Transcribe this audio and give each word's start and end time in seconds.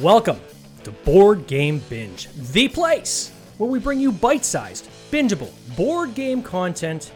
Welcome 0.00 0.38
to 0.84 0.92
Board 0.92 1.48
Game 1.48 1.82
Binge, 1.88 2.28
the 2.52 2.68
place 2.68 3.32
where 3.56 3.68
we 3.68 3.80
bring 3.80 3.98
you 3.98 4.12
bite 4.12 4.44
sized, 4.44 4.88
bingeable 5.10 5.50
board 5.76 6.14
game 6.14 6.40
content 6.40 7.10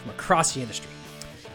from 0.00 0.12
across 0.12 0.54
the 0.54 0.60
industry. 0.60 0.88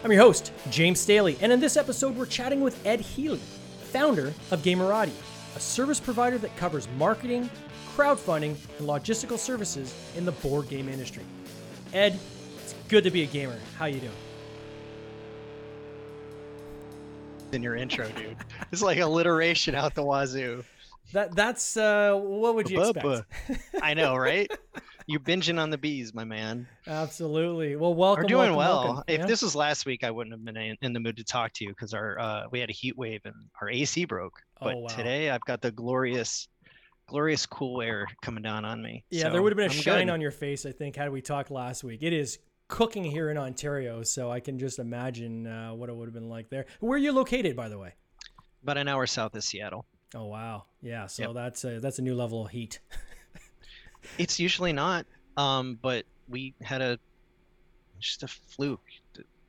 I'm 0.04 0.12
your 0.12 0.22
host, 0.22 0.52
James 0.72 1.00
Staley, 1.00 1.38
and 1.40 1.54
in 1.54 1.62
this 1.62 1.78
episode, 1.78 2.18
we're 2.18 2.26
chatting 2.26 2.60
with 2.60 2.86
Ed 2.86 3.00
Healy, 3.00 3.40
founder 3.84 4.34
of 4.52 4.64
Gamerati, 4.64 5.14
a 5.56 5.60
service 5.62 6.02
provider 6.02 6.38
that 6.40 6.54
covers 6.58 6.90
marketing, 6.98 7.50
crowdfunding, 7.96 8.58
and 8.78 8.86
logistical 8.86 9.38
services 9.38 9.96
in 10.18 10.26
the 10.26 10.34
board 10.34 10.68
game 10.68 10.90
industry. 10.90 11.24
Ed, 11.94 12.20
it's 12.62 12.76
good 12.90 13.06
to 13.06 13.12
be 13.12 13.24
a 13.24 13.28
gamer. 13.28 13.60
How 13.78 13.86
you 13.86 14.02
doing? 14.02 14.12
in 17.56 17.64
your 17.64 17.76
intro, 17.76 18.08
dude. 18.10 18.38
It's 18.72 18.82
like 18.82 19.00
alliteration 19.00 19.74
out 19.74 19.96
the 19.96 20.04
wazoo. 20.04 20.64
That 21.14 21.36
that's 21.36 21.78
uh, 21.78 22.14
what 22.16 22.56
would 22.56 22.70
you 22.70 22.82
expect? 22.82 23.26
I 23.82 23.94
know, 23.94 24.16
right? 24.16 24.52
You're 25.08 25.20
binging 25.20 25.60
on 25.60 25.70
the 25.70 25.78
bees, 25.78 26.14
my 26.16 26.24
man. 26.24 26.68
Absolutely. 26.88 27.76
Well, 27.76 27.94
welcome. 27.94 28.24
We're 28.24 28.28
doing 28.30 28.56
welcome, 28.56 28.58
well. 28.58 28.84
welcome. 28.96 29.04
If 29.08 29.20
Yeah. 29.20 29.26
this 29.28 29.44
was 29.44 29.56
last 29.56 29.86
week, 29.86 30.04
I 30.04 30.10
wouldn't 30.10 30.34
have 30.34 30.44
been 30.44 30.58
in, 30.58 30.76
in 30.82 30.94
the 30.94 31.00
mood 31.00 31.18
to 31.18 31.24
talk 31.24 31.54
to 31.54 31.64
you 31.64 31.70
because 31.70 31.94
our 31.94 32.18
uh, 32.20 32.44
we 32.52 32.60
had 32.60 32.70
a 32.72 32.74
heat 32.74 32.98
wave 32.98 33.22
and 33.26 33.36
our 33.62 33.70
AC 33.70 34.06
broke. 34.06 34.42
Oh, 34.62 34.66
But 34.66 34.78
wow. 34.78 34.88
today, 34.88 35.30
I've 35.30 35.42
got 35.46 35.62
the 35.62 35.72
glorious, 35.72 36.48
glorious 37.08 37.46
cool 37.46 37.84
air 37.84 38.08
coming 38.24 38.42
down 38.42 38.66
on 38.66 38.82
me. 38.82 39.04
Yeah, 39.12 39.26
So, 39.26 39.30
there 39.30 39.42
would 39.44 39.52
have 39.52 39.58
been 39.58 39.70
a 39.70 39.74
I'm 39.74 39.80
shine 39.80 40.08
good. 40.08 40.14
on 40.14 40.22
your 40.22 40.32
face, 40.32 40.66
I 40.66 40.72
think, 40.72 40.96
had 40.96 41.12
we 41.12 41.22
talked 41.22 41.52
last 41.52 41.84
week. 41.84 42.00
It 42.02 42.12
is 42.14 42.40
cooking 42.68 43.04
here 43.04 43.30
in 43.30 43.38
Ontario, 43.38 44.02
so 44.02 44.32
I 44.32 44.40
can 44.40 44.58
just 44.58 44.80
imagine 44.80 45.46
uh, 45.46 45.76
what 45.76 45.90
it 45.90 45.96
would 45.96 46.08
have 46.08 46.16
been 46.16 46.30
like 46.30 46.50
there. 46.50 46.66
Where 46.80 46.96
are 46.96 47.00
you 47.00 47.12
located, 47.12 47.56
by 47.56 47.70
the 47.70 47.78
way? 47.78 47.94
About 48.64 48.80
an 48.80 48.88
hour 48.88 49.06
south 49.06 49.36
of 49.36 49.44
Seattle. 49.44 49.86
Oh 50.14 50.26
wow, 50.26 50.66
yeah. 50.82 51.08
So 51.08 51.24
Yep. 51.24 51.34
that's 51.34 51.64
a, 51.64 51.80
that's 51.80 52.00
a 52.00 52.02
new 52.02 52.16
level 52.16 52.46
of 52.46 52.52
heat. 52.52 52.80
It's 54.20 54.40
usually 54.40 54.72
not, 54.72 55.06
um, 55.36 55.80
but 55.82 56.06
we 56.30 56.54
had 56.62 56.82
a 56.82 57.00
just 58.00 58.22
a 58.24 58.28
fluke. 58.28 58.80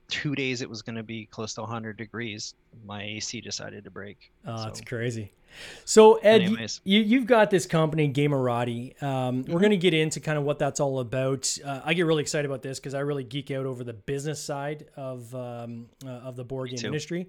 Two 0.08 0.34
days 0.34 0.62
it 0.62 0.70
was 0.70 0.82
going 0.82 0.96
to 0.96 1.02
be 1.02 1.26
close 1.26 1.52
to 1.54 1.60
100 1.60 1.96
degrees. 1.98 2.54
My 2.84 3.02
AC 3.02 3.40
decided 3.42 3.84
to 3.84 3.90
break. 3.90 4.16
Oh, 4.46 4.64
that's 4.64 4.80
crazy. 4.80 5.32
So 5.84 6.14
Ed, 6.16 6.42
Anyways. 6.42 6.80
you, 6.84 7.00
you've 7.00 7.26
got 7.26 7.50
this 7.50 7.66
company, 7.66 8.10
Gamerati. 8.12 9.00
Um, 9.02 9.42
We're 9.42 9.56
Mhm. 9.58 9.60
going 9.60 9.70
to 9.72 9.76
get 9.76 9.94
into 9.94 10.20
kind 10.20 10.38
of 10.38 10.44
what 10.44 10.58
that's 10.58 10.80
all 10.80 11.00
about. 11.00 11.54
Uh, 11.64 11.80
I 11.84 11.92
get 11.94 12.06
really 12.06 12.22
excited 12.22 12.46
about 12.46 12.62
this 12.62 12.78
because 12.80 12.94
I 12.94 13.00
really 13.00 13.24
geek 13.24 13.50
out 13.50 13.66
over 13.66 13.84
the 13.84 13.92
business 13.92 14.42
side 14.42 14.86
of 14.96 15.34
um, 15.34 15.88
uh, 16.04 16.08
of 16.08 16.36
the 16.36 16.44
board 16.44 16.70
game 16.70 16.78
too. 16.78 16.86
industry. 16.86 17.28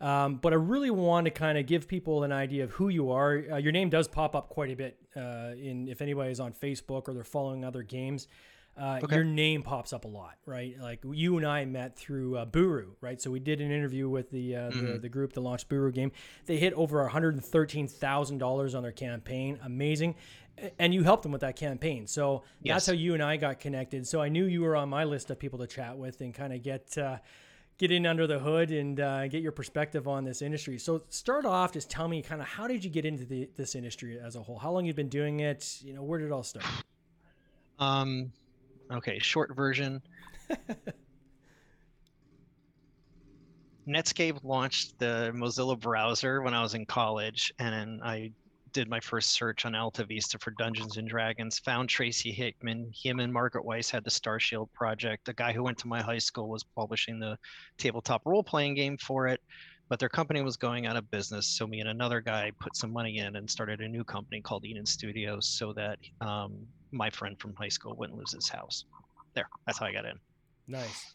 Um, 0.00 0.36
but 0.36 0.52
I 0.52 0.56
really 0.56 0.90
want 0.90 1.24
to 1.26 1.30
kind 1.30 1.56
of 1.56 1.66
give 1.66 1.86
people 1.88 2.24
an 2.24 2.32
idea 2.32 2.64
of 2.64 2.72
who 2.72 2.88
you 2.88 3.10
are. 3.12 3.42
Uh, 3.52 3.56
your 3.56 3.72
name 3.72 3.88
does 3.90 4.08
pop 4.08 4.34
up 4.34 4.48
quite 4.48 4.70
a 4.70 4.76
bit 4.76 4.98
uh, 5.16 5.52
in 5.56 5.88
if 5.88 6.02
anybody 6.02 6.30
is 6.30 6.40
on 6.40 6.52
Facebook 6.52 7.08
or 7.08 7.14
they're 7.14 7.24
following 7.24 7.64
other 7.64 7.82
games. 7.82 8.26
Uh, 8.76 8.98
Okay. 9.04 9.14
Your 9.14 9.24
name 9.24 9.62
pops 9.62 9.92
up 9.92 10.04
a 10.04 10.08
lot, 10.08 10.34
right? 10.46 10.74
Like 10.80 10.98
you 11.08 11.36
and 11.36 11.46
I 11.46 11.64
met 11.64 11.96
through 11.96 12.36
uh, 12.38 12.44
Buru, 12.44 12.94
right? 13.00 13.22
So 13.22 13.30
we 13.30 13.38
did 13.38 13.60
an 13.60 13.70
interview 13.70 14.08
with 14.08 14.30
the 14.30 14.56
uh, 14.56 14.70
the, 14.70 14.76
Mhm. 14.76 15.00
the 15.02 15.08
group 15.08 15.32
that 15.34 15.40
launched 15.42 15.68
Buru 15.68 15.92
game. 15.92 16.10
They 16.46 16.56
hit 16.56 16.72
over 16.72 17.00
one 17.00 17.10
hundred 17.10 17.34
and 17.34 17.44
thirteen 17.44 17.86
thousand 17.86 18.38
dollars 18.38 18.74
on 18.74 18.82
their 18.82 18.90
campaign. 18.90 19.60
Amazing, 19.62 20.16
and 20.80 20.92
you 20.92 21.04
helped 21.04 21.22
them 21.22 21.30
with 21.30 21.42
that 21.42 21.54
campaign. 21.54 22.08
So 22.08 22.42
that's 22.64 22.86
how 22.86 22.94
you 22.94 23.14
and 23.14 23.22
I 23.22 23.36
got 23.36 23.60
connected. 23.60 24.08
So 24.08 24.20
I 24.20 24.28
knew 24.28 24.44
you 24.44 24.62
were 24.62 24.74
on 24.74 24.88
my 24.88 25.04
list 25.04 25.30
of 25.30 25.38
people 25.38 25.60
to 25.60 25.68
chat 25.68 25.96
with 25.96 26.20
and 26.20 26.34
kind 26.34 26.52
of 26.52 26.60
get. 26.64 26.98
Get 27.76 27.90
in 27.90 28.06
under 28.06 28.26
the 28.26 28.38
hood 28.38 28.70
and 28.70 29.00
uh, 29.00 29.26
get 29.26 29.42
your 29.42 29.50
perspective 29.52 30.06
on 30.06 30.24
this 30.24 30.42
industry. 30.42 30.78
So, 30.78 31.02
start 31.08 31.44
off, 31.44 31.72
just 31.72 31.90
tell 31.90 32.06
me 32.06 32.22
kind 32.22 32.40
of 32.40 32.46
how 32.46 32.68
did 32.68 32.84
you 32.84 32.90
get 32.90 33.04
into 33.04 33.24
the, 33.24 33.48
this 33.56 33.74
industry 33.74 34.18
as 34.20 34.36
a 34.36 34.42
whole? 34.42 34.58
How 34.58 34.70
long 34.70 34.84
you've 34.86 34.94
been 34.94 35.08
doing 35.08 35.40
it? 35.40 35.80
You 35.82 35.94
know, 35.94 36.02
where 36.02 36.20
did 36.20 36.26
it 36.26 36.32
all 36.32 36.44
start? 36.44 36.64
Um, 37.80 38.32
okay, 38.92 39.18
short 39.18 39.56
version. 39.56 40.00
Netscape 43.88 44.38
launched 44.44 44.98
the 44.98 45.32
Mozilla 45.34 45.78
browser 45.78 46.40
when 46.42 46.54
I 46.54 46.62
was 46.62 46.74
in 46.74 46.86
college, 46.86 47.52
and 47.58 48.00
I 48.02 48.30
did 48.74 48.90
my 48.90 49.00
first 49.00 49.30
search 49.30 49.64
on 49.64 49.74
Alta 49.74 50.04
Vista 50.04 50.38
for 50.38 50.50
Dungeons 50.50 50.98
and 50.98 51.08
Dragons. 51.08 51.60
Found 51.60 51.88
Tracy 51.88 52.32
Hickman. 52.32 52.92
Him 52.92 53.20
and 53.20 53.32
Margaret 53.32 53.64
Weis 53.64 53.88
had 53.88 54.04
the 54.04 54.10
Star 54.10 54.38
Shield 54.38 54.70
project. 54.74 55.24
The 55.24 55.32
guy 55.32 55.52
who 55.52 55.62
went 55.62 55.78
to 55.78 55.88
my 55.88 56.02
high 56.02 56.18
school 56.18 56.48
was 56.48 56.64
publishing 56.64 57.18
the 57.18 57.38
tabletop 57.78 58.22
role 58.26 58.42
playing 58.42 58.74
game 58.74 58.98
for 58.98 59.28
it, 59.28 59.40
but 59.88 59.98
their 60.00 60.08
company 60.08 60.42
was 60.42 60.56
going 60.56 60.86
out 60.86 60.96
of 60.96 61.10
business. 61.10 61.46
So 61.46 61.66
me 61.66 61.80
and 61.80 61.88
another 61.88 62.20
guy 62.20 62.50
put 62.60 62.76
some 62.76 62.92
money 62.92 63.18
in 63.18 63.36
and 63.36 63.48
started 63.48 63.80
a 63.80 63.88
new 63.88 64.04
company 64.04 64.40
called 64.40 64.64
Eden 64.64 64.86
Studios, 64.86 65.46
so 65.46 65.72
that 65.72 65.98
um, 66.20 66.66
my 66.90 67.08
friend 67.08 67.38
from 67.38 67.54
high 67.54 67.68
school 67.68 67.94
wouldn't 67.96 68.18
lose 68.18 68.32
his 68.32 68.48
house. 68.48 68.84
There, 69.34 69.48
that's 69.66 69.78
how 69.78 69.86
I 69.86 69.92
got 69.92 70.04
in. 70.04 70.18
Nice. 70.66 71.14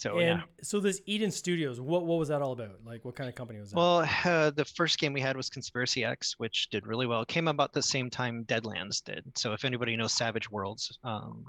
So 0.00 0.16
and 0.16 0.38
yeah. 0.38 0.40
so, 0.62 0.80
this 0.80 1.02
Eden 1.04 1.30
Studios, 1.30 1.78
what, 1.78 2.06
what 2.06 2.18
was 2.18 2.28
that 2.28 2.40
all 2.40 2.52
about? 2.52 2.78
Like, 2.86 3.04
what 3.04 3.14
kind 3.14 3.28
of 3.28 3.34
company 3.34 3.60
was 3.60 3.70
that? 3.70 3.76
Well, 3.76 4.08
uh, 4.24 4.48
the 4.48 4.64
first 4.64 4.98
game 4.98 5.12
we 5.12 5.20
had 5.20 5.36
was 5.36 5.50
Conspiracy 5.50 6.06
X, 6.06 6.36
which 6.38 6.70
did 6.70 6.86
really 6.86 7.06
well. 7.06 7.20
It 7.20 7.28
came 7.28 7.48
about 7.48 7.74
the 7.74 7.82
same 7.82 8.08
time 8.08 8.46
Deadlands 8.46 9.04
did. 9.04 9.22
So 9.36 9.52
if 9.52 9.62
anybody 9.62 9.94
knows 9.96 10.14
Savage 10.14 10.50
Worlds, 10.50 10.98
um, 11.04 11.44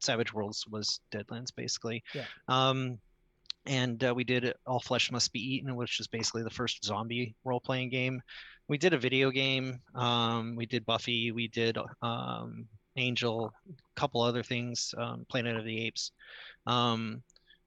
Savage 0.00 0.34
Worlds 0.34 0.66
was 0.68 1.00
Deadlands 1.10 1.48
basically. 1.56 2.04
Yeah. 2.14 2.26
Um, 2.46 2.98
and 3.64 4.04
uh, 4.04 4.12
we 4.14 4.22
did 4.22 4.52
All 4.66 4.80
Flesh 4.80 5.10
Must 5.10 5.32
Be 5.32 5.40
Eaten, 5.40 5.74
which 5.74 5.98
is 5.98 6.08
basically 6.08 6.42
the 6.42 6.50
first 6.50 6.84
zombie 6.84 7.36
role-playing 7.42 7.88
game. 7.88 8.20
We 8.68 8.76
did 8.76 8.92
a 8.92 8.98
video 8.98 9.30
game. 9.30 9.80
Um, 9.94 10.56
we 10.56 10.66
did 10.66 10.84
Buffy. 10.84 11.32
We 11.32 11.48
did 11.48 11.78
um, 12.02 12.66
Angel, 12.96 13.50
a 13.66 13.98
couple 13.98 14.20
other 14.20 14.42
things, 14.42 14.94
um, 14.98 15.24
Planet 15.30 15.56
of 15.56 15.64
the 15.64 15.86
Apes. 15.86 16.12
Um, 16.66 17.22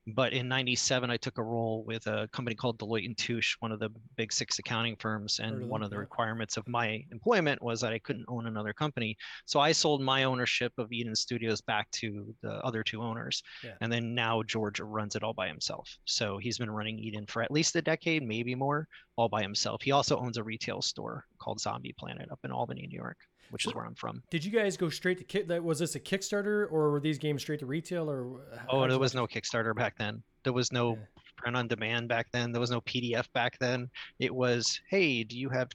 but 0.08 0.34
in 0.34 0.48
97 0.48 1.10
i 1.12 1.18
took 1.18 1.38
a 1.38 1.44
role 1.44 1.84
with 1.86 2.08
a 2.08 2.28
company 2.32 2.56
called 2.56 2.80
deloitte 2.80 3.06
and 3.06 3.18
touche 3.18 3.56
one 3.60 3.72
of 3.72 3.80
the 3.80 3.90
big 4.16 4.34
six 4.34 4.58
accounting 4.58 4.96
firms 4.98 5.40
and 5.40 5.62
of 5.62 5.68
one 5.70 5.84
of 5.84 5.90
the 5.92 5.98
requirements 5.98 6.58
of 6.58 6.68
my 6.68 7.04
employment 7.12 7.62
was 7.62 7.80
that 7.82 7.94
i 7.94 8.00
couldn't 8.00 8.26
own 8.28 8.48
another 8.48 8.74
company. 8.74 9.16
So 9.46 9.60
i 9.60 9.72
sold 9.72 10.02
my 10.02 10.24
ownership 10.24 10.74
of 10.78 10.92
eden 10.92 11.16
studios 11.16 11.62
back 11.62 11.90
to 11.92 12.34
the 12.42 12.54
other 12.66 12.84
two 12.84 13.02
owners 13.02 13.44
Yeah. 13.64 13.76
and 13.82 13.92
then 13.92 14.16
now 14.16 14.42
george 14.44 14.80
runs 14.80 15.16
it 15.16 15.24
all 15.24 15.34
by 15.34 15.48
himself. 15.48 15.88
So 16.06 16.38
he's 16.40 16.58
been 16.58 16.72
running 16.72 16.98
eden 16.98 17.26
for 17.28 17.42
at 17.44 17.52
least 17.52 17.76
a 17.76 17.82
decade 17.82 18.24
maybe 18.24 18.56
more 18.56 18.88
all 19.18 19.30
by 19.30 19.42
himself. 19.44 19.82
He 19.84 19.92
also 19.92 20.18
owns 20.18 20.38
a 20.38 20.44
retail 20.44 20.82
store 20.82 21.26
called 21.40 21.60
zombie 21.60 21.94
planet 21.98 22.32
up 22.32 22.40
in 22.44 22.52
albany 22.52 22.88
new 22.88 22.96
york 22.98 23.18
which 23.52 23.66
is 23.68 23.74
where 23.76 23.86
i'm 23.86 23.94
from 23.96 24.22
Did 24.32 24.44
you 24.44 24.52
guys 24.52 24.76
go 24.78 24.90
straight 24.90 25.18
to 25.20 25.24
kick? 25.24 25.48
That 25.48 25.64
was 25.64 25.80
this 25.80 25.96
a 25.96 26.00
Kickstarter 26.00 26.66
or 26.72 26.92
were 26.92 27.00
these 27.00 27.18
games 27.20 27.42
straight 27.44 27.60
to 27.60 27.66
retail 27.66 28.10
or? 28.10 28.42
Oh, 28.70 28.88
there 28.88 28.98
was 29.00 29.14
no 29.14 29.28
Kickstarter 29.28 29.76
back 29.76 29.98
then. 29.98 30.24
There 30.44 30.54
was 30.54 30.72
no 30.72 30.94
Yeah. 30.96 31.04
print 31.38 31.56
on 31.58 31.68
demand 31.68 32.08
back 32.10 32.28
then. 32.32 32.52
There 32.52 32.60
was 32.62 32.72
no 32.72 32.82
PDF 32.82 33.32
back 33.34 33.60
then. 33.60 33.90
It 34.20 34.34
was, 34.34 34.80
hey, 34.90 35.24
do 35.24 35.38
you 35.38 35.50
have 35.50 35.70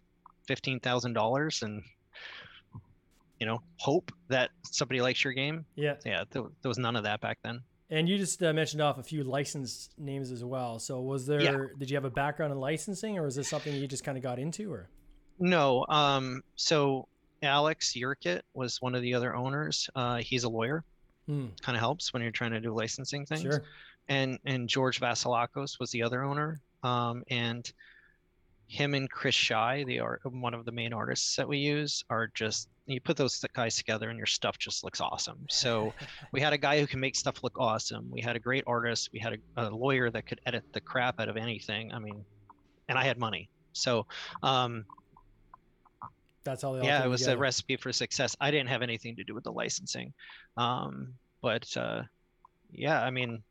fifteen 0.46 0.80
thousand 0.80 1.12
dollars 1.14 1.62
and 1.62 1.82
you 3.38 3.46
know 3.46 3.60
hope 3.78 4.10
that 4.28 4.50
somebody 4.64 5.00
likes 5.00 5.22
your 5.24 5.32
game? 5.32 5.64
Yeah, 5.74 5.94
Yeah, 6.04 6.24
there, 6.30 6.42
there 6.62 6.68
was 6.68 6.78
none 6.78 6.96
of 6.96 7.04
that 7.04 7.20
back 7.20 7.38
then. 7.44 7.60
and 7.90 8.08
you 8.08 8.16
just 8.18 8.42
uh, 8.42 8.52
mentioned 8.52 8.82
off 8.82 8.98
a 8.98 9.02
few 9.02 9.22
license 9.24 9.90
names 9.98 10.30
as 10.30 10.42
well. 10.44 10.78
So 10.78 11.00
was 11.00 11.26
there? 11.26 11.72
Did 11.78 11.90
you 11.90 11.96
have 11.96 12.04
a 12.04 12.10
background 12.10 12.52
in 12.52 12.58
licensing, 12.58 13.18
or 13.18 13.26
is 13.26 13.34
this 13.36 13.48
something 13.48 13.74
you 13.74 13.86
just 13.86 14.04
kind 14.04 14.16
of 14.16 14.22
got 14.24 14.38
into, 14.38 14.72
or? 14.72 14.88
No, 15.38 15.84
um, 15.90 16.42
so 16.56 17.08
Alex 17.42 17.94
Jurkat 17.94 18.42
was 18.54 18.80
one 18.80 18.94
of 18.94 19.02
the 19.02 19.14
other 19.14 19.34
owners. 19.34 19.88
Uh, 19.94 20.16
he's 20.16 20.44
a 20.44 20.48
lawyer. 20.48 20.84
Hmm, 21.26 21.46
Kind 21.62 21.76
of 21.76 21.80
helps 21.80 22.12
when 22.12 22.22
you're 22.22 22.30
trying 22.32 22.52
to 22.52 22.60
do 22.60 22.72
licensing 22.72 23.26
things. 23.26 23.42
sure. 23.42 23.62
and 24.08 24.38
and 24.44 24.68
George 24.68 25.00
Vasilakos 25.00 25.78
was 25.80 25.90
the 25.90 26.02
other 26.02 26.22
owner. 26.22 26.60
Um, 26.82 27.24
and 27.30 27.70
him 28.68 28.94
and 28.94 29.10
Chris 29.10 29.34
Shy, 29.34 29.84
the 29.84 30.00
art 30.00 30.20
one 30.24 30.54
of 30.54 30.64
the 30.64 30.72
main 30.72 30.92
artists 30.92 31.36
that 31.36 31.46
we 31.48 31.58
use, 31.58 32.04
are 32.10 32.28
just 32.34 32.68
you 32.86 33.00
put 33.00 33.16
those 33.16 33.44
guys 33.54 33.76
together 33.76 34.08
and 34.10 34.16
your 34.16 34.26
stuff 34.26 34.56
just 34.58 34.84
looks 34.84 35.00
awesome. 35.00 35.38
So 35.50 35.92
we 36.32 36.40
had 36.40 36.52
a 36.52 36.58
guy 36.58 36.78
who 36.80 36.86
can 36.86 37.00
make 37.00 37.16
stuff 37.16 37.42
look 37.42 37.58
awesome. 37.58 38.08
We 38.10 38.20
had 38.20 38.36
a 38.36 38.40
great 38.40 38.62
artist. 38.66 39.10
We 39.12 39.18
had 39.18 39.34
a, 39.56 39.68
a 39.68 39.70
lawyer 39.70 40.10
that 40.10 40.26
could 40.26 40.40
edit 40.46 40.64
the 40.72 40.80
crap 40.80 41.18
out 41.20 41.28
of 41.28 41.36
anything. 41.36 41.92
I 41.92 41.98
mean, 41.98 42.24
and 42.88 42.96
I 42.96 43.04
had 43.04 43.18
money. 43.18 43.48
So 43.72 44.06
um, 44.44 44.84
That's 46.46 46.62
how 46.62 46.72
they. 46.72 46.86
yeah, 46.86 47.04
it 47.04 47.08
was 47.08 47.20
together. 47.20 47.36
a 47.36 47.40
recipe 47.40 47.76
for 47.76 47.92
success. 47.92 48.34
I 48.40 48.50
didn't 48.50 48.68
have 48.70 48.80
anything 48.82 49.14
to 49.16 49.24
do 49.24 49.34
with 49.34 49.44
the 49.44 49.52
licensing, 49.52 50.12
um, 50.56 51.12
but 51.42 51.76
uh, 51.76 52.02
yeah, 52.72 53.02
I 53.02 53.10
mean, 53.10 53.42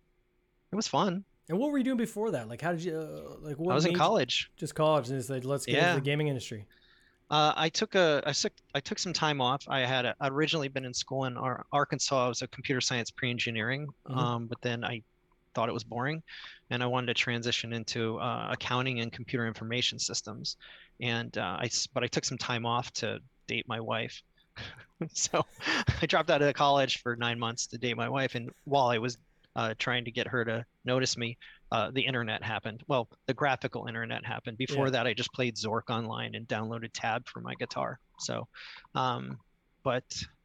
it 0.72 0.76
was 0.76 0.88
fun. 0.88 1.24
And 1.48 1.60
what 1.60 1.72
were 1.72 1.78
you 1.78 1.84
doing 1.84 1.98
before 1.98 2.32
that? 2.32 2.50
Like, 2.50 2.60
how 2.62 2.72
did 2.72 2.84
you 2.84 2.98
uh, 2.98 3.36
like? 3.42 3.58
What 3.60 3.72
I 3.72 3.76
was 3.76 3.86
in 3.86 3.94
college. 3.96 4.50
Just 4.58 4.74
college, 4.74 5.10
and 5.10 5.20
it's 5.20 5.30
like, 5.30 5.46
let's 5.46 5.66
get 5.66 5.76
Yeah. 5.76 5.90
into 5.92 6.02
the 6.02 6.06
gaming 6.06 6.28
industry. 6.30 6.66
Uh, 7.30 7.54
I 7.56 7.70
took 7.70 7.96
a 7.96 8.22
I 8.26 8.32
took 8.34 8.54
I 8.74 8.80
took 8.80 8.98
some 9.00 9.14
time 9.14 9.42
off. 9.42 9.64
I 9.68 9.80
had 9.82 10.06
a, 10.06 10.16
I'd 10.22 10.32
originally 10.32 10.68
been 10.68 10.86
in 10.86 10.94
school 10.94 11.26
in 11.26 11.38
Ar- 11.38 11.66
Arkansas. 11.72 12.26
I 12.26 12.28
was 12.28 12.42
a 12.42 12.48
computer 12.48 12.82
science 12.82 13.10
pre-engineering, 13.12 13.88
Mhm. 14.08 14.16
um, 14.18 14.48
but 14.48 14.62
then 14.62 14.84
I 14.84 15.02
thought 15.56 15.70
it 15.70 15.74
was 15.74 15.84
boring, 15.84 16.22
and 16.70 16.84
I 16.84 16.86
wanted 16.86 17.08
to 17.08 17.14
transition 17.16 17.74
into 17.74 18.20
uh, 18.20 18.50
accounting 18.52 19.00
and 19.00 19.12
computer 19.12 19.48
information 19.48 19.98
systems. 19.98 20.58
And 21.02 21.36
uh, 21.38 21.58
I 21.62 21.70
but 21.94 22.04
I 22.04 22.08
took 22.08 22.26
some 22.26 22.38
time 22.38 22.66
off 22.66 22.92
to 22.94 23.20
date 23.48 23.68
my 23.68 23.80
wife. 23.80 24.22
so 25.14 25.46
I 26.02 26.06
dropped 26.06 26.30
out 26.30 26.42
of 26.42 26.54
college 26.54 27.02
for 27.02 27.16
nine 27.16 27.40
months 27.40 27.68
to 27.68 27.78
date 27.78 27.98
my 27.98 28.10
wife, 28.10 28.36
and 28.36 28.52
while 28.66 28.88
I 28.88 29.00
was 29.00 29.18
uh, 29.56 29.74
trying 29.80 30.06
to 30.06 30.12
get 30.12 30.28
her 30.28 30.44
to 30.44 30.66
notice 30.84 31.18
me, 31.18 31.38
uh, 31.72 31.90
the 31.92 32.02
internet 32.02 32.44
happened. 32.44 32.84
Well, 32.88 33.08
the 33.26 33.34
graphical 33.34 33.88
internet 33.88 34.26
happened. 34.26 34.58
Before 34.58 34.88
yeah. 34.88 34.92
that, 34.92 35.08
I 35.08 35.14
just 35.14 35.34
played 35.34 35.56
Zork 35.56 35.90
online 35.90 36.36
and 36.36 36.48
downloaded 36.48 36.90
Tab 36.94 37.28
for 37.28 37.40
my 37.42 37.56
guitar. 37.56 38.00
So, 38.20 38.48
um, 38.94 39.40
but 39.84 40.04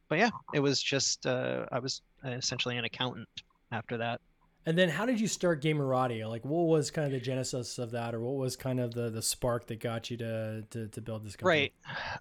but 0.09 0.19
yeah, 0.19 0.31
it 0.53 0.59
was 0.59 0.81
just 0.81 1.25
uh, 1.25 1.65
I 1.71 1.79
was 1.79 2.01
essentially 2.23 2.77
an 2.77 2.85
accountant 2.85 3.29
after 3.71 3.97
that. 3.97 4.19
And 4.65 4.77
then, 4.77 4.89
how 4.89 5.05
did 5.05 5.19
you 5.19 5.27
start 5.27 5.61
Gamerati? 5.61 6.27
Like, 6.27 6.45
what 6.45 6.67
was 6.67 6.91
kind 6.91 7.07
of 7.07 7.11
the 7.11 7.19
genesis 7.19 7.79
of 7.79 7.91
that, 7.91 8.13
or 8.13 8.19
what 8.19 8.35
was 8.35 8.55
kind 8.55 8.79
of 8.79 8.93
the 8.93 9.09
the 9.09 9.21
spark 9.21 9.65
that 9.67 9.79
got 9.79 10.11
you 10.11 10.17
to 10.17 10.63
to, 10.69 10.87
to 10.87 11.01
build 11.01 11.25
this 11.25 11.35
company? 11.35 11.61
Right, 11.61 11.73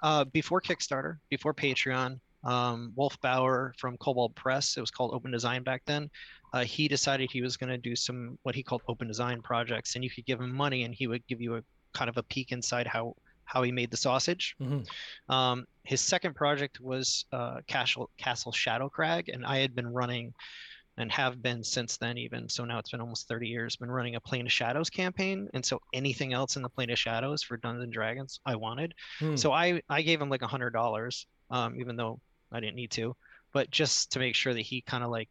uh, 0.02 0.24
before 0.24 0.60
Kickstarter, 0.60 1.18
before 1.28 1.52
Patreon, 1.52 2.18
um, 2.44 2.92
Wolf 2.96 3.20
Baur 3.20 3.74
from 3.78 3.96
Kobold 3.98 4.34
Press, 4.34 4.76
it 4.76 4.80
was 4.80 4.90
called 4.90 5.12
Open 5.12 5.30
Design 5.30 5.62
back 5.62 5.82
then. 5.84 6.10
Uh, 6.52 6.64
he 6.64 6.88
decided 6.88 7.30
he 7.30 7.42
was 7.42 7.56
going 7.56 7.70
to 7.70 7.78
do 7.78 7.94
some 7.94 8.38
what 8.42 8.54
he 8.54 8.62
called 8.62 8.82
open 8.88 9.06
design 9.06 9.40
projects, 9.42 9.94
and 9.94 10.02
you 10.02 10.10
could 10.10 10.24
give 10.24 10.40
him 10.40 10.54
money, 10.54 10.84
and 10.84 10.94
he 10.94 11.06
would 11.06 11.26
give 11.26 11.40
you 11.40 11.56
a 11.56 11.62
kind 11.92 12.08
of 12.08 12.16
a 12.16 12.22
peek 12.24 12.52
inside 12.52 12.86
how 12.86 13.14
how 13.44 13.62
he 13.62 13.72
made 13.72 13.90
the 13.90 13.96
sausage. 13.96 14.54
Mm-hmm. 14.60 15.32
Um, 15.32 15.66
his 15.82 16.00
second 16.00 16.34
project 16.34 16.80
was 16.80 17.26
uh, 17.32 17.60
Castle 17.66 18.10
Castle 18.16 18.52
Shadowcrag, 18.52 19.32
and 19.32 19.44
I 19.44 19.58
had 19.58 19.74
been 19.74 19.92
running 19.92 20.32
and 21.00 21.10
have 21.10 21.42
been 21.42 21.64
since 21.64 21.96
then 21.96 22.18
even 22.18 22.48
so 22.48 22.64
now 22.64 22.78
it's 22.78 22.90
been 22.90 23.00
almost 23.00 23.26
30 23.26 23.48
years 23.48 23.76
been 23.76 23.90
running 23.90 24.16
a 24.16 24.20
plane 24.20 24.46
of 24.46 24.52
shadows 24.52 24.90
campaign 24.90 25.48
and 25.54 25.64
so 25.64 25.80
anything 25.94 26.32
else 26.32 26.56
in 26.56 26.62
the 26.62 26.68
plane 26.68 26.90
of 26.90 26.98
shadows 26.98 27.42
for 27.42 27.56
dungeons 27.56 27.84
and 27.84 27.92
dragons 27.92 28.40
i 28.44 28.54
wanted. 28.54 28.94
Hmm. 29.18 29.36
so 29.36 29.52
i 29.52 29.80
i 29.88 30.02
gave 30.02 30.20
him 30.20 30.28
like 30.28 30.42
a 30.42 30.46
hundred 30.46 30.70
dollars 30.70 31.26
um, 31.50 31.74
even 31.80 31.96
though 31.96 32.20
i 32.52 32.60
didn't 32.60 32.76
need 32.76 32.90
to 32.92 33.16
but 33.52 33.70
just 33.70 34.12
to 34.12 34.18
make 34.18 34.34
sure 34.34 34.54
that 34.54 34.60
he 34.60 34.82
kind 34.82 35.02
of 35.02 35.10
like 35.10 35.28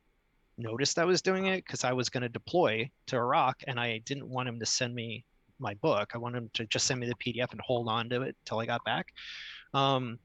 noticed 0.57 0.97
i 0.97 1.05
was 1.05 1.21
doing 1.21 1.45
it 1.45 1.63
because 1.63 1.83
i 1.83 1.93
was 1.93 2.09
going 2.09 2.23
to 2.23 2.29
deploy 2.29 2.89
to 3.05 3.15
iraq 3.15 3.61
and 3.67 3.79
i 3.79 3.99
didn't 3.99 4.27
want 4.27 4.49
him 4.49 4.59
to 4.59 4.65
send 4.65 4.93
me 4.93 5.23
my 5.61 5.73
book. 5.75 6.11
I 6.15 6.17
wanted 6.17 6.37
him 6.37 6.49
to 6.53 6.65
just 6.67 6.85
send 6.85 7.01
me 7.01 7.07
the 7.07 7.15
pdf 7.15 7.51
and 7.51 7.59
hold 7.61 7.89
on 7.89 8.09
to 8.09 8.21
it 8.21 8.35
till 8.45 8.59
i 8.59 8.65
got 8.65 8.83
back. 8.85 9.13
Um, 9.73 10.17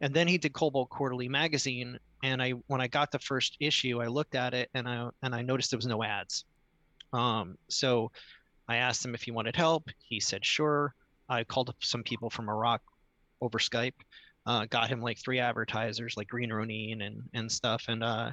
and 0.00 0.12
then 0.12 0.26
he 0.26 0.36
did 0.36 0.52
Kobold 0.52 0.90
Quarterly 0.90 1.28
magazine 1.28 1.98
and 2.22 2.42
I 2.42 2.50
when 2.68 2.80
I 2.80 2.86
got 2.86 3.10
the 3.10 3.18
first 3.18 3.56
issue, 3.60 4.00
I 4.00 4.06
looked 4.06 4.34
at 4.34 4.54
it 4.54 4.70
and 4.74 4.88
I 4.88 5.08
and 5.22 5.34
I 5.34 5.42
noticed 5.42 5.70
there 5.70 5.78
was 5.78 5.86
no 5.86 6.02
ads. 6.02 6.44
Um, 7.12 7.58
so 7.68 8.10
I 8.68 8.76
asked 8.76 9.04
him 9.04 9.14
if 9.14 9.22
he 9.22 9.30
wanted 9.30 9.56
help. 9.56 9.90
He 10.02 10.20
said 10.20 10.44
sure. 10.44 10.94
I 11.28 11.44
called 11.44 11.68
up 11.68 11.76
some 11.80 12.02
people 12.02 12.30
from 12.30 12.48
Iraq 12.48 12.82
over 13.40 13.58
Skype, 13.58 13.94
uh, 14.46 14.66
got 14.66 14.88
him 14.88 15.00
like 15.00 15.18
three 15.18 15.40
advertisers 15.40 16.16
like 16.16 16.28
Green 16.28 16.52
Ronin 16.52 17.02
and 17.02 17.22
and 17.34 17.50
stuff, 17.50 17.84
and 17.88 18.02
uh, 18.02 18.32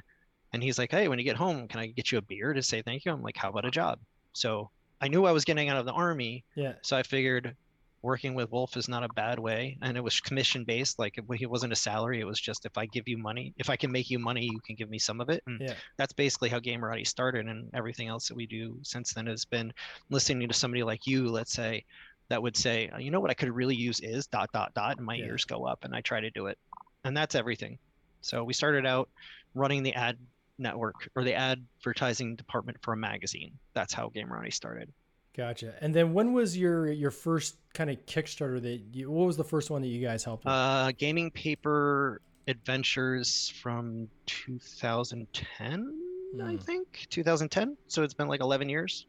and 0.52 0.62
he's 0.62 0.78
like, 0.78 0.90
hey, 0.90 1.08
when 1.08 1.18
you 1.18 1.24
get 1.24 1.36
home, 1.36 1.68
can 1.68 1.80
I 1.80 1.86
get 1.86 2.10
you 2.12 2.18
a 2.18 2.22
beer 2.22 2.52
to 2.52 2.62
say 2.62 2.82
thank 2.82 3.04
you? 3.04 3.12
I'm 3.12 3.22
like, 3.22 3.36
how 3.36 3.50
about 3.50 3.64
a 3.64 3.70
job? 3.70 3.98
So 4.32 4.70
I 5.00 5.08
knew 5.08 5.24
I 5.24 5.32
was 5.32 5.44
getting 5.44 5.68
out 5.68 5.76
of 5.76 5.86
the 5.86 5.92
army. 5.92 6.44
Yeah. 6.54 6.74
So 6.82 6.96
I 6.96 7.02
figured 7.02 7.56
working 8.02 8.34
with 8.34 8.50
Wolf 8.50 8.76
is 8.76 8.88
not 8.88 9.04
a 9.04 9.08
bad 9.14 9.38
way. 9.38 9.76
And 9.82 9.96
it 9.96 10.02
was 10.02 10.20
commission 10.20 10.64
based. 10.64 10.98
Like 10.98 11.18
it 11.18 11.50
wasn't 11.50 11.72
a 11.72 11.76
salary. 11.76 12.20
It 12.20 12.26
was 12.26 12.40
just 12.40 12.64
if 12.64 12.78
I 12.78 12.86
give 12.86 13.06
you 13.06 13.18
money, 13.18 13.52
if 13.58 13.68
I 13.68 13.76
can 13.76 13.92
make 13.92 14.10
you 14.10 14.18
money, 14.18 14.44
you 14.44 14.60
can 14.60 14.74
give 14.74 14.88
me 14.88 14.98
some 14.98 15.20
of 15.20 15.28
it. 15.28 15.42
And 15.46 15.60
yeah. 15.60 15.74
that's 15.96 16.12
basically 16.12 16.48
how 16.48 16.60
Gamerati 16.60 17.06
started. 17.06 17.46
And 17.46 17.68
everything 17.74 18.08
else 18.08 18.28
that 18.28 18.36
we 18.36 18.46
do 18.46 18.76
since 18.82 19.12
then 19.12 19.26
has 19.26 19.44
been 19.44 19.72
listening 20.08 20.48
to 20.48 20.54
somebody 20.54 20.82
like 20.82 21.06
you, 21.06 21.28
let's 21.28 21.52
say, 21.52 21.84
that 22.30 22.42
would 22.42 22.56
say, 22.56 22.88
uh, 22.88 22.98
you 22.98 23.10
know 23.10 23.20
what 23.20 23.30
I 23.30 23.34
could 23.34 23.50
really 23.50 23.74
use 23.74 24.00
is 24.00 24.26
dot 24.28 24.50
dot 24.52 24.72
dot, 24.74 24.96
and 24.96 25.04
my 25.04 25.16
yeah. 25.16 25.26
ears 25.26 25.44
go 25.44 25.66
up, 25.66 25.84
and 25.84 25.94
I 25.94 26.00
try 26.00 26.20
to 26.20 26.30
do 26.30 26.46
it. 26.46 26.58
And 27.04 27.16
that's 27.16 27.34
everything. 27.34 27.78
So 28.20 28.44
we 28.44 28.52
started 28.52 28.86
out 28.86 29.08
running 29.54 29.82
the 29.82 29.94
ad 29.94 30.16
network 30.58 31.10
or 31.16 31.24
the 31.24 31.34
advertising 31.34 32.36
department 32.36 32.78
for 32.82 32.92
a 32.92 32.96
magazine. 32.96 33.52
That's 33.74 33.92
how 33.92 34.10
Gamerati 34.10 34.52
started. 34.52 34.92
Gotcha. 35.36 35.74
And 35.80 35.94
then 35.94 36.12
when 36.12 36.32
was 36.32 36.56
your 36.56 36.90
your 36.90 37.10
first 37.10 37.56
kind 37.72 37.88
of 37.88 38.04
Kickstarter 38.06 38.60
that 38.62 38.80
you, 38.92 39.10
what 39.10 39.26
was 39.26 39.36
the 39.36 39.44
first 39.44 39.70
one 39.70 39.82
that 39.82 39.88
you 39.88 40.04
guys 40.04 40.24
helped 40.24 40.44
with? 40.44 40.52
Uh, 40.52 40.92
gaming 40.98 41.30
paper 41.30 42.20
adventures 42.48 43.52
from 43.62 44.08
2010, 44.26 45.94
mm. 46.34 46.44
I 46.44 46.52
hmm. 46.52 46.56
think 46.58 47.06
2010. 47.10 47.76
So 47.86 48.02
it's 48.02 48.14
been 48.14 48.28
like 48.28 48.40
11 48.40 48.68
years. 48.68 49.06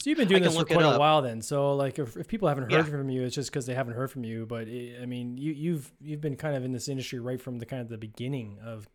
So 0.00 0.10
you've 0.10 0.18
been 0.18 0.28
doing 0.28 0.42
this 0.42 0.56
for 0.56 0.64
quite 0.64 0.84
a 0.84 0.98
while 0.98 1.22
then. 1.22 1.42
So 1.42 1.74
like 1.74 1.98
if, 1.98 2.16
if 2.16 2.28
people 2.28 2.46
haven't 2.46 2.70
heard 2.70 2.86
yeah. 2.86 2.92
from 2.92 3.08
you, 3.08 3.22
it's 3.22 3.34
just 3.34 3.50
because 3.50 3.66
they 3.66 3.74
haven't 3.74 3.94
heard 3.94 4.10
from 4.10 4.24
you. 4.24 4.46
But 4.46 4.68
it, 4.68 5.02
I 5.02 5.06
mean, 5.06 5.36
you, 5.36 5.52
you've 5.52 5.90
you've 6.00 6.20
been 6.20 6.36
kind 6.36 6.54
of 6.54 6.64
in 6.64 6.72
this 6.72 6.88
industry 6.88 7.18
right 7.18 7.40
from 7.40 7.58
the 7.58 7.66
kind 7.66 7.82
of 7.82 7.88
the 7.88 7.98
beginning 7.98 8.58
of 8.64 8.88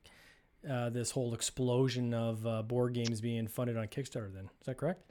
uh, 0.69 0.89
this 0.91 1.11
whole 1.11 1.33
explosion 1.33 2.13
of 2.13 2.45
uh, 2.47 2.61
board 2.61 2.93
games 2.93 3.19
being 3.19 3.47
funded 3.47 3.75
on 3.75 3.87
Kickstarter. 3.87 4.33
Then 4.33 4.45
is 4.45 4.65
that 4.65 4.77
correct? 4.77 5.01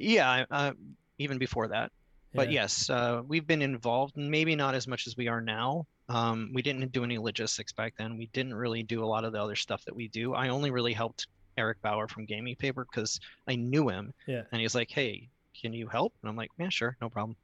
Yeah, 0.00 0.44
uh, 0.50 0.72
even 1.18 1.38
before 1.38 1.68
that. 1.68 1.92
But 2.32 2.50
yeah. 2.50 2.62
yes, 2.62 2.88
uh, 2.88 3.22
we've 3.26 3.46
been 3.46 3.62
involved, 3.62 4.16
maybe 4.16 4.54
not 4.54 4.74
as 4.74 4.86
much 4.86 5.06
as 5.06 5.16
we 5.16 5.28
are 5.28 5.40
now. 5.40 5.86
Um, 6.08 6.50
we 6.54 6.62
didn't 6.62 6.92
do 6.92 7.04
any 7.04 7.18
logistics 7.18 7.72
back 7.72 7.94
then. 7.98 8.16
We 8.16 8.26
didn't 8.26 8.54
really 8.54 8.82
do 8.82 9.04
a 9.04 9.06
lot 9.06 9.24
of 9.24 9.32
the 9.32 9.42
other 9.42 9.56
stuff 9.56 9.84
that 9.84 9.94
we 9.94 10.08
do. 10.08 10.34
I 10.34 10.48
only 10.48 10.70
really 10.70 10.92
helped 10.92 11.26
Eric 11.56 11.82
Bauer 11.82 12.08
from 12.08 12.24
Gaming 12.26 12.56
Paper 12.56 12.86
because 12.90 13.20
I 13.48 13.56
knew 13.56 13.88
him. 13.88 14.12
Yeah. 14.26 14.42
And 14.52 14.60
he's 14.60 14.74
like, 14.74 14.90
"Hey, 14.90 15.28
can 15.60 15.72
you 15.72 15.88
help?" 15.88 16.14
And 16.22 16.30
I'm 16.30 16.36
like, 16.36 16.50
"Yeah, 16.58 16.68
sure, 16.68 16.96
no 17.00 17.08
problem." 17.08 17.36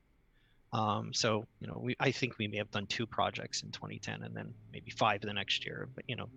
Um, 0.73 1.13
so 1.13 1.47
you 1.61 1.67
know, 1.67 1.81
we 1.83 1.97
I 2.01 2.11
think 2.13 2.39
we 2.39 2.49
may 2.49 2.59
have 2.59 2.71
done 2.71 2.87
two 2.87 3.07
projects 3.07 3.63
in 3.63 3.71
2010, 3.73 4.23
and 4.23 4.37
then 4.37 4.55
maybe 4.73 4.91
five 4.91 5.21
the 5.21 5.33
next 5.33 5.65
year. 5.65 5.89
But 5.95 6.05
you 6.09 6.17
know, 6.17 6.29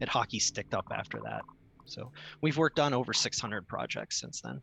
it 0.00 0.08
hockey 0.08 0.38
sticked 0.38 0.74
up 0.74 0.86
after 0.90 1.20
that. 1.24 1.42
So 1.86 2.12
we've 2.40 2.56
worked 2.56 2.80
on 2.80 2.94
over 2.94 3.12
600 3.12 3.68
projects 3.68 4.20
since 4.20 4.40
then. 4.40 4.62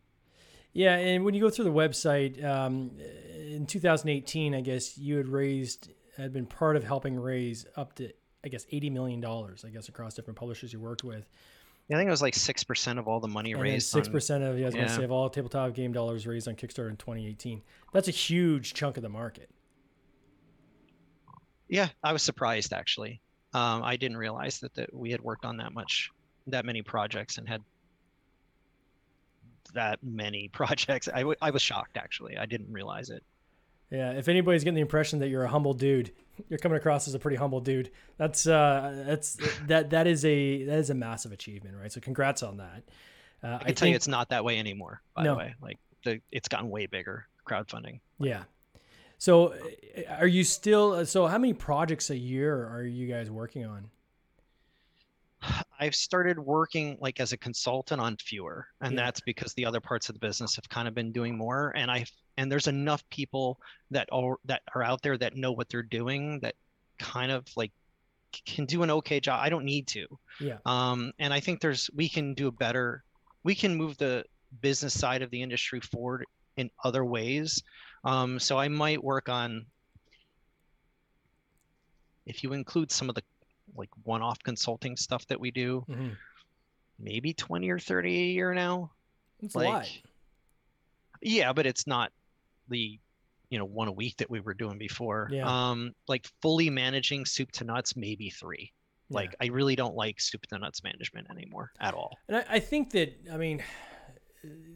Yeah, 0.72 0.96
and 0.96 1.24
when 1.24 1.34
you 1.34 1.40
go 1.40 1.50
through 1.50 1.66
the 1.66 1.72
website, 1.72 2.42
um, 2.42 2.92
in 3.36 3.66
2018, 3.66 4.54
I 4.54 4.60
guess 4.62 4.96
you 4.96 5.16
had 5.16 5.28
raised, 5.28 5.90
had 6.16 6.32
been 6.32 6.46
part 6.46 6.76
of 6.76 6.84
helping 6.84 7.18
raise 7.18 7.66
up 7.76 7.94
to, 7.96 8.10
I 8.44 8.48
guess, 8.48 8.66
80 8.70 8.90
million 8.90 9.20
dollars. 9.20 9.64
I 9.66 9.70
guess 9.70 9.88
across 9.88 10.14
different 10.14 10.38
publishers 10.38 10.72
you 10.72 10.80
worked 10.80 11.04
with. 11.04 11.28
Yeah, 11.88 11.96
I 11.96 12.00
think 12.00 12.08
it 12.08 12.12
was 12.12 12.22
like 12.22 12.34
six 12.34 12.64
percent 12.64 12.98
of 12.98 13.06
all 13.06 13.20
the 13.20 13.28
money 13.28 13.52
and 13.52 13.60
raised. 13.60 13.88
Six 13.88 14.08
percent 14.08 14.44
of, 14.44 14.58
yeah, 14.58 14.64
I 14.64 14.68
was 14.68 14.74
yeah. 14.74 14.84
to 14.84 14.88
say, 14.88 15.04
of 15.04 15.12
all 15.12 15.28
tabletop 15.28 15.74
game 15.74 15.92
dollars 15.92 16.26
raised 16.26 16.48
on 16.48 16.54
Kickstarter 16.54 16.88
in 16.88 16.96
2018. 16.96 17.60
That's 17.92 18.08
a 18.08 18.12
huge 18.12 18.72
chunk 18.72 18.96
of 18.96 19.02
the 19.02 19.08
market. 19.08 19.50
Yeah, 21.68 21.88
I 22.02 22.12
was 22.12 22.22
surprised 22.22 22.72
actually. 22.72 23.20
Um, 23.54 23.82
I 23.82 23.96
didn't 23.96 24.16
realize 24.16 24.60
that, 24.60 24.74
that 24.74 24.94
we 24.94 25.10
had 25.10 25.20
worked 25.20 25.44
on 25.44 25.58
that 25.58 25.74
much, 25.74 26.10
that 26.46 26.64
many 26.64 26.80
projects, 26.80 27.36
and 27.36 27.46
had 27.46 27.62
that 29.74 30.02
many 30.02 30.48
projects. 30.52 31.08
I, 31.12 31.20
w- 31.20 31.36
I 31.40 31.50
was 31.50 31.62
shocked 31.62 31.96
actually. 31.96 32.36
I 32.36 32.46
didn't 32.46 32.72
realize 32.72 33.10
it. 33.10 33.22
Yeah, 33.90 34.12
if 34.12 34.28
anybody's 34.28 34.64
getting 34.64 34.76
the 34.76 34.80
impression 34.80 35.18
that 35.18 35.28
you're 35.28 35.44
a 35.44 35.48
humble 35.48 35.74
dude, 35.74 36.12
you're 36.48 36.58
coming 36.58 36.78
across 36.78 37.08
as 37.08 37.14
a 37.14 37.18
pretty 37.18 37.36
humble 37.36 37.60
dude. 37.60 37.90
That's 38.16 38.46
uh, 38.46 39.04
that's 39.06 39.36
that 39.66 39.90
that 39.90 40.06
is 40.06 40.24
a 40.24 40.64
that 40.64 40.78
is 40.78 40.90
a 40.90 40.94
massive 40.94 41.32
achievement, 41.32 41.76
right? 41.76 41.92
So 41.92 42.00
congrats 42.00 42.42
on 42.42 42.56
that. 42.56 42.84
Uh, 43.42 43.46
I 43.46 43.50
can 43.50 43.52
I 43.52 43.58
tell 43.58 43.74
think, 43.74 43.90
you, 43.90 43.96
it's 43.96 44.08
not 44.08 44.30
that 44.30 44.44
way 44.44 44.58
anymore. 44.58 45.02
By 45.14 45.24
no. 45.24 45.32
the 45.32 45.38
way, 45.38 45.54
like 45.60 45.78
the, 46.04 46.20
it's 46.30 46.48
gotten 46.48 46.70
way 46.70 46.86
bigger 46.86 47.26
crowdfunding. 47.46 48.00
Yeah. 48.18 48.44
So, 49.18 49.54
are 50.18 50.26
you 50.26 50.42
still? 50.42 51.04
So, 51.06 51.26
how 51.26 51.38
many 51.38 51.52
projects 51.52 52.10
a 52.10 52.16
year 52.16 52.66
are 52.68 52.82
you 52.82 53.06
guys 53.06 53.30
working 53.30 53.66
on? 53.66 53.90
I've 55.78 55.94
started 55.94 56.38
working 56.38 56.96
like 57.00 57.20
as 57.20 57.32
a 57.32 57.36
consultant 57.36 58.00
on 58.00 58.16
fewer, 58.16 58.66
and 58.80 58.94
yeah. 58.94 59.04
that's 59.04 59.20
because 59.20 59.54
the 59.54 59.66
other 59.66 59.80
parts 59.80 60.08
of 60.08 60.14
the 60.14 60.20
business 60.20 60.56
have 60.56 60.68
kind 60.68 60.86
of 60.86 60.94
been 60.94 61.12
doing 61.12 61.36
more. 61.36 61.72
And 61.74 61.90
I 61.90 62.04
and 62.36 62.50
there's 62.50 62.68
enough 62.68 63.02
people 63.10 63.58
that 63.90 64.08
are 64.12 64.36
that 64.44 64.62
are 64.74 64.82
out 64.82 65.02
there 65.02 65.18
that 65.18 65.36
know 65.36 65.52
what 65.52 65.68
they're 65.68 65.82
doing 65.82 66.40
that 66.40 66.54
kind 66.98 67.32
of 67.32 67.46
like 67.56 67.72
can 68.46 68.64
do 68.64 68.82
an 68.82 68.90
okay 68.90 69.20
job. 69.20 69.40
I 69.42 69.48
don't 69.48 69.64
need 69.64 69.86
to. 69.88 70.06
Yeah. 70.40 70.58
Um, 70.64 71.12
and 71.18 71.34
I 71.34 71.40
think 71.40 71.60
there's 71.60 71.90
we 71.94 72.08
can 72.08 72.34
do 72.34 72.48
a 72.48 72.52
better. 72.52 73.02
We 73.44 73.54
can 73.54 73.74
move 73.74 73.98
the 73.98 74.24
business 74.60 74.98
side 74.98 75.22
of 75.22 75.30
the 75.30 75.42
industry 75.42 75.80
forward 75.80 76.24
in 76.56 76.70
other 76.84 77.04
ways. 77.04 77.62
Um, 78.04 78.38
so 78.38 78.58
I 78.58 78.68
might 78.68 79.02
work 79.02 79.28
on 79.28 79.66
if 82.26 82.44
you 82.44 82.52
include 82.52 82.90
some 82.90 83.08
of 83.08 83.14
the 83.14 83.22
like 83.76 83.90
one-off 84.04 84.38
consulting 84.42 84.96
stuff 84.96 85.26
that 85.28 85.40
we 85.40 85.50
do. 85.50 85.84
Mm-hmm. 85.88 86.08
Maybe 86.98 87.32
20 87.32 87.70
or 87.70 87.78
30 87.78 88.08
a 88.08 88.24
year 88.26 88.54
now. 88.54 88.90
It's 89.40 89.54
like, 89.54 89.66
a 89.66 89.70
lot. 89.70 89.98
Yeah, 91.20 91.52
but 91.52 91.66
it's 91.66 91.86
not 91.86 92.12
the 92.68 92.98
you 93.50 93.58
know 93.58 93.66
one 93.66 93.88
a 93.88 93.92
week 93.92 94.16
that 94.16 94.30
we 94.30 94.40
were 94.40 94.54
doing 94.54 94.78
before. 94.78 95.28
Yeah. 95.30 95.44
Um, 95.46 95.94
like 96.08 96.26
fully 96.40 96.70
managing 96.70 97.26
soup 97.26 97.52
to 97.52 97.64
nuts, 97.64 97.96
maybe 97.96 98.30
three. 98.30 98.72
Like 99.10 99.34
I 99.42 99.46
really 99.46 99.76
don't 99.76 99.94
like 99.94 100.20
soup 100.20 100.46
to 100.46 100.58
nuts 100.58 100.82
management 100.82 101.28
anymore 101.30 101.70
at 101.78 101.92
all. 101.92 102.16
And 102.28 102.38
I, 102.38 102.44
I 102.48 102.58
think 102.60 102.92
that 102.92 103.14
I 103.30 103.36
mean 103.36 103.62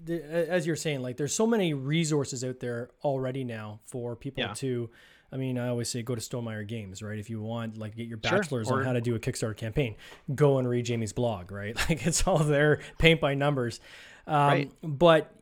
the, 0.05 0.23
as 0.23 0.67
you're 0.67 0.77
saying, 0.77 1.01
like 1.01 1.17
there's 1.17 1.35
so 1.35 1.47
many 1.47 1.73
resources 1.73 2.45
out 2.45 2.61
there 2.61 2.91
already 3.03 3.45
now 3.45 3.81
for 3.87 4.15
people 4.15 4.43
Yeah. 4.43 4.55
to. 4.55 4.91
I 5.33 5.37
mean, 5.37 5.59
I 5.59 5.69
always 5.69 5.89
say 5.89 6.03
go 6.03 6.15
to 6.15 6.21
Stonemaier 6.21 6.67
Games, 6.67 7.03
right? 7.03 7.19
If 7.19 7.29
you 7.31 7.41
want 7.43 7.77
like 7.79 7.97
get 7.97 8.07
your 8.07 8.19
Sure. 8.25 8.39
bachelor's 8.39 8.71
Or- 8.71 8.81
on 8.81 8.85
how 8.87 8.93
to 8.93 9.01
do 9.01 9.15
a 9.15 9.19
Kickstarter 9.19 9.57
campaign, 9.57 9.97
go 10.35 10.59
and 10.59 10.69
read 10.69 10.87
Jamey's 10.87 11.13
blog, 11.13 11.51
right? 11.51 11.77
Like 11.89 12.07
it's 12.07 12.27
all 12.27 12.39
there, 12.39 12.81
paint 12.99 13.21
by 13.21 13.35
numbers. 13.35 13.81
Um, 14.27 14.35
Right. 14.49 14.73
But 14.83 15.33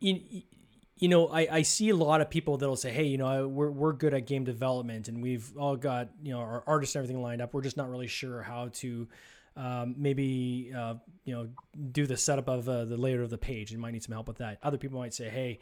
you, 0.00 0.20
you 0.96 1.08
know, 1.08 1.28
I, 1.28 1.48
I 1.50 1.62
see 1.62 1.88
a 1.90 1.96
lot 1.96 2.20
of 2.20 2.30
people 2.30 2.56
that'll 2.56 2.76
say, 2.76 2.90
hey, 2.92 3.04
you 3.04 3.18
know, 3.18 3.26
I- 3.26 3.44
we're, 3.44 3.70
we're 3.70 3.92
good 3.92 4.14
at 4.14 4.26
game 4.26 4.44
development 4.44 5.08
and 5.08 5.22
we've 5.22 5.52
all 5.58 5.76
got, 5.76 6.08
you 6.22 6.32
know, 6.32 6.38
our 6.40 6.62
artists 6.66 6.94
and 6.94 7.04
everything 7.04 7.22
lined 7.22 7.42
up. 7.42 7.52
We're 7.52 7.62
just 7.62 7.76
not 7.76 7.90
really 7.90 8.06
sure 8.06 8.42
how 8.42 8.68
to 8.74 9.08
um, 9.56 9.94
maybe, 9.96 10.72
uh, 10.76 10.94
you 11.24 11.34
know, 11.34 11.48
do 11.92 12.06
the 12.06 12.16
setup 12.16 12.48
of 12.48 12.68
uh, 12.68 12.84
the 12.86 12.96
layout 12.96 13.20
of 13.20 13.30
the 13.30 13.38
page 13.38 13.70
and 13.72 13.80
might 13.80 13.92
need 13.92 14.02
some 14.02 14.12
help 14.12 14.26
with 14.26 14.38
that. 14.38 14.58
Other 14.64 14.78
people 14.78 14.98
might 14.98 15.14
say, 15.14 15.28
hey, 15.28 15.60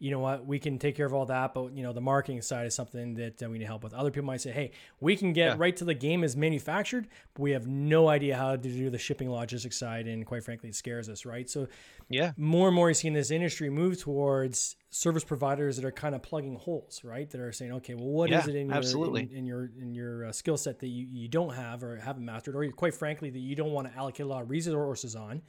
you 0.00 0.10
know 0.10 0.18
what, 0.18 0.44
we 0.44 0.58
can 0.58 0.78
take 0.78 0.96
care 0.96 1.06
of 1.06 1.14
all 1.14 1.26
that, 1.26 1.54
but 1.54 1.72
you 1.72 1.82
know, 1.82 1.92
the 1.92 2.00
marketing 2.00 2.42
side 2.42 2.66
is 2.66 2.74
something 2.74 3.14
that 3.14 3.42
uh, 3.42 3.48
we 3.48 3.58
need 3.58 3.66
help 3.66 3.84
with. 3.84 3.94
Other 3.94 4.10
people 4.10 4.26
might 4.26 4.40
say, 4.40 4.50
hey, 4.50 4.72
we 5.00 5.16
can 5.16 5.32
get 5.32 5.46
Yeah. 5.50 5.54
right 5.56 5.74
to 5.76 5.84
the 5.84 5.94
game 5.94 6.24
as 6.24 6.36
manufactured, 6.36 7.08
but 7.32 7.42
we 7.42 7.52
have 7.52 7.66
no 7.66 8.08
idea 8.08 8.36
how 8.36 8.52
to 8.52 8.58
do 8.58 8.90
the 8.90 8.98
shipping 8.98 9.30
logistics 9.30 9.78
side. 9.78 10.06
And 10.06 10.26
quite 10.26 10.44
frankly, 10.44 10.68
it 10.68 10.74
scares 10.74 11.08
us, 11.08 11.24
right? 11.24 11.48
So 11.48 11.68
Yeah. 12.10 12.32
more 12.36 12.68
and 12.68 12.74
more 12.74 12.88
you 12.88 12.94
see 12.94 13.08
in 13.08 13.14
this 13.14 13.30
industry 13.30 13.70
move 13.70 13.98
towards 14.00 14.76
service 14.90 15.24
providers 15.24 15.76
that 15.76 15.84
are 15.84 15.92
kind 15.92 16.14
of 16.14 16.22
plugging 16.22 16.56
holes, 16.56 17.02
right? 17.04 17.30
That 17.30 17.40
are 17.40 17.52
saying, 17.52 17.72
okay, 17.72 17.94
well, 17.94 18.06
what 18.06 18.30
is 18.30 18.46
Yeah, 18.46 18.54
it 18.54 18.56
in 18.56 18.68
your 18.68 18.80
in, 19.20 19.30
in 19.30 19.46
your 19.46 19.70
in 19.80 19.94
your 19.94 20.26
uh, 20.26 20.32
skill 20.32 20.56
set 20.56 20.80
that 20.80 20.88
you, 20.88 21.06
you 21.10 21.28
don't 21.28 21.54
have 21.54 21.82
or 21.82 21.96
haven't 21.96 22.24
mastered, 22.24 22.56
or 22.56 22.68
quite 22.72 22.94
frankly 22.94 23.30
that 23.30 23.38
you 23.38 23.54
don't 23.56 23.70
want 23.72 23.90
to 23.90 23.96
allocate 23.96 24.26
a 24.26 24.28
lot 24.28 24.42
of 24.42 24.50
resources 24.50 25.16
on? 25.16 25.42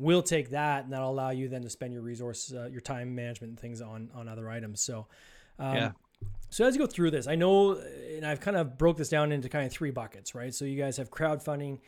We'll 0.00 0.22
take 0.22 0.50
that, 0.50 0.84
and 0.84 0.92
that'll 0.94 1.10
allow 1.10 1.28
you 1.28 1.48
then 1.48 1.60
to 1.62 1.68
spend 1.68 1.92
your 1.92 2.00
resource, 2.00 2.50
uh, 2.54 2.68
your 2.72 2.80
time 2.80 3.14
management, 3.14 3.50
and 3.50 3.60
things 3.60 3.82
on 3.82 4.10
on 4.14 4.28
other 4.28 4.48
items. 4.48 4.80
So, 4.80 5.06
um, 5.58 5.76
Yeah. 5.76 5.92
so 6.48 6.64
as 6.64 6.74
you 6.74 6.80
go 6.80 6.86
through 6.86 7.10
this, 7.10 7.26
I 7.26 7.34
know, 7.34 7.74
and 7.74 8.24
I've 8.24 8.40
kind 8.40 8.56
of 8.56 8.78
broke 8.78 8.96
this 8.96 9.10
down 9.10 9.30
into 9.30 9.50
kind 9.50 9.66
of 9.66 9.72
three 9.72 9.90
buckets, 9.90 10.34
right? 10.34 10.54
So 10.54 10.64
you 10.64 10.78
guys 10.78 10.96
have 10.96 11.10
crowdfunding, 11.10 11.80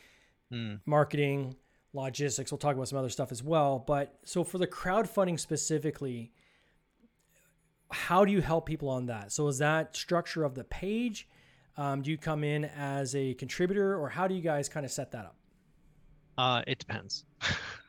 Hmm. 0.50 0.75
marketing, 0.85 1.57
logistics. 1.95 2.52
We'll 2.52 2.59
talk 2.59 2.75
about 2.76 2.88
some 2.88 2.99
other 2.99 3.09
stuff 3.09 3.33
as 3.33 3.42
well. 3.42 3.78
But 3.78 4.19
so 4.25 4.45
for 4.45 4.59
the 4.59 4.66
crowdfunding 4.66 5.40
specifically, 5.40 6.33
how 7.90 8.26
do 8.26 8.33
you 8.33 8.42
help 8.42 8.66
people 8.66 8.90
on 8.90 9.07
that? 9.07 9.33
So 9.33 9.49
is 9.49 9.57
that 9.59 9.97
structure 9.97 10.45
of 10.45 10.54
the 10.54 10.64
page? 10.64 11.28
Um, 11.78 12.02
do 12.02 12.11
you 12.11 12.19
come 12.19 12.45
in 12.45 12.66
as 12.66 13.14
a 13.14 13.33
contributor, 13.35 13.99
or 13.99 14.11
how 14.11 14.28
do 14.28 14.35
you 14.35 14.42
guys 14.42 14.69
kind 14.69 14.85
of 14.85 14.92
set 14.92 15.12
that 15.12 15.25
up? 15.25 15.37
Uh, 16.37 16.62
it 16.66 16.78
depends. 16.78 17.25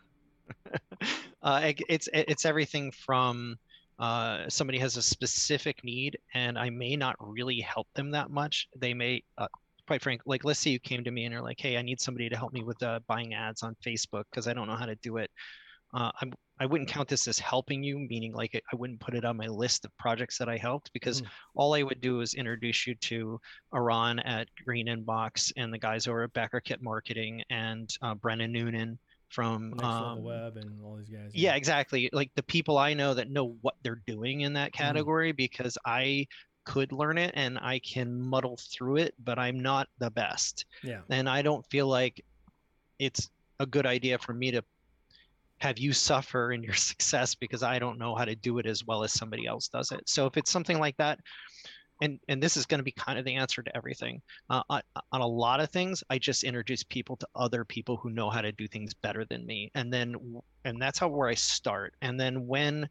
uh, 1.41 1.61
it, 1.63 1.81
it's 1.89 2.09
it's 2.13 2.45
everything 2.45 2.91
from 2.91 3.57
uh, 3.99 4.49
somebody 4.49 4.79
has 4.79 4.97
a 4.97 5.01
specific 5.01 5.83
need, 5.83 6.17
and 6.33 6.57
I 6.57 6.69
may 6.69 6.95
not 6.95 7.15
really 7.19 7.59
help 7.59 7.87
them 7.93 8.11
that 8.11 8.31
much. 8.31 8.67
They 8.75 8.93
may, 8.93 9.23
uh, 9.37 9.47
quite 9.87 10.01
frank, 10.01 10.21
like 10.25 10.43
let's 10.43 10.59
say 10.59 10.71
you 10.71 10.79
came 10.79 11.03
to 11.03 11.11
me 11.11 11.25
and 11.25 11.33
you're 11.33 11.41
like, 11.43 11.59
"Hey, 11.59 11.77
I 11.77 11.81
need 11.81 12.01
somebody 12.01 12.29
to 12.29 12.37
help 12.37 12.53
me 12.53 12.63
with 12.63 12.81
uh, 12.83 12.99
buying 13.07 13.33
ads 13.33 13.63
on 13.63 13.75
Facebook 13.85 14.23
because 14.31 14.47
I 14.47 14.53
don't 14.53 14.67
know 14.67 14.75
how 14.75 14.85
to 14.87 14.95
do 14.95 15.17
it." 15.17 15.29
Uh, 15.93 16.11
I'm, 16.21 16.33
I 16.59 16.65
wouldn't 16.65 16.89
count 16.89 17.07
this 17.07 17.27
as 17.27 17.37
helping 17.39 17.83
you, 17.83 17.99
meaning 17.99 18.33
like 18.33 18.59
I 18.71 18.75
wouldn't 18.75 18.99
put 18.99 19.15
it 19.15 19.25
on 19.25 19.37
my 19.37 19.47
list 19.47 19.85
of 19.85 19.95
projects 19.97 20.37
that 20.37 20.49
I 20.49 20.57
helped 20.57 20.91
because 20.93 21.21
Mhm. 21.21 21.27
all 21.55 21.73
I 21.75 21.83
would 21.83 22.01
do 22.01 22.21
is 22.21 22.33
introduce 22.33 22.87
you 22.87 22.95
to 22.95 23.39
Iran 23.75 24.19
at 24.19 24.47
Green 24.65 24.87
Inbox 24.87 25.51
and 25.57 25.73
the 25.73 25.77
guys 25.77 26.07
over 26.07 26.23
at 26.23 26.33
Backer 26.33 26.61
Kit 26.61 26.81
Marketing 26.81 27.43
and 27.49 27.89
uh, 28.01 28.15
Brennan 28.15 28.51
Noonan 28.51 28.97
from 29.33 29.79
um, 29.79 30.23
web 30.23 30.57
and 30.57 30.81
all 30.83 30.97
these 30.97 31.09
guys. 31.09 31.33
yeah, 31.33 31.55
exactly. 31.55 32.09
Like 32.13 32.31
the 32.35 32.43
people 32.43 32.77
I 32.77 32.93
know 32.93 33.13
that 33.13 33.29
know 33.29 33.57
what 33.61 33.75
they're 33.83 34.01
doing 34.05 34.41
in 34.41 34.53
that 34.53 34.73
Mm-hmm. 34.73 34.77
category 34.77 35.31
because 35.31 35.77
I 35.85 36.27
could 36.65 36.91
learn 36.91 37.17
it 37.17 37.33
and 37.35 37.57
I 37.59 37.79
can 37.79 38.21
muddle 38.21 38.57
through 38.71 38.97
it, 38.97 39.15
but 39.23 39.39
I'm 39.39 39.59
not 39.61 39.87
the 39.99 40.11
best. 40.11 40.65
yeah, 40.83 41.01
And 41.09 41.29
I 41.29 41.41
don't 41.41 41.65
feel 41.69 41.87
like 41.87 42.21
it's 42.99 43.29
a 43.59 43.65
good 43.65 43.85
idea 43.85 44.17
for 44.19 44.33
me 44.33 44.51
to 44.51 44.63
have 45.59 45.77
you 45.79 45.93
suffer 45.93 46.51
in 46.51 46.63
your 46.63 46.73
success 46.75 47.35
because 47.35 47.63
I 47.63 47.79
don't 47.79 47.99
know 47.99 48.15
how 48.15 48.25
to 48.25 48.35
do 48.35 48.59
it 48.59 48.65
as 48.65 48.85
well 48.85 49.03
as 49.03 49.13
somebody 49.13 49.45
else 49.47 49.67
does 49.69 49.91
it. 49.91 50.01
So 50.07 50.25
if 50.27 50.37
it's 50.37 50.51
something 50.51 50.79
like 50.79 50.97
that, 50.97 51.19
and 52.01 52.19
and 52.27 52.41
this 52.41 52.57
is 52.57 52.65
going 52.65 52.79
to 52.79 52.83
be 52.83 52.91
kind 52.91 53.19
of 53.19 53.25
the 53.25 53.35
answer 53.35 53.61
to 53.61 53.75
everything. 53.75 54.21
Uh, 54.49 54.63
on, 54.69 54.81
on 55.11 55.21
a 55.21 55.27
lot 55.27 55.59
of 55.59 55.69
things, 55.69 56.03
I 56.09 56.17
just 56.17 56.43
introduce 56.43 56.83
people 56.83 57.15
to 57.17 57.27
other 57.35 57.63
people 57.63 57.97
who 57.97 58.09
know 58.09 58.29
how 58.29 58.41
to 58.41 58.51
do 58.51 58.67
things 58.67 58.93
better 58.93 59.25
than 59.25 59.45
me, 59.45 59.71
and 59.75 59.93
then 59.93 60.15
and 60.65 60.81
that's 60.81 60.99
how 60.99 61.07
where 61.07 61.29
I 61.29 61.35
start. 61.35 61.93
And 62.01 62.19
then 62.19 62.47
when 62.47 62.89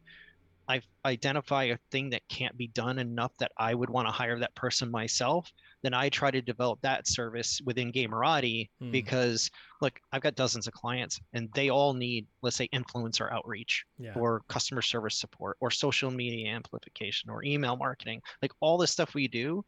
I 0.67 0.81
identify 1.05 1.65
a 1.65 1.77
thing 1.91 2.09
that 2.11 2.27
can't 2.29 2.55
be 2.57 2.67
done 2.67 2.99
enough 2.99 3.31
that 3.39 3.51
I 3.57 3.73
would 3.73 3.89
want 3.89 4.07
to 4.07 4.11
hire 4.11 4.39
that 4.39 4.55
person 4.55 4.89
myself, 4.89 5.51
then 5.81 5.93
I 5.93 6.09
try 6.09 6.31
to 6.31 6.41
develop 6.41 6.79
that 6.81 7.07
service 7.07 7.59
within 7.65 7.91
Gamerati 7.91 8.69
Hmm. 8.79 8.91
because 8.91 9.51
look, 9.81 9.99
I've 10.11 10.21
got 10.21 10.35
dozens 10.35 10.67
of 10.67 10.73
clients 10.73 11.19
and 11.33 11.49
they 11.53 11.69
all 11.69 11.93
need, 11.93 12.25
let's 12.41 12.55
say, 12.55 12.69
influencer 12.73 13.31
outreach 13.31 13.85
yeah, 13.97 14.13
or 14.15 14.41
customer 14.47 14.81
service 14.81 15.19
support 15.19 15.57
or 15.59 15.69
social 15.69 16.09
media 16.09 16.53
amplification 16.53 17.29
or 17.29 17.43
email 17.43 17.75
marketing. 17.75 18.21
Like 18.41 18.53
all 18.61 18.77
the 18.77 18.87
stuff 18.87 19.13
we 19.13 19.27
do, 19.27 19.65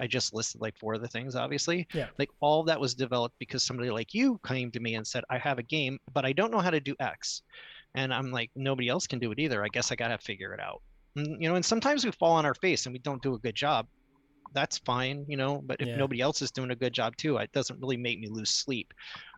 I 0.00 0.06
just 0.06 0.32
listed 0.32 0.62
like 0.62 0.74
four 0.78 0.94
of 0.94 1.02
the 1.02 1.08
things, 1.08 1.36
obviously. 1.36 1.86
Yeah. 1.92 2.06
Like 2.18 2.30
all 2.40 2.62
that 2.64 2.80
was 2.80 2.94
developed 2.94 3.34
because 3.38 3.62
somebody 3.62 3.90
like 3.90 4.14
you 4.14 4.40
came 4.46 4.70
to 4.70 4.80
me 4.80 4.94
and 4.94 5.06
said, 5.06 5.22
I 5.28 5.36
have 5.36 5.58
a 5.58 5.62
game, 5.62 5.98
but 6.14 6.24
I 6.24 6.32
don't 6.32 6.50
know 6.50 6.60
how 6.60 6.70
to 6.70 6.80
do 6.80 6.94
X. 6.98 7.42
And 7.96 8.14
I'm 8.14 8.30
like, 8.30 8.50
nobody 8.54 8.88
else 8.88 9.06
can 9.06 9.18
do 9.18 9.32
it 9.32 9.38
either. 9.40 9.64
I 9.64 9.68
guess 9.68 9.90
I 9.92 9.96
got 9.96 10.08
to 10.08 10.18
figure 10.18 10.54
it 10.54 10.60
out. 10.60 10.82
And, 11.16 11.42
you 11.42 11.48
know, 11.48 11.56
and 11.56 11.64
sometimes 11.64 12.04
we 12.04 12.12
fall 12.12 12.32
on 12.34 12.46
our 12.46 12.54
face 12.54 12.86
and 12.86 12.92
we 12.92 12.98
don't 13.00 13.22
do 13.22 13.34
a 13.34 13.38
good 13.40 13.56
job. 13.56 13.86
That's 14.52 14.78
fine, 14.78 15.24
you 15.28 15.36
know, 15.36 15.60
but 15.64 15.80
if 15.80 15.88
Yeah. 15.88 15.96
nobody 15.96 16.20
else 16.20 16.40
is 16.42 16.52
doing 16.52 16.70
a 16.70 16.76
good 16.76 16.92
job 16.92 17.16
too, 17.16 17.36
it 17.38 17.52
doesn't 17.52 17.80
really 17.80 17.96
make 17.96 18.18
me 18.20 18.28
lose 18.30 18.50
sleep. 18.50 18.92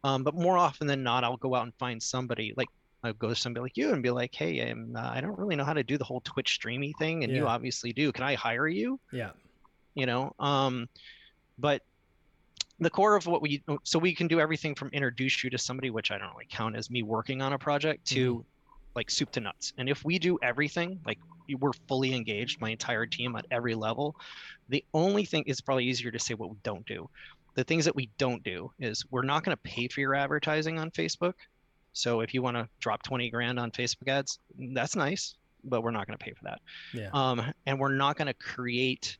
Um, 0.04 0.22
but 0.22 0.34
more 0.34 0.58
often 0.58 0.86
than 0.86 1.02
not, 1.02 1.24
I'll 1.24 1.36
go 1.38 1.54
out 1.54 1.64
and 1.64 1.74
find 1.78 2.02
somebody 2.02 2.52
like 2.56 2.70
I'll 3.02 3.12
go 3.14 3.28
to 3.28 3.34
somebody 3.34 3.62
like 3.62 3.76
you 3.76 3.92
and 3.92 4.02
be 4.02 4.10
like, 4.10 4.34
hey, 4.34 4.60
I'm, 4.70 4.94
uh, 4.96 5.10
I 5.14 5.20
don't 5.20 5.38
really 5.38 5.56
know 5.56 5.64
how 5.64 5.72
to 5.72 5.84
do 5.84 5.98
the 5.98 6.04
whole 6.04 6.20
Twitch 6.22 6.54
streamy 6.54 6.92
thing, 6.98 7.24
and 7.24 7.34
you 7.34 7.46
obviously 7.46 7.92
do. 7.92 8.12
Can 8.12 8.24
I 8.24 8.34
hire 8.34 8.66
you? 8.68 9.00
yeah, 9.12 9.32
You 9.94 10.06
know, 10.06 10.32
um, 10.38 10.88
but 11.58 11.82
the 12.80 12.90
core 12.90 13.16
of 13.16 13.26
what 13.26 13.42
we 13.42 13.62
so 13.82 13.98
we 13.98 14.14
can 14.14 14.28
do 14.28 14.40
everything 14.40 14.74
from 14.74 14.88
introduce 14.88 15.42
you 15.42 15.50
to 15.50 15.58
somebody, 15.58 15.90
which 15.90 16.10
I 16.10 16.18
don't 16.18 16.30
really 16.30 16.46
count 16.50 16.76
as 16.76 16.90
me 16.90 17.02
working 17.02 17.42
on 17.42 17.52
a 17.52 17.58
project, 17.58 18.06
to 18.08 18.44
like 18.94 19.10
soup 19.10 19.30
to 19.32 19.40
nuts. 19.40 19.72
And 19.78 19.88
if 19.88 20.04
we 20.04 20.18
do 20.18 20.38
everything, 20.42 21.00
like 21.06 21.18
we're 21.60 21.72
fully 21.86 22.14
engaged, 22.14 22.60
my 22.60 22.70
entire 22.70 23.06
team 23.06 23.34
at 23.36 23.46
every 23.50 23.74
level. 23.74 24.16
The 24.68 24.84
only 24.92 25.24
thing 25.24 25.44
is 25.46 25.60
probably 25.60 25.86
easier 25.86 26.10
to 26.10 26.18
say 26.18 26.34
what 26.34 26.50
we 26.50 26.56
don't 26.62 26.86
do. 26.86 27.08
The 27.54 27.64
things 27.64 27.86
that 27.86 27.96
we 27.96 28.10
don't 28.18 28.42
do 28.42 28.70
is 28.78 29.04
we're 29.10 29.22
not 29.22 29.44
going 29.44 29.56
to 29.56 29.62
pay 29.62 29.88
for 29.88 30.00
your 30.00 30.14
advertising 30.14 30.78
on 30.78 30.90
Facebook. 30.90 31.34
So 31.92 32.20
if 32.20 32.34
you 32.34 32.42
want 32.42 32.56
to 32.56 32.68
drop 32.80 33.02
20 33.02 33.30
grand 33.30 33.58
on 33.58 33.70
Facebook 33.70 34.08
ads, 34.08 34.38
that's 34.56 34.94
nice, 34.94 35.34
but 35.64 35.82
we're 35.82 35.90
not 35.90 36.06
going 36.06 36.18
to 36.18 36.24
pay 36.24 36.32
for 36.32 36.44
that. 36.44 36.60
yeah, 36.92 37.08
Um, 37.12 37.42
and 37.66 37.80
we're 37.80 37.94
not 37.94 38.16
going 38.16 38.26
to 38.26 38.34
create 38.34 39.16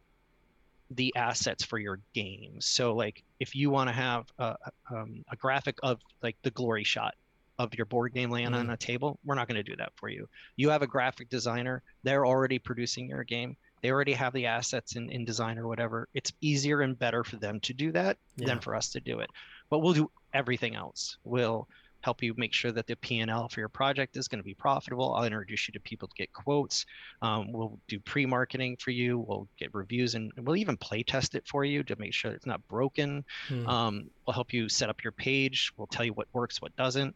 the 0.90 1.14
assets 1.16 1.64
for 1.64 1.78
your 1.78 2.00
games. 2.14 2.66
So 2.66 2.94
like 2.94 3.22
if 3.40 3.54
you 3.54 3.70
want 3.70 3.88
to 3.88 3.94
have 3.94 4.24
a, 4.38 4.56
um, 4.90 5.24
a 5.30 5.36
graphic 5.36 5.76
of 5.82 6.00
like 6.22 6.36
the 6.42 6.50
glory 6.50 6.84
shot 6.84 7.14
of 7.58 7.74
your 7.74 7.86
board 7.86 8.14
game 8.14 8.30
laying 8.30 8.54
on 8.54 8.70
a 8.70 8.76
table, 8.76 9.18
we're 9.24 9.34
not 9.34 9.48
going 9.48 9.56
to 9.56 9.68
do 9.68 9.76
that 9.76 9.92
for 9.96 10.08
you. 10.08 10.28
You 10.56 10.70
have 10.70 10.82
a 10.82 10.86
graphic 10.86 11.28
designer, 11.28 11.82
they're 12.04 12.24
already 12.24 12.58
producing 12.58 13.08
your 13.08 13.24
game. 13.24 13.56
They 13.82 13.90
already 13.90 14.12
have 14.14 14.32
the 14.32 14.46
assets 14.46 14.96
in, 14.96 15.10
in 15.10 15.24
design 15.24 15.58
or 15.58 15.68
whatever. 15.68 16.08
It's 16.14 16.32
easier 16.40 16.80
and 16.80 16.98
better 16.98 17.22
for 17.22 17.36
them 17.36 17.60
to 17.60 17.72
do 17.74 17.92
that 17.92 18.16
Yeah. 18.36 18.46
than 18.46 18.60
for 18.60 18.74
us 18.74 18.90
to 18.90 19.00
do 19.00 19.20
it. 19.20 19.30
But 19.70 19.80
we'll 19.80 19.92
do 19.92 20.10
everything 20.32 20.74
else. 20.74 21.16
We'll 21.24 21.68
help 22.08 22.22
you 22.22 22.32
make 22.38 22.54
sure 22.54 22.72
that 22.72 22.86
the 22.86 22.96
P&L 22.96 23.48
for 23.50 23.60
your 23.60 23.68
project 23.68 24.16
is 24.16 24.28
going 24.28 24.38
to 24.38 24.44
be 24.44 24.54
profitable. 24.54 25.12
I'll 25.12 25.26
introduce 25.26 25.68
you 25.68 25.72
to 25.72 25.80
people 25.80 26.08
to 26.08 26.14
get 26.14 26.32
quotes. 26.32 26.86
Um, 27.20 27.52
we'll 27.52 27.78
do 27.86 28.00
pre-marketing 28.00 28.78
for 28.80 28.92
you. 28.92 29.18
We'll 29.18 29.46
get 29.58 29.74
reviews 29.74 30.14
and 30.14 30.32
we'll 30.38 30.56
even 30.56 30.78
play 30.78 31.02
test 31.02 31.34
it 31.34 31.46
for 31.46 31.66
you 31.66 31.82
to 31.82 31.94
make 31.98 32.14
sure 32.14 32.32
it's 32.32 32.46
not 32.46 32.66
broken. 32.66 33.26
Hmm. 33.48 33.68
Um, 33.68 34.10
we'll 34.26 34.32
help 34.32 34.54
you 34.54 34.70
set 34.70 34.88
up 34.88 35.04
your 35.04 35.12
page. 35.12 35.70
We'll 35.76 35.86
tell 35.86 36.06
you 36.06 36.14
what 36.14 36.28
works, 36.32 36.62
what 36.62 36.74
doesn't. 36.76 37.14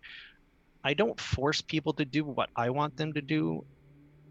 I 0.84 0.92
don't 0.92 1.18
force 1.18 1.62
people 1.62 1.94
to 1.94 2.04
do 2.04 2.26
what 2.26 2.50
I 2.54 2.68
want 2.68 2.94
them 2.94 3.14
to 3.14 3.22
do. 3.22 3.64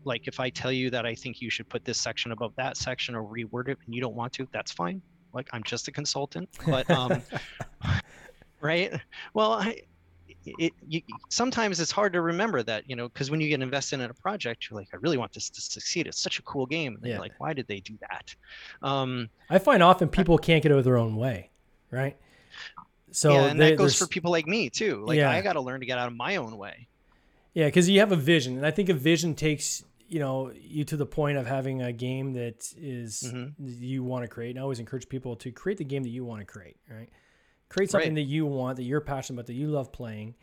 Like 0.03 0.27
if 0.27 0.39
I 0.39 0.51
tell 0.51 0.71
you 0.71 0.91
that 0.91 1.07
I 1.07 1.15
think 1.15 1.41
you 1.41 1.49
should 1.49 1.69
put 1.69 1.83
this 1.85 1.99
section 1.99 2.33
above 2.33 2.53
that 2.57 2.77
section 2.77 3.15
or 3.15 3.23
reword 3.23 3.67
it 3.69 3.79
and 3.83 3.95
you 3.95 4.01
don't 4.01 4.15
want 4.15 4.33
to, 4.33 4.47
that's 4.51 4.71
fine. 4.71 5.01
Like 5.33 5.49
I'm 5.53 5.63
just 5.63 5.87
a 5.87 5.91
consultant. 5.91 6.49
But 6.67 6.87
um, 6.91 7.23
right? 8.61 8.93
Well, 9.33 9.53
I, 9.53 9.81
it 10.45 10.73
you, 10.87 11.01
sometimes 11.29 11.79
it's 11.79 11.91
hard 11.91 12.13
to 12.13 12.21
remember 12.21 12.63
that 12.63 12.89
you 12.89 12.95
know 12.95 13.07
because 13.09 13.29
when 13.31 13.39
you 13.41 13.47
get 13.49 13.61
invested 13.61 13.99
in 13.99 14.09
a 14.09 14.13
project, 14.13 14.67
you're 14.69 14.79
like, 14.79 14.87
I 14.93 14.97
really 14.97 15.17
want 15.17 15.31
this 15.33 15.49
to 15.49 15.61
succeed. 15.61 16.07
It's 16.07 16.19
such 16.19 16.39
a 16.39 16.41
cool 16.43 16.65
game. 16.65 16.95
And 16.95 17.03
Yeah. 17.05 17.11
you're 17.13 17.19
like, 17.21 17.39
why 17.39 17.53
did 17.53 17.67
they 17.67 17.79
do 17.79 17.97
that? 18.09 18.33
Um, 18.81 19.29
I 19.49 19.59
find 19.59 19.81
often 19.83 20.09
people 20.09 20.37
can't 20.37 20.63
get 20.63 20.71
out 20.71 20.77
of 20.79 20.83
their 20.85 20.97
own 20.97 21.15
way, 21.15 21.49
right? 21.91 22.17
So 23.11 23.33
yeah, 23.33 23.45
and 23.47 23.59
they- 23.59 23.71
that 23.71 23.77
goes 23.77 23.95
for 23.97 24.07
people 24.07 24.31
like 24.31 24.47
me 24.47 24.69
too. 24.69 25.03
Like 25.05 25.17
Yeah. 25.17 25.29
I 25.29 25.41
got 25.41 25.53
to 25.53 25.61
learn 25.61 25.79
to 25.81 25.85
get 25.85 25.97
out 25.97 26.07
of 26.07 26.13
my 26.15 26.37
own 26.37 26.57
way. 26.57 26.87
Yeah, 27.53 27.65
because 27.65 27.89
you 27.89 27.99
have 27.99 28.11
a 28.13 28.15
vision, 28.15 28.55
and 28.57 28.65
I 28.65 28.71
think 28.71 28.87
a 28.89 28.93
vision 28.93 29.35
takes 29.35 29.83
you 30.07 30.19
know 30.19 30.51
you 30.59 30.83
to 30.85 30.97
the 30.97 31.05
point 31.05 31.37
of 31.37 31.45
having 31.47 31.81
a 31.81 31.93
game 31.93 32.33
that 32.33 32.73
is 32.77 33.23
Mhm. 33.33 33.53
you 33.57 34.03
want 34.03 34.23
to 34.23 34.27
create. 34.27 34.49
And 34.51 34.59
I 34.59 34.61
always 34.61 34.79
encourage 34.79 35.07
people 35.07 35.35
to 35.37 35.51
create 35.51 35.77
the 35.77 35.85
game 35.85 36.03
that 36.03 36.09
you 36.09 36.25
want 36.25 36.41
to 36.41 36.45
create. 36.45 36.77
Right, 36.89 37.09
create 37.71 37.89
something 37.89 38.09
Right. 38.09 38.15
that 38.15 38.29
you 38.29 38.45
want, 38.45 38.75
that 38.77 38.83
you're 38.83 39.01
passionate 39.01 39.37
about, 39.37 39.47
that 39.47 39.53
you 39.53 39.67
love 39.67 39.91
playing. 39.91 40.35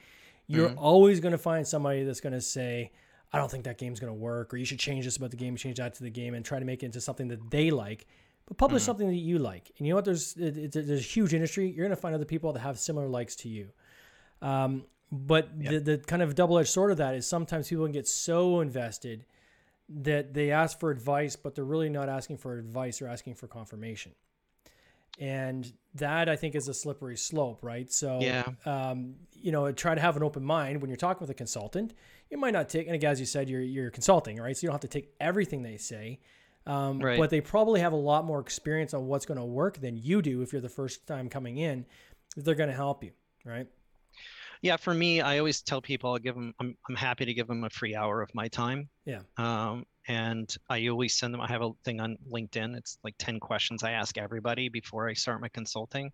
You're 0.46 0.70
Mhm. 0.70 0.76
always 0.78 1.20
going 1.20 1.32
to 1.32 1.38
find 1.38 1.66
somebody 1.66 2.04
that's 2.04 2.20
going 2.20 2.32
to 2.32 2.40
say, 2.40 2.90
"I 3.32 3.38
don't 3.38 3.50
think 3.50 3.64
that 3.64 3.76
game's 3.78 4.00
going 4.00 4.12
to 4.12 4.18
work," 4.18 4.54
or 4.54 4.56
"You 4.56 4.64
should 4.64 4.78
change 4.78 5.04
this 5.04 5.16
about 5.18 5.30
the 5.30 5.36
game, 5.36 5.56
change 5.56 5.76
that 5.76 5.94
to 5.94 6.02
the 6.02 6.10
game," 6.10 6.34
and 6.34 6.44
try 6.44 6.58
to 6.58 6.64
make 6.64 6.82
it 6.82 6.86
into 6.86 7.00
something 7.00 7.28
that 7.28 7.50
they 7.50 7.70
like. 7.70 8.06
But 8.46 8.56
publish 8.56 8.82
Mhm. 8.82 8.86
something 8.86 9.08
that 9.08 9.14
you 9.16 9.38
like. 9.38 9.70
And 9.76 9.86
you 9.86 9.92
know 9.92 9.96
what? 9.96 10.06
There's 10.06 10.34
it, 10.36 10.56
it, 10.56 10.72
there's 10.72 10.88
a 11.00 11.02
huge 11.02 11.34
industry. 11.34 11.68
You're 11.68 11.84
going 11.86 11.90
to 11.90 12.00
find 12.00 12.14
other 12.14 12.24
people 12.24 12.52
that 12.54 12.60
have 12.60 12.78
similar 12.78 13.06
likes 13.08 13.36
to 13.36 13.48
you. 13.50 13.72
Um, 14.40 14.86
but 15.12 15.50
Yeah. 15.58 15.72
the, 15.72 15.80
the 15.80 15.98
kind 15.98 16.22
of 16.22 16.34
double 16.34 16.58
edged 16.58 16.70
sword 16.70 16.90
of 16.90 16.96
that 16.96 17.14
is 17.14 17.26
sometimes 17.26 17.68
people 17.68 17.84
can 17.84 17.92
get 17.92 18.08
so 18.08 18.60
invested 18.60 19.26
that 19.90 20.32
they 20.34 20.50
ask 20.50 20.78
for 20.78 20.90
advice, 20.90 21.36
but 21.36 21.54
they're 21.54 21.64
really 21.64 21.88
not 21.90 22.08
asking 22.08 22.36
for 22.38 22.58
advice, 22.58 22.98
they're 22.98 23.08
asking 23.08 23.34
for 23.34 23.46
confirmation. 23.48 24.12
And 25.18 25.70
that 25.94 26.28
I 26.28 26.36
think 26.36 26.54
is 26.54 26.68
a 26.68 26.74
slippery 26.74 27.16
slope, 27.16 27.64
right? 27.64 27.90
So, 27.92 28.20
Yeah. 28.20 28.48
um, 28.64 29.16
you 29.32 29.50
know, 29.52 29.70
try 29.72 29.94
to 29.94 30.00
have 30.00 30.16
an 30.16 30.22
open 30.22 30.44
mind 30.44 30.80
when 30.80 30.90
you're 30.90 30.96
talking 30.96 31.20
with 31.20 31.30
a 31.30 31.34
consultant. 31.34 31.94
You 32.30 32.38
might 32.38 32.52
not 32.52 32.68
take, 32.68 32.86
and 32.86 32.94
again, 32.94 33.10
as 33.10 33.20
you 33.20 33.26
said, 33.26 33.48
you're, 33.48 33.60
you're 33.62 33.90
consulting, 33.90 34.36
right? 34.36 34.56
So 34.56 34.62
you 34.64 34.68
don't 34.68 34.74
have 34.74 34.80
to 34.82 34.88
take 34.88 35.12
everything 35.18 35.62
they 35.62 35.76
say. 35.76 36.20
Um, 36.66 36.98
Right. 37.00 37.18
But 37.18 37.30
they 37.30 37.40
probably 37.40 37.80
have 37.80 37.92
a 37.92 37.96
lot 37.96 38.24
more 38.24 38.40
experience 38.40 38.92
on 38.94 39.06
what's 39.06 39.26
going 39.26 39.38
to 39.38 39.44
work 39.44 39.78
than 39.80 39.96
you 39.96 40.20
do 40.22 40.42
if 40.42 40.52
you're 40.52 40.60
the 40.62 40.68
first 40.68 41.06
time 41.06 41.28
coming 41.28 41.58
in. 41.58 41.86
They're 42.36 42.54
going 42.54 42.68
to 42.68 42.76
help 42.76 43.02
you, 43.02 43.12
right? 43.44 43.66
Yeah, 44.60 44.76
for 44.76 44.92
me, 44.92 45.20
I 45.20 45.38
always 45.38 45.62
tell 45.62 45.80
people 45.80 46.10
I'll 46.12 46.18
give 46.18 46.34
them. 46.34 46.52
I'm 46.58 46.76
I'm 46.88 46.96
happy 46.96 47.24
to 47.24 47.32
give 47.32 47.46
them 47.46 47.62
a 47.62 47.70
free 47.70 47.94
hour 47.94 48.20
of 48.22 48.34
my 48.34 48.48
time. 48.48 48.88
Yeah. 49.04 49.20
Um, 49.36 49.86
and 50.08 50.56
I 50.68 50.88
always 50.88 51.14
send 51.14 51.32
them. 51.32 51.40
I 51.40 51.46
have 51.48 51.62
a 51.62 51.70
thing 51.84 52.00
on 52.00 52.16
LinkedIn. 52.30 52.76
It's 52.76 52.98
like 53.04 53.14
ten 53.18 53.38
questions 53.38 53.82
I 53.84 53.92
ask 53.92 54.18
everybody 54.18 54.68
before 54.68 55.08
I 55.08 55.12
start 55.12 55.40
my 55.40 55.48
consulting, 55.48 56.10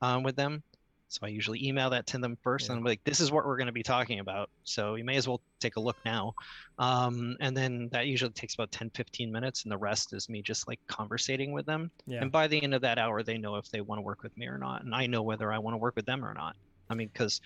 um, 0.00 0.22
with 0.22 0.36
them. 0.36 0.62
So 1.08 1.18
I 1.24 1.28
usually 1.28 1.62
email 1.66 1.90
that 1.90 2.06
to 2.06 2.18
them 2.18 2.38
first, 2.42 2.66
Yeah. 2.66 2.72
and 2.72 2.78
I'm 2.78 2.84
like, 2.84 3.04
"This 3.04 3.20
is 3.20 3.30
what 3.30 3.44
we're 3.44 3.58
going 3.58 3.66
to 3.66 3.72
be 3.72 3.82
talking 3.82 4.20
about." 4.20 4.48
So 4.64 4.94
you 4.94 5.04
may 5.04 5.16
as 5.16 5.28
well 5.28 5.42
take 5.60 5.76
a 5.76 5.80
look 5.80 5.98
now. 6.06 6.32
Um, 6.78 7.36
and 7.40 7.54
then 7.54 7.90
that 7.92 8.06
usually 8.06 8.32
takes 8.32 8.54
about 8.54 8.72
10, 8.72 8.88
15 8.90 9.30
minutes, 9.30 9.64
and 9.64 9.72
the 9.72 9.76
rest 9.76 10.14
is 10.14 10.30
me 10.30 10.40
just 10.40 10.66
like 10.66 10.80
conversating 10.86 11.52
with 11.52 11.66
them. 11.66 11.90
Yeah. 12.06 12.22
And 12.22 12.32
by 12.32 12.46
the 12.46 12.62
end 12.62 12.72
of 12.72 12.80
that 12.80 12.98
hour, 12.98 13.22
they 13.22 13.36
know 13.36 13.56
if 13.56 13.68
they 13.68 13.82
want 13.82 13.98
to 13.98 14.02
work 14.02 14.22
with 14.22 14.34
me 14.38 14.46
or 14.46 14.56
not, 14.56 14.84
and 14.84 14.94
I 14.94 15.06
know 15.06 15.22
whether 15.22 15.52
I 15.52 15.58
want 15.58 15.74
to 15.74 15.78
work 15.78 15.96
with 15.96 16.06
them 16.06 16.24
or 16.24 16.32
not. 16.32 16.56
I 16.88 16.94
mean, 16.94 17.08
because 17.08 17.42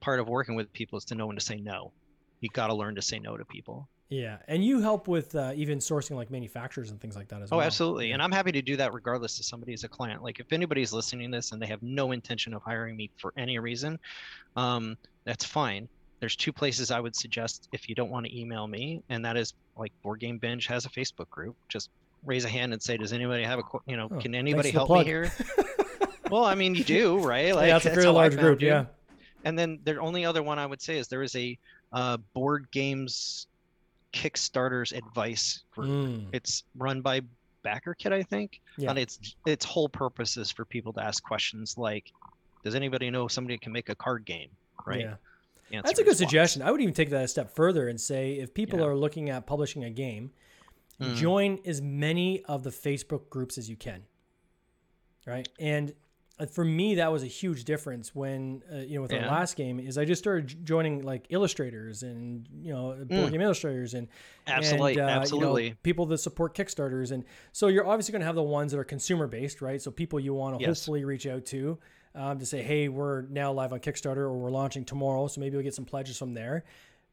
part 0.00 0.18
of 0.18 0.28
working 0.28 0.56
with 0.56 0.72
people 0.72 0.98
is 0.98 1.04
to 1.06 1.14
know 1.14 1.26
when 1.26 1.36
to 1.36 1.44
say 1.44 1.56
no. 1.60 1.92
You 2.40 2.48
got 2.50 2.66
to 2.68 2.74
learn 2.74 2.96
to 2.96 3.02
say 3.02 3.18
no 3.20 3.36
to 3.36 3.44
people. 3.44 3.88
Yeah, 4.08 4.38
and 4.46 4.64
you 4.64 4.80
help 4.80 5.08
with 5.08 5.34
uh, 5.34 5.52
even 5.56 5.78
sourcing 5.78 6.14
like 6.14 6.30
manufacturers 6.30 6.90
and 6.90 7.00
things 7.00 7.16
like 7.16 7.26
that 7.28 7.42
as 7.42 7.50
Oh, 7.50 7.56
well. 7.56 7.64
Oh, 7.64 7.66
absolutely. 7.66 8.12
And 8.12 8.22
I'm 8.22 8.30
happy 8.30 8.52
to 8.52 8.62
do 8.62 8.76
that 8.76 8.94
regardless 8.94 9.40
if 9.40 9.46
somebody 9.46 9.72
is 9.72 9.82
a 9.82 9.88
client. 9.88 10.22
Like 10.22 10.38
if 10.38 10.52
anybody's 10.52 10.92
listening 10.92 11.32
to 11.32 11.38
this 11.38 11.50
and 11.50 11.60
they 11.60 11.66
have 11.66 11.82
no 11.82 12.12
intention 12.12 12.54
of 12.54 12.62
hiring 12.62 12.96
me 12.96 13.10
for 13.16 13.32
any 13.36 13.58
reason, 13.58 13.98
um, 14.54 14.96
that's 15.24 15.44
fine. 15.44 15.88
There's 16.20 16.36
two 16.36 16.52
places 16.52 16.90
I 16.92 17.00
would 17.00 17.16
suggest 17.16 17.68
if 17.72 17.88
you 17.88 17.94
don't 17.96 18.10
want 18.10 18.26
to 18.26 18.38
email 18.38 18.66
me, 18.68 19.02
and 19.08 19.24
that 19.24 19.36
is 19.36 19.54
like 19.76 19.92
Board 20.02 20.20
Game 20.20 20.38
Binge 20.38 20.66
has 20.68 20.86
a 20.86 20.88
Facebook 20.88 21.28
group. 21.28 21.56
Just 21.68 21.90
raise 22.24 22.44
a 22.44 22.48
hand 22.48 22.72
and 22.72 22.80
say, 22.82 22.96
does 22.96 23.12
anybody 23.12 23.42
have 23.42 23.58
a, 23.58 23.62
you 23.86 23.96
know, 23.96 24.08
Oh, 24.10 24.18
can 24.20 24.34
anybody 24.36 24.70
help 24.70 24.86
plug. 24.86 25.04
me 25.04 25.10
here? 25.10 25.32
well, 26.30 26.44
I 26.44 26.54
mean, 26.54 26.74
you 26.76 26.84
do, 26.84 27.18
right? 27.18 27.54
Like 27.54 27.66
yeah, 27.68 27.78
that's 27.80 27.96
a 27.98 28.06
how 28.06 28.12
large 28.12 28.36
group. 28.38 28.62
you. 28.62 28.68
Yeah. 28.68 28.84
And 29.44 29.58
then 29.58 29.80
the 29.84 29.98
only 29.98 30.24
other 30.24 30.42
one 30.44 30.58
I 30.60 30.66
would 30.66 30.80
say 30.80 30.96
is 30.96 31.08
there 31.08 31.22
is 31.22 31.34
a 31.36 31.58
uh, 31.92 32.16
board 32.34 32.68
games 32.70 33.46
Kickstarters 34.16 34.96
advice 34.96 35.62
group. 35.72 35.88
Mm, 35.90 36.26
It's 36.32 36.64
run 36.76 37.00
by 37.02 37.20
Backer 37.62 37.94
Kit, 37.94 38.12
I 38.12 38.22
think. 38.22 38.60
Yeah. 38.78 38.90
And 38.90 38.98
its 38.98 39.36
its 39.46 39.64
whole 39.64 39.88
purpose 39.88 40.36
is 40.36 40.50
for 40.50 40.64
people 40.64 40.92
to 40.94 41.02
ask 41.02 41.22
questions 41.22 41.76
like, 41.76 42.12
"Does 42.64 42.74
anybody 42.74 43.10
know 43.10 43.28
somebody 43.28 43.58
can 43.58 43.72
make 43.72 43.88
a 43.88 43.94
card 43.94 44.24
game?" 44.24 44.50
Right. 44.86 45.00
Yeah. 45.00 45.14
The 45.70 45.80
That's 45.82 45.98
a 45.98 46.04
good 46.04 46.16
suggestion. 46.16 46.62
I 46.62 46.70
would 46.70 46.80
even 46.80 46.94
take 46.94 47.10
that 47.10 47.24
a 47.24 47.28
step 47.28 47.54
further 47.54 47.88
and 47.88 48.00
say 48.00 48.34
if 48.38 48.54
people 48.54 48.78
Yeah. 48.78 48.86
are 48.86 48.96
looking 48.96 49.30
at 49.30 49.46
publishing 49.46 49.82
a 49.84 49.90
game, 49.90 50.30
Mm. 51.00 51.16
join 51.16 51.60
as 51.66 51.82
many 51.82 52.42
of 52.44 52.62
the 52.62 52.70
Facebook 52.70 53.28
groups 53.28 53.58
as 53.58 53.68
you 53.68 53.76
can. 53.76 54.04
Right? 55.26 55.48
And 55.58 55.92
for 56.50 56.64
me 56.64 56.96
that 56.96 57.10
was 57.10 57.22
a 57.22 57.26
huge 57.26 57.64
difference 57.64 58.14
when 58.14 58.62
uh, 58.70 58.76
you 58.78 58.96
know 58.96 59.02
with 59.02 59.12
our 59.12 59.20
Yeah. 59.20 59.28
last 59.30 59.56
game 59.56 59.80
is 59.80 59.96
I 59.96 60.04
just 60.04 60.22
started 60.22 60.64
joining 60.66 61.00
like 61.02 61.24
illustrators 61.30 62.02
and 62.02 62.46
you 62.60 62.72
know 62.74 62.94
board 63.06 63.28
Mm. 63.28 63.32
game 63.32 63.40
illustrators 63.40 63.94
and 63.94 64.08
Absolutely, 64.46 64.92
and, 64.92 65.00
uh, 65.00 65.04
you 65.04 65.14
know, 65.14 65.20
absolutely. 65.22 65.74
people 65.82 66.04
that 66.06 66.18
support 66.18 66.54
Kickstarters. 66.54 67.10
And 67.10 67.24
so 67.52 67.68
you're 67.68 67.86
obviously 67.86 68.12
going 68.12 68.20
to 68.20 68.26
have 68.26 68.34
the 68.36 68.42
ones 68.42 68.72
that 68.72 68.78
are 68.78 68.84
consumer 68.84 69.26
based, 69.26 69.60
right? 69.62 69.80
So 69.80 69.90
people 69.90 70.20
you 70.20 70.34
want 70.34 70.56
to 70.58 70.60
Yes. 70.60 70.80
hopefully 70.80 71.04
reach 71.04 71.26
out 71.26 71.46
to 71.46 71.78
um, 72.14 72.38
to 72.38 72.46
say, 72.46 72.62
hey, 72.62 72.88
we're 72.88 73.22
now 73.22 73.52
live 73.52 73.72
on 73.72 73.80
Kickstarter 73.80 74.18
or 74.18 74.36
we're 74.38 74.50
launching 74.50 74.84
tomorrow. 74.84 75.26
So 75.28 75.40
maybe 75.40 75.56
we'll 75.56 75.64
get 75.64 75.74
some 75.74 75.84
pledges 75.84 76.16
from 76.18 76.32
there. 76.34 76.64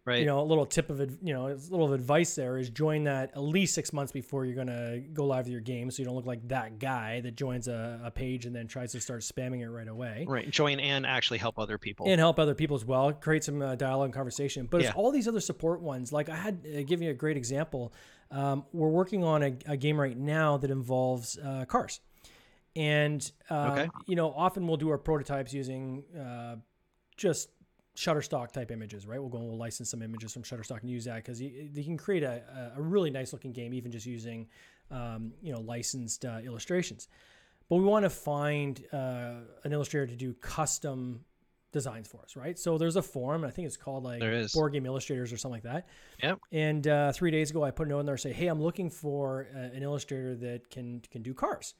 Right. 0.05 0.19
You 0.19 0.25
know, 0.25 0.41
a 0.41 0.43
little 0.43 0.65
tip 0.65 0.89
of, 0.89 0.99
you 1.21 1.33
know, 1.33 1.47
a 1.47 1.53
little 1.55 1.93
advice 1.93 2.35
there 2.35 2.57
is 2.57 2.69
join 2.69 3.05
that 3.05 3.31
at 3.35 3.41
least 3.41 3.73
six 3.73 3.93
months 3.93 4.11
before 4.11 4.43
you're 4.43 4.53
going 4.55 4.67
to 4.67 5.01
go 5.13 5.25
live 5.25 5.45
with 5.45 5.51
your 5.53 5.61
game. 5.61 5.89
So 5.91 6.01
you 6.01 6.05
don't 6.05 6.15
look 6.15 6.25
like 6.25 6.45
that 6.49 6.77
guy 6.77 7.21
that 7.21 7.37
joins 7.37 7.69
a, 7.69 8.01
a 8.03 8.11
page 8.11 8.45
and 8.45 8.53
then 8.53 8.67
tries 8.67 8.91
to 8.91 8.99
start 8.99 9.21
spamming 9.21 9.61
it 9.61 9.69
right 9.69 9.87
away 9.87 10.25
right. 10.27 10.49
Join 10.49 10.81
and 10.81 11.05
actually 11.05 11.37
help 11.37 11.57
other 11.57 11.77
people. 11.77 12.05
and 12.09 12.19
help 12.19 12.37
other 12.37 12.53
people 12.53 12.75
as 12.75 12.83
well 12.83 13.13
create 13.13 13.45
some 13.45 13.61
uh, 13.61 13.75
dialogue 13.75 14.07
and 14.07 14.13
conversation 14.13 14.67
but 14.69 14.81
Yeah. 14.81 14.87
it's 14.89 14.97
all 14.97 15.11
these 15.11 15.27
other 15.27 15.39
support 15.39 15.79
ones 15.81 16.11
like 16.11 16.27
i 16.29 16.35
had 16.35 16.65
uh, 16.65 16.81
give 16.83 17.01
you 17.01 17.09
a 17.09 17.13
great 17.13 17.37
example 17.37 17.93
um, 18.31 18.65
we're 18.73 18.89
working 18.89 19.23
on 19.23 19.41
a, 19.43 19.53
a 19.67 19.77
game 19.77 19.97
right 19.99 20.17
now 20.17 20.57
that 20.57 20.69
involves 20.71 21.37
uh, 21.37 21.63
cars 21.65 22.01
and 22.75 23.31
uh, 23.49 23.69
Okay. 23.71 23.89
you 24.05 24.15
know 24.15 24.31
often 24.33 24.67
we'll 24.67 24.77
do 24.77 24.89
our 24.89 24.97
prototypes 24.97 25.53
using 25.53 26.03
uh, 26.19 26.55
just 27.15 27.49
shutterstock 27.95 28.51
type 28.51 28.71
images 28.71 29.05
right 29.05 29.19
we'll 29.19 29.29
go 29.29 29.37
and 29.37 29.47
we'll 29.47 29.57
license 29.57 29.89
some 29.89 30.01
images 30.01 30.33
from 30.33 30.41
shutterstock 30.41 30.81
and 30.81 30.89
use 30.89 31.05
that 31.05 31.17
because 31.17 31.39
you, 31.41 31.69
you 31.73 31.83
can 31.83 31.97
create 31.97 32.23
a, 32.23 32.71
a 32.75 32.81
really 32.81 33.11
nice 33.11 33.33
looking 33.33 33.51
game 33.51 33.73
even 33.73 33.91
just 33.91 34.05
using 34.05 34.47
um, 34.89 35.31
you 35.41 35.53
know 35.53 35.61
licensed 35.61 36.25
uh, 36.25 36.39
illustrations 36.43 37.07
but 37.69 37.77
we 37.77 37.85
want 37.85 38.03
to 38.03 38.09
find 38.09 38.83
uh, 38.91 39.35
an 39.63 39.71
illustrator 39.71 40.07
to 40.07 40.15
do 40.15 40.33
custom 40.33 41.23
designs 41.73 42.07
for 42.07 42.21
us, 42.21 42.35
right? 42.37 42.57
So 42.57 42.77
there's 42.77 42.95
a 42.95 43.01
forum, 43.01 43.43
and 43.43 43.51
I 43.51 43.53
think 43.53 43.65
it's 43.65 43.77
called 43.77 44.03
like. 44.03 44.21
Board 44.53 44.71
Game 44.71 44.85
Illustrators 44.85 45.33
or 45.33 45.37
something 45.37 45.63
like 45.63 45.63
that. 45.63 45.87
Yep. 46.21 46.39
And 46.53 46.87
uh, 46.87 47.11
three 47.11 47.31
days 47.31 47.49
ago, 47.49 47.63
I 47.63 47.71
put 47.71 47.87
a 47.87 47.89
note 47.89 48.01
in 48.01 48.05
there 48.05 48.15
say, 48.15 48.31
"Hey, 48.31 48.47
I'm 48.47 48.61
looking 48.61 48.89
for 48.89 49.47
uh, 49.53 49.57
an 49.57 49.83
illustrator 49.83 50.35
that 50.35 50.69
can 50.69 51.01
can 51.11 51.21
do 51.21 51.33
cars." 51.33 51.73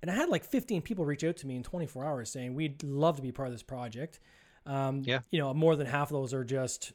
And 0.00 0.10
I 0.10 0.14
had 0.14 0.28
like 0.28 0.44
15 0.44 0.82
people 0.82 1.04
reach 1.04 1.24
out 1.24 1.36
to 1.38 1.46
me 1.46 1.56
in 1.56 1.62
24 1.62 2.04
hours 2.04 2.30
saying 2.30 2.54
we'd 2.54 2.82
love 2.82 3.16
to 3.16 3.22
be 3.22 3.32
part 3.32 3.48
of 3.48 3.54
this 3.54 3.62
project. 3.62 4.20
Um, 4.66 5.02
Yeah. 5.04 5.20
You 5.30 5.40
know, 5.40 5.52
more 5.54 5.76
than 5.76 5.86
half 5.86 6.10
of 6.10 6.14
those 6.14 6.32
are 6.34 6.44
just, 6.44 6.92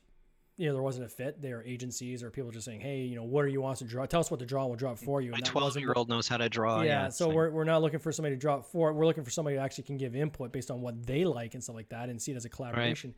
you 0.57 0.67
know, 0.67 0.73
there 0.73 0.81
wasn't 0.83 1.05
a 1.05 1.09
fit. 1.09 1.41
They 1.41 1.51
are 1.51 1.63
agencies 1.63 2.21
or 2.23 2.29
people 2.31 2.51
just 2.51 2.65
saying, 2.65 2.81
"Hey, 2.81 3.01
you 3.03 3.15
know, 3.15 3.23
what 3.23 3.45
do 3.45 3.51
you 3.51 3.61
want 3.61 3.73
us 3.73 3.79
to 3.79 3.85
draw? 3.85 4.05
Tell 4.05 4.19
us 4.19 4.29
what 4.29 4.39
to 4.41 4.45
draw, 4.45 4.65
we'll 4.65 4.75
draw 4.75 4.91
it 4.91 4.99
for 4.99 5.21
you." 5.21 5.31
My 5.31 5.37
And 5.37 5.45
that 5.45 5.49
12 5.51 5.63
wasn't 5.67 5.83
year 5.85 5.93
old 5.95 6.09
knows 6.09 6.27
how 6.27 6.37
to 6.37 6.49
draw. 6.49 6.81
yeah, 6.81 7.07
it's 7.07 7.17
so 7.17 7.27
like- 7.27 7.35
we're, 7.35 7.49
we're 7.51 7.63
not 7.63 7.81
looking 7.81 7.99
for 7.99 8.11
somebody 8.11 8.35
to 8.35 8.39
drop 8.39 8.65
for 8.65 8.91
we're 8.91 9.05
looking 9.05 9.23
for 9.23 9.29
somebody 9.31 9.55
who 9.55 9.61
actually 9.61 9.85
can 9.85 9.97
give 9.97 10.15
input 10.15 10.51
based 10.51 10.69
on 10.71 10.81
what 10.81 11.05
they 11.05 11.23
like 11.23 11.53
and 11.53 11.63
stuff 11.63 11.75
like 11.75 11.89
that 11.89 12.09
and 12.09 12.21
see 12.21 12.31
it 12.31 12.35
as 12.35 12.43
a 12.45 12.49
collaboration 12.49 13.13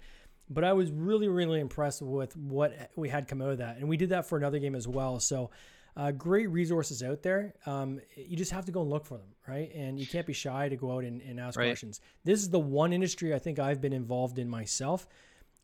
but 0.50 0.64
i 0.64 0.74
was 0.74 0.92
really 0.92 1.28
really 1.30 1.60
impressed 1.62 2.02
with 2.02 2.36
what 2.36 2.74
we 2.96 3.08
had 3.10 3.28
come 3.28 3.42
out 3.42 3.50
of 3.50 3.58
that 3.60 3.78
and 3.78 3.88
we 3.88 3.96
did 3.98 4.10
that 4.10 4.28
for 4.28 4.38
another 4.38 4.60
game 4.60 4.76
as 4.76 4.88
well 4.88 5.20
so 5.20 5.50
uh, 5.98 6.12
great 6.12 6.50
resources 6.50 7.04
out 7.04 7.22
there 7.22 7.54
um, 7.66 8.00
you 8.16 8.38
just 8.38 8.52
have 8.52 8.66
to 8.66 8.72
go 8.72 8.82
and 8.82 8.90
look 8.90 9.06
for 9.06 9.18
them 9.18 9.28
right 9.48 9.74
and 9.76 10.00
you 10.00 10.08
can't 10.08 10.26
be 10.26 10.34
shy 10.34 10.70
to 10.70 10.76
go 10.76 10.92
out 10.96 11.04
and, 11.04 11.22
and 11.22 11.40
ask 11.40 11.58
Right. 11.60 11.68
questions 11.68 12.00
this 12.24 12.40
is 12.42 12.50
the 12.50 12.60
one 12.60 12.94
industry 12.94 13.34
i 13.36 13.40
think 13.40 13.60
i've 13.60 13.82
been 13.82 13.94
involved 13.94 14.40
in 14.40 14.50
myself 14.50 15.08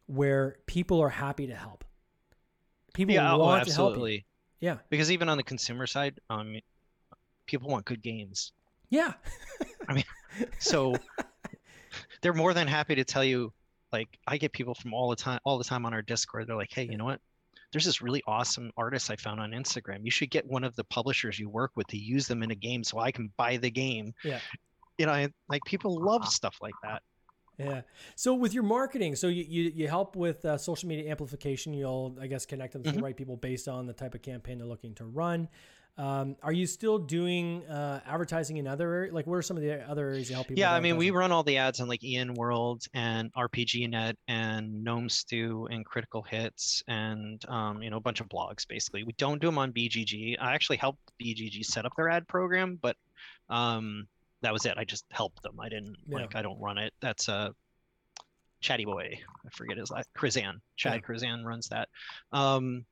where 0.07 0.57
people 0.65 0.99
are 1.01 1.09
happy 1.09 1.47
to 1.47 1.55
help 1.55 1.83
people 2.93 3.15
yeah, 3.15 3.33
oh, 3.33 3.37
want 3.39 3.65
to 3.67 3.73
help 3.73 3.89
you 3.89 3.93
absolutely. 3.93 4.25
yeah 4.59 4.77
Because 4.89 5.11
even 5.11 5.29
on 5.29 5.37
the 5.37 5.43
consumer 5.43 5.85
side, 5.87 6.19
um, 6.29 6.55
people 7.45 7.69
want 7.69 7.85
good 7.85 8.01
games. 8.01 8.51
yeah 8.89 9.13
I 9.87 9.93
mean, 9.93 10.03
So 10.59 10.95
they're 12.21 12.33
more 12.33 12.53
than 12.53 12.67
happy 12.67 12.95
to 12.95 13.03
tell 13.03 13.23
you. 13.23 13.53
Like 13.93 14.09
I 14.27 14.37
get 14.37 14.51
people 14.51 14.75
from 14.75 14.93
all 14.93 15.09
the 15.09 15.15
time, 15.15 15.39
all 15.45 15.57
the 15.57 15.63
time 15.63 15.85
on 15.85 15.93
our 15.93 16.01
Discord. 16.01 16.47
They're 16.47 16.57
like, 16.57 16.71
"Hey, 16.73 16.87
you 16.91 16.97
know 16.97 17.05
what? 17.05 17.21
There's 17.71 17.85
this 17.85 18.01
really 18.01 18.23
awesome 18.27 18.71
artist 18.77 19.11
I 19.11 19.15
found 19.17 19.39
on 19.39 19.51
Instagram. 19.51 19.99
You 20.03 20.11
should 20.11 20.29
get 20.29 20.45
one 20.45 20.63
of 20.63 20.75
the 20.75 20.83
publishers 20.85 21.37
you 21.37 21.49
work 21.49 21.71
with 21.75 21.87
to 21.87 21.97
use 21.97 22.27
them 22.27 22.41
in 22.43 22.51
a 22.51 22.55
game, 22.55 22.83
so 22.83 22.99
I 22.99 23.11
can 23.11 23.31
buy 23.37 23.57
the 23.57 23.69
game." 23.71 24.13
Yeah. 24.23 24.39
You 24.97 25.05
know, 25.05 25.11
I- 25.11 25.33
like 25.49 25.63
people 25.65 26.01
love 26.03 26.27
stuff 26.27 26.57
like 26.61 26.73
that. 26.83 27.03
Yeah. 27.59 27.81
So 28.15 28.35
with 28.35 28.53
your 28.53 28.63
marketing, 28.63 29.15
so 29.15 29.27
you 29.27 29.43
you, 29.47 29.71
you 29.75 29.87
help 29.87 30.15
with 30.15 30.45
uh, 30.45 30.57
social 30.57 30.87
media 30.87 31.09
amplification. 31.11 31.73
You'll 31.73 32.15
I 32.21 32.27
guess 32.27 32.45
connect 32.45 32.73
them 32.73 32.83
to 32.83 32.91
the 32.91 32.99
Mhm. 32.99 33.03
right 33.03 33.17
people 33.17 33.35
based 33.35 33.67
on 33.67 33.87
the 33.87 33.93
type 33.93 34.13
of 34.15 34.21
campaign 34.21 34.59
they're 34.59 34.67
looking 34.67 34.93
to 34.95 35.05
run. 35.05 35.49
Um, 35.97 36.35
are 36.43 36.51
you 36.53 36.67
still 36.67 36.99
doing 36.99 37.65
uh, 37.65 38.01
advertising 38.05 38.57
in 38.57 38.67
other 38.67 38.93
areas? 38.93 39.13
Like, 39.13 39.25
what 39.25 39.35
are 39.35 39.41
some 39.41 39.57
of 39.57 39.63
the 39.63 39.81
other 39.89 40.09
areas 40.09 40.29
you 40.29 40.35
help 40.35 40.47
people? 40.47 40.59
Yeah, 40.59 40.71
I 40.73 40.79
mean, 40.79 40.95
we 40.95 41.09
run 41.09 41.31
all 41.31 41.41
the 41.43 41.57
ads 41.57 41.79
on 41.79 41.87
like 41.87 42.03
EN 42.03 42.35
World 42.35 42.83
and 42.93 43.33
RPGNet 43.33 44.13
and 44.27 44.83
Gnome 44.83 45.09
Stew 45.09 45.67
and 45.71 45.83
Critical 45.85 46.21
Hits 46.21 46.83
and 46.87 47.43
um, 47.49 47.81
you 47.81 47.89
know 47.89 47.97
a 47.97 48.01
bunch 48.01 48.21
of 48.21 48.29
blogs. 48.29 48.67
Basically, 48.67 49.03
we 49.03 49.13
don't 49.13 49.41
do 49.41 49.47
them 49.47 49.57
on 49.57 49.71
BGG. 49.73 50.35
I 50.39 50.53
actually 50.53 50.77
helped 50.77 50.99
BGG 51.19 51.65
set 51.65 51.85
up 51.85 51.93
their 51.97 52.09
ad 52.09 52.27
program, 52.27 52.77
but 52.81 52.95
um, 53.49 54.07
that 54.43 54.53
was 54.53 54.65
it. 54.67 54.75
I 54.77 54.83
just 54.83 55.05
helped 55.11 55.41
them. 55.41 55.59
I 55.59 55.69
didn't 55.69 55.95
Yeah. 56.05 56.17
like. 56.19 56.35
I 56.35 56.43
don't 56.43 56.59
run 56.59 56.77
it. 56.77 56.93
That's 57.01 57.27
a 57.27 57.55
Chatty 58.61 58.85
Boy. 58.85 59.19
I 59.45 59.49
forget 59.51 59.77
his 59.77 59.89
last. 59.89 60.09
Krizan. 60.15 60.59
Chad 60.75 61.01
Krizan 61.01 61.43
runs 61.43 61.69
that. 61.69 61.89
Um, 62.31 62.85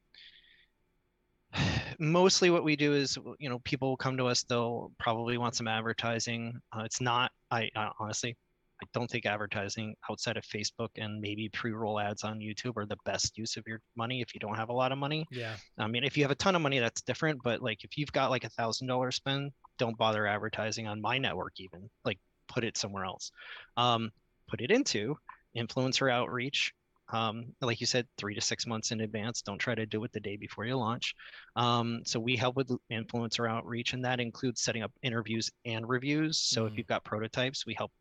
mostly 1.99 2.49
what 2.49 2.63
we 2.63 2.75
do 2.75 2.93
is 2.93 3.17
you 3.39 3.49
know 3.49 3.59
people 3.59 3.89
will 3.89 3.97
come 3.97 4.17
to 4.17 4.25
us 4.25 4.43
they'll 4.43 4.91
probably 4.99 5.37
want 5.37 5.55
some 5.55 5.67
advertising 5.67 6.59
uh, 6.75 6.83
it's 6.83 7.01
not 7.01 7.31
I, 7.51 7.69
I 7.75 7.89
honestly 7.99 8.35
i 8.81 8.85
don't 8.93 9.09
think 9.09 9.25
advertising 9.25 9.95
outside 10.09 10.37
of 10.37 10.43
facebook 10.43 10.89
and 10.97 11.21
maybe 11.21 11.49
pre-roll 11.49 11.99
ads 11.99 12.23
on 12.23 12.39
youtube 12.39 12.73
are 12.77 12.85
the 12.85 12.97
best 13.05 13.37
use 13.37 13.57
of 13.57 13.63
your 13.67 13.79
money 13.95 14.21
if 14.21 14.33
you 14.33 14.39
don't 14.39 14.55
have 14.55 14.69
a 14.69 14.73
lot 14.73 14.91
of 14.91 14.97
money 14.97 15.25
Yeah. 15.31 15.55
i 15.77 15.87
mean 15.87 16.03
if 16.03 16.17
you 16.17 16.23
have 16.23 16.31
a 16.31 16.35
ton 16.35 16.55
of 16.55 16.61
money 16.61 16.79
that's 16.79 17.01
different 17.01 17.41
but 17.43 17.61
like 17.61 17.83
if 17.83 17.97
you've 17.97 18.11
got 18.11 18.31
like 18.31 18.43
a 18.43 18.49
thousand 18.49 18.87
dollar 18.87 19.11
spend 19.11 19.51
don't 19.77 19.97
bother 19.97 20.27
advertising 20.27 20.87
on 20.87 21.01
my 21.01 21.17
network 21.17 21.53
even 21.57 21.89
like 22.03 22.19
put 22.47 22.63
it 22.63 22.77
somewhere 22.77 23.05
else 23.05 23.31
um, 23.77 24.11
put 24.47 24.61
it 24.61 24.71
into 24.71 25.17
influencer 25.57 26.11
outreach 26.11 26.73
um, 27.09 27.45
like 27.61 27.79
you 27.79 27.85
said, 27.87 28.07
three 28.17 28.35
to 28.35 28.41
six 28.41 28.65
months 28.65 28.91
in 28.91 29.01
advance. 29.01 29.41
Don't 29.41 29.59
try 29.59 29.75
to 29.75 29.85
do 29.85 30.03
it 30.03 30.11
the 30.11 30.19
day 30.19 30.37
before 30.37 30.65
you 30.65 30.75
launch. 30.75 31.15
Um, 31.55 32.01
so 32.05 32.19
we 32.19 32.35
help 32.35 32.55
with 32.55 32.71
influencer 32.91 33.49
outreach, 33.49 33.93
and 33.93 34.03
that 34.05 34.19
includes 34.19 34.61
setting 34.61 34.83
up 34.83 34.91
interviews 35.03 35.51
and 35.65 35.87
reviews. 35.87 36.39
So 36.39 36.63
Mhm. 36.63 36.71
if 36.71 36.77
you've 36.77 36.87
got 36.87 37.03
prototypes, 37.03 37.65
we 37.65 37.73
help. 37.75 37.91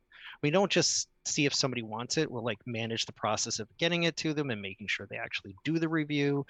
We 0.43 0.51
don't 0.51 0.71
just 0.71 1.09
see 1.27 1.47
if 1.47 1.55
somebody 1.55 1.83
wants 1.83 2.17
it. 2.17 2.31
We'll 2.31 2.45
like 2.45 2.59
manage 2.67 3.07
the 3.07 3.13
process 3.13 3.59
of 3.59 3.69
getting 3.79 4.05
it 4.05 4.17
to 4.19 4.35
them 4.35 4.51
and 4.51 4.61
making 4.61 4.89
sure 4.89 5.07
they 5.07 5.17
actually 5.17 5.55
do 5.65 5.79
the 5.79 5.89
review. 5.89 6.45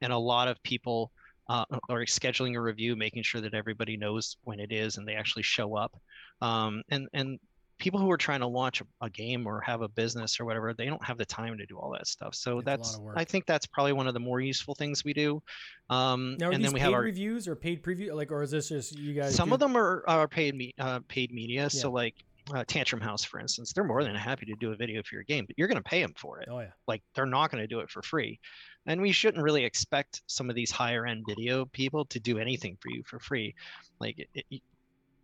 And 0.00 0.12
a 0.12 0.18
lot 0.18 0.48
of 0.48 0.62
people 0.62 1.12
uh, 1.48 1.64
are 1.88 2.04
scheduling 2.06 2.56
a 2.56 2.60
review, 2.60 2.96
making 2.96 3.22
sure 3.22 3.40
that 3.40 3.54
everybody 3.54 3.96
knows 3.96 4.36
when 4.42 4.58
it 4.58 4.72
is 4.72 4.96
and 4.96 5.06
they 5.06 5.14
actually 5.14 5.44
show 5.44 5.76
up. 5.76 5.94
Um, 6.40 6.82
and 6.88 7.08
and 7.12 7.38
people 7.78 8.00
who 8.00 8.10
are 8.10 8.16
trying 8.16 8.40
to 8.40 8.46
launch 8.46 8.82
a, 9.00 9.10
game 9.10 9.46
or 9.46 9.60
have 9.60 9.82
a 9.82 9.88
business 9.88 10.40
or 10.40 10.44
whatever, 10.44 10.72
they 10.72 10.86
don't 10.86 11.04
have 11.04 11.18
the 11.18 11.24
time 11.24 11.58
to 11.58 11.66
do 11.66 11.78
all 11.78 11.92
that 11.92 12.06
stuff. 12.06 12.34
So 12.34 12.58
It's 12.58 12.66
that's. 12.66 13.00
I 13.14 13.24
think 13.24 13.46
that's 13.46 13.66
probably 13.66 13.92
one 13.92 14.06
of 14.06 14.14
the 14.14 14.20
more 14.20 14.40
useful 14.40 14.74
things 14.74 15.04
we 15.04 15.12
do. 15.12 15.42
Um, 15.90 16.36
Now, 16.38 16.48
are 16.48 16.52
and 16.52 16.62
these 16.62 16.68
then 16.68 16.74
we 16.74 16.80
paid 16.80 16.84
have 16.84 16.94
our 16.94 17.02
reviews 17.02 17.46
or 17.46 17.54
paid 17.54 17.82
preview? 17.82 18.14
Like, 18.14 18.32
or 18.32 18.42
is 18.42 18.50
this 18.50 18.68
just 18.68 18.98
you 18.98 19.14
guys? 19.14 19.34
some 19.34 19.48
do- 19.48 19.54
of 19.54 19.60
them 19.60 19.76
are, 19.76 20.04
are 20.08 20.28
paid 20.28 20.54
me 20.54 20.74
uh, 20.78 21.00
paid 21.08 21.32
media. 21.32 21.68
So 21.70 21.90
like 21.90 22.14
uh, 22.54 22.64
Tantrum 22.66 23.00
House, 23.00 23.24
for 23.24 23.40
instance, 23.40 23.72
they're 23.72 23.84
more 23.84 24.04
than 24.04 24.14
happy 24.14 24.46
to 24.46 24.54
do 24.54 24.72
a 24.72 24.76
video 24.76 25.02
for 25.02 25.14
your 25.14 25.24
game, 25.24 25.44
but 25.46 25.58
you're 25.58 25.68
going 25.68 25.82
to 25.82 25.88
pay 25.88 26.00
them 26.00 26.14
for 26.16 26.40
it. 26.40 26.48
Oh 26.50 26.60
yeah. 26.60 26.70
Like 26.86 27.02
they're 27.14 27.26
not 27.26 27.50
going 27.50 27.62
to 27.62 27.68
do 27.68 27.80
it 27.80 27.90
for 27.90 28.02
free, 28.02 28.38
and 28.86 29.00
we 29.00 29.12
shouldn't 29.12 29.42
really 29.42 29.64
expect 29.64 30.22
some 30.26 30.48
of 30.48 30.56
these 30.56 30.70
higher 30.70 31.06
end 31.06 31.24
video 31.28 31.64
people 31.66 32.04
to 32.06 32.20
do 32.20 32.38
anything 32.38 32.76
for 32.80 32.90
you 32.90 33.02
for 33.04 33.18
free. 33.18 33.54
Like 34.00 34.18
it, 34.18 34.44
it, 34.50 34.62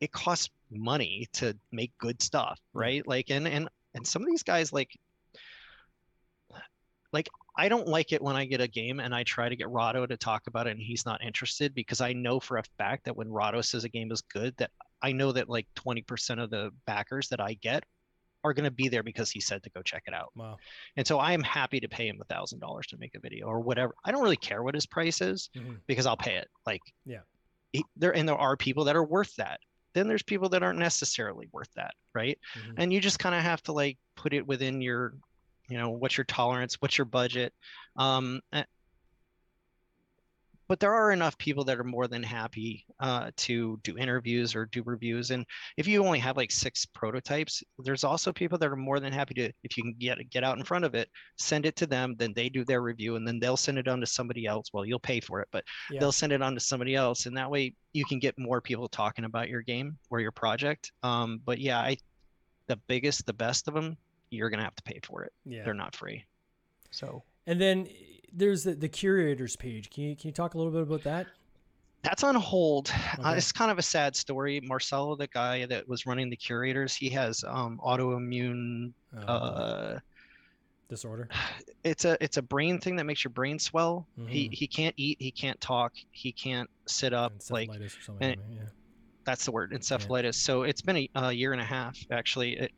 it 0.02 0.10
costs 0.10 0.50
money 0.70 1.28
to 1.32 1.56
make 1.70 1.92
good 1.98 2.20
stuff, 2.20 2.58
right? 2.74 3.06
Like 3.06 3.30
and 3.30 3.46
and 3.46 3.68
and 3.94 4.04
some 4.06 4.20
of 4.22 4.28
these 4.28 4.42
guys 4.42 4.72
like 4.72 4.90
like 7.12 7.28
I 7.56 7.68
don't 7.68 7.86
like 7.86 8.12
it 8.12 8.22
when 8.22 8.34
I 8.36 8.46
get 8.46 8.60
a 8.62 8.68
game 8.68 8.98
and 8.98 9.14
I 9.14 9.22
try 9.24 9.48
to 9.48 9.54
get 9.56 9.68
Rahdo 9.68 10.06
to 10.06 10.16
talk 10.16 10.46
about 10.46 10.66
it 10.66 10.70
and 10.70 10.80
he's 10.80 11.04
not 11.04 11.22
interested 11.22 11.74
because 11.74 12.00
I 12.00 12.14
know 12.14 12.40
for 12.40 12.56
a 12.56 12.62
fact 12.78 13.04
that 13.04 13.16
when 13.16 13.28
Rahdo 13.30 13.60
says 13.60 13.84
a 13.84 13.88
game 13.90 14.10
is 14.10 14.22
good, 14.22 14.56
that 14.56 14.70
I 15.02 15.12
know 15.12 15.30
that 15.32 15.48
like 15.50 15.66
20% 15.76 16.42
of 16.42 16.48
the 16.50 16.70
backers 16.86 17.28
that 17.28 17.40
I 17.40 17.54
get 17.54 17.84
are 18.42 18.54
going 18.54 18.64
to 18.64 18.70
be 18.70 18.88
there 18.88 19.02
because 19.02 19.30
he 19.30 19.38
said 19.40 19.62
to 19.64 19.70
go 19.70 19.82
check 19.82 20.04
it 20.06 20.14
out. 20.14 20.32
Wow. 20.34 20.56
And 20.96 21.06
so 21.06 21.18
I 21.18 21.32
am 21.32 21.42
happy 21.42 21.78
to 21.80 21.88
pay 21.88 22.08
him 22.08 22.18
a 22.22 22.24
thousand 22.34 22.60
dollars 22.60 22.86
to 22.88 22.96
make 22.96 23.14
a 23.14 23.20
video 23.20 23.46
or 23.46 23.60
whatever. 23.60 23.94
I 24.04 24.10
don't 24.12 24.22
really 24.22 24.36
care 24.36 24.62
what 24.62 24.74
his 24.74 24.86
price 24.86 25.20
is 25.20 25.50
Mhm. 25.54 25.76
because 25.86 26.06
I'll 26.06 26.16
pay 26.16 26.36
it. 26.36 26.48
Like, 26.66 26.80
Yeah. 27.04 27.20
he, 27.74 27.84
there 27.96 28.16
and 28.16 28.26
there 28.26 28.38
are 28.38 28.56
people 28.56 28.84
that 28.84 28.96
are 28.96 29.04
worth 29.04 29.36
that. 29.36 29.60
Then 29.94 30.08
there's 30.08 30.22
people 30.22 30.48
that 30.50 30.62
aren't 30.62 30.78
necessarily 30.78 31.48
worth 31.52 31.72
that, 31.74 31.94
right? 32.14 32.38
Mhm. 32.56 32.74
And 32.78 32.92
you 32.92 33.00
just 33.00 33.18
kind 33.18 33.34
of 33.34 33.42
have 33.42 33.62
to 33.64 33.72
like 33.72 33.98
put 34.16 34.32
it 34.32 34.46
within 34.46 34.80
your, 34.80 35.14
you 35.68 35.78
know, 35.78 35.90
what's 35.90 36.16
your 36.16 36.24
tolerance, 36.24 36.76
what's 36.80 36.98
your 36.98 37.04
budget. 37.04 37.52
Um, 37.96 38.40
but 40.72 40.80
there 40.80 40.94
are 40.94 41.12
enough 41.12 41.36
people 41.36 41.64
that 41.64 41.78
are 41.78 41.84
more 41.84 42.08
than 42.08 42.22
happy 42.22 42.86
uh, 42.98 43.30
to 43.36 43.78
do 43.82 43.98
interviews 43.98 44.54
or 44.54 44.64
do 44.64 44.82
reviews. 44.86 45.30
And 45.30 45.44
if 45.76 45.86
you 45.86 46.02
only 46.02 46.18
have 46.20 46.38
like 46.38 46.50
six 46.50 46.86
prototypes, 46.86 47.62
there's 47.80 48.04
also 48.04 48.32
people 48.32 48.56
that 48.56 48.70
are 48.70 48.74
more 48.74 48.98
than 48.98 49.12
happy 49.12 49.34
to, 49.34 49.52
if 49.64 49.76
you 49.76 49.82
can 49.82 49.94
get 49.98 50.30
get 50.30 50.44
out 50.44 50.56
in 50.56 50.64
front 50.64 50.86
of 50.86 50.94
it, 50.94 51.10
send 51.36 51.66
it 51.66 51.76
to 51.76 51.86
them. 51.86 52.14
Then 52.16 52.32
they 52.34 52.48
do 52.48 52.64
their 52.64 52.80
review, 52.80 53.16
and 53.16 53.28
then 53.28 53.38
they'll 53.38 53.58
send 53.58 53.76
it 53.76 53.86
on 53.86 54.00
to 54.00 54.06
somebody 54.06 54.46
else. 54.46 54.70
Well, 54.72 54.86
you'll 54.86 54.98
pay 54.98 55.20
for 55.20 55.42
it, 55.42 55.48
but 55.52 55.62
Yeah. 55.90 56.00
they'll 56.00 56.10
send 56.10 56.32
it 56.32 56.40
on 56.40 56.54
to 56.54 56.60
somebody 56.60 56.94
else, 56.94 57.26
and 57.26 57.36
that 57.36 57.50
way 57.50 57.74
you 57.92 58.06
can 58.06 58.18
get 58.18 58.38
more 58.38 58.62
people 58.62 58.88
talking 58.88 59.26
about 59.26 59.50
your 59.50 59.60
game 59.60 59.98
or 60.08 60.20
your 60.20 60.32
project. 60.32 60.90
Um, 61.02 61.42
but 61.44 61.58
yeah, 61.58 61.80
I, 61.80 61.98
the 62.68 62.76
biggest, 62.86 63.26
the 63.26 63.34
best 63.34 63.68
of 63.68 63.74
them, 63.74 63.98
you're 64.30 64.48
gonna 64.48 64.64
have 64.64 64.76
to 64.76 64.82
pay 64.84 65.00
for 65.02 65.22
it. 65.22 65.34
Yeah. 65.44 65.64
They're 65.64 65.74
not 65.74 65.94
free. 65.94 66.24
So 66.92 67.24
And 67.46 67.60
then 67.60 67.88
there's 68.34 68.64
the, 68.64 68.74
the 68.74 68.88
curators 68.88 69.56
page. 69.56 69.90
Can 69.90 70.04
you 70.04 70.16
can 70.16 70.28
you 70.28 70.32
talk 70.32 70.54
a 70.54 70.58
little 70.58 70.72
bit 70.72 70.82
about 70.82 71.02
that? 71.04 71.26
that's 72.02 72.24
on 72.24 72.34
hold. 72.34 72.90
Uh, 73.24 73.34
it's 73.36 73.52
kind 73.52 73.70
of 73.70 73.78
a 73.78 73.82
sad 73.82 74.16
story. 74.16 74.60
Marcelo, 74.60 75.14
the 75.14 75.28
guy 75.28 75.66
that 75.66 75.88
was 75.88 76.04
running 76.04 76.30
the 76.30 76.36
curators, 76.36 76.96
he 76.96 77.08
has 77.10 77.44
um, 77.46 77.80
autoimmune. 77.84 78.92
Uh, 79.16 79.20
Uh, 79.30 79.98
disorder. 80.88 81.28
it's 81.84 82.04
a 82.04 82.16
it's 82.22 82.36
a 82.38 82.42
brain 82.42 82.78
thing 82.80 82.96
that 82.96 83.04
makes 83.04 83.22
your 83.22 83.30
brain 83.30 83.58
swell. 83.58 84.06
He 84.26 84.48
Mhm. 84.48 84.52
he 84.54 84.66
can't 84.66 84.94
eat. 84.98 85.16
He 85.20 85.30
can't 85.30 85.60
talk. 85.60 85.92
He 86.10 86.32
can't 86.32 86.68
sit 86.86 87.12
up. 87.12 87.32
Like 87.50 87.68
Encephalitis 87.70 87.98
or 87.98 88.02
something. 88.02 88.32
and- 88.32 88.40
yeah. 88.54 88.62
that's 89.24 89.44
the 89.44 89.52
word 89.52 89.70
encephalitis 89.70 90.34
so 90.34 90.64
it's 90.64 90.82
been 90.82 90.96
a, 90.96 91.08
a 91.14 91.32
year 91.32 91.52
and 91.52 91.60
a 91.60 91.64
half 91.64 91.96
actually 92.10 92.56
it, 92.58 92.72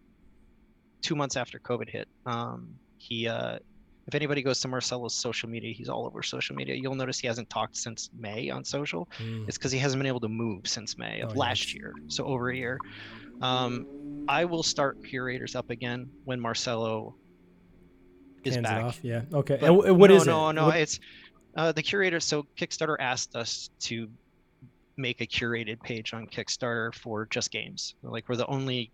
two 1.00 1.14
months 1.16 1.38
after 1.38 1.58
covid 1.58 1.88
hit 1.88 2.06
um, 2.26 2.74
he 2.98 3.26
uh, 3.26 3.58
if 4.06 4.14
anybody 4.14 4.42
goes 4.42 4.60
to 4.60 4.68
marcelo's 4.68 5.14
social 5.14 5.48
media 5.48 5.72
he's 5.72 5.88
all 5.88 6.06
over 6.06 6.22
social 6.22 6.54
media 6.54 6.74
you'll 6.74 6.94
notice 6.94 7.18
he 7.18 7.26
hasn't 7.26 7.48
talked 7.50 7.76
since 7.76 8.10
may 8.18 8.50
on 8.50 8.64
social 8.64 9.08
Mm. 9.20 9.48
it's 9.48 9.56
because 9.58 9.72
he 9.72 9.78
hasn't 9.78 9.98
been 10.00 10.06
able 10.06 10.20
to 10.20 10.28
move 10.28 10.66
since 10.66 10.96
may 10.98 11.20
of 11.20 11.30
Oh, 11.32 11.34
last 11.38 11.66
yes. 11.66 11.74
year 11.74 11.92
so 12.08 12.24
over 12.24 12.50
a 12.50 12.56
year 12.56 12.78
um, 13.42 13.86
i 14.28 14.44
will 14.44 14.62
start 14.62 15.02
curators 15.04 15.54
up 15.54 15.70
again 15.70 16.08
when 16.24 16.38
marcelo 16.40 17.14
is 18.44 18.54
Hands 18.56 18.66
back 18.66 18.84
off. 18.84 19.00
Yeah. 19.02 19.22
Okay. 19.32 19.56
but 19.58 19.70
And 19.70 19.74
wh- 19.76 19.98
what 19.98 20.10
no, 20.10 20.16
is 20.16 20.26
no, 20.26 20.50
it? 20.50 20.52
no. 20.52 20.66
What- 20.66 20.76
It's 20.76 21.00
uh, 21.56 21.72
the 21.72 21.82
curator. 21.82 22.20
So 22.20 22.46
Kickstarter 22.58 22.96
asked 23.00 23.34
us 23.36 23.70
to 23.88 24.10
make 24.98 25.22
a 25.22 25.26
curated 25.26 25.80
page 25.82 26.12
on 26.12 26.26
Kickstarter 26.26 26.94
for 26.94 27.24
just 27.24 27.50
games. 27.50 27.94
Like 28.02 28.28
we're 28.28 28.36
the 28.36 28.46
only 28.46 28.92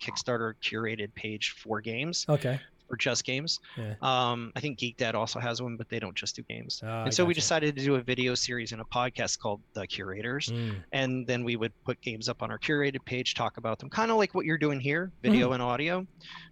Kickstarter 0.00 0.54
curated 0.62 1.12
page 1.14 1.50
for 1.58 1.80
games 1.80 2.26
okay. 2.28 2.60
For 2.88 2.96
just 2.96 3.24
games. 3.24 3.58
Yeah. 3.76 3.94
Um, 4.02 4.52
I 4.54 4.60
think 4.60 4.78
Geek 4.78 4.96
Dad 4.96 5.14
also 5.14 5.40
has 5.40 5.60
one, 5.60 5.76
but 5.76 5.88
they 5.88 5.98
don't 5.98 6.14
just 6.14 6.36
do 6.36 6.42
games. 6.42 6.82
I 6.84 7.04
and 7.04 7.14
so 7.14 7.24
we 7.24 7.34
decided 7.34 7.76
to 7.76 7.84
do 7.84 7.96
a 7.96 8.00
video 8.00 8.34
series 8.34 8.72
and 8.72 8.80
a 8.80 8.84
podcast 8.84 9.38
called 9.38 9.60
The 9.74 9.86
Curators. 9.86 10.48
Mm. 10.48 10.76
And 10.92 11.26
then 11.26 11.44
we 11.44 11.56
would 11.56 11.72
put 11.84 12.00
games 12.00 12.28
up 12.28 12.42
on 12.42 12.50
our 12.50 12.58
curated 12.58 13.04
page, 13.04 13.34
talk 13.34 13.56
about 13.56 13.78
them, 13.78 13.90
kind 13.90 14.10
of 14.10 14.16
like 14.18 14.34
what 14.34 14.46
you're 14.46 14.58
doing 14.58 14.80
here, 14.80 15.06
Mm-hmm. 15.06 15.32
video 15.32 15.52
and 15.52 15.62
audio. 15.62 16.06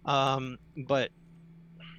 Um, 0.05 0.57
but 0.87 1.09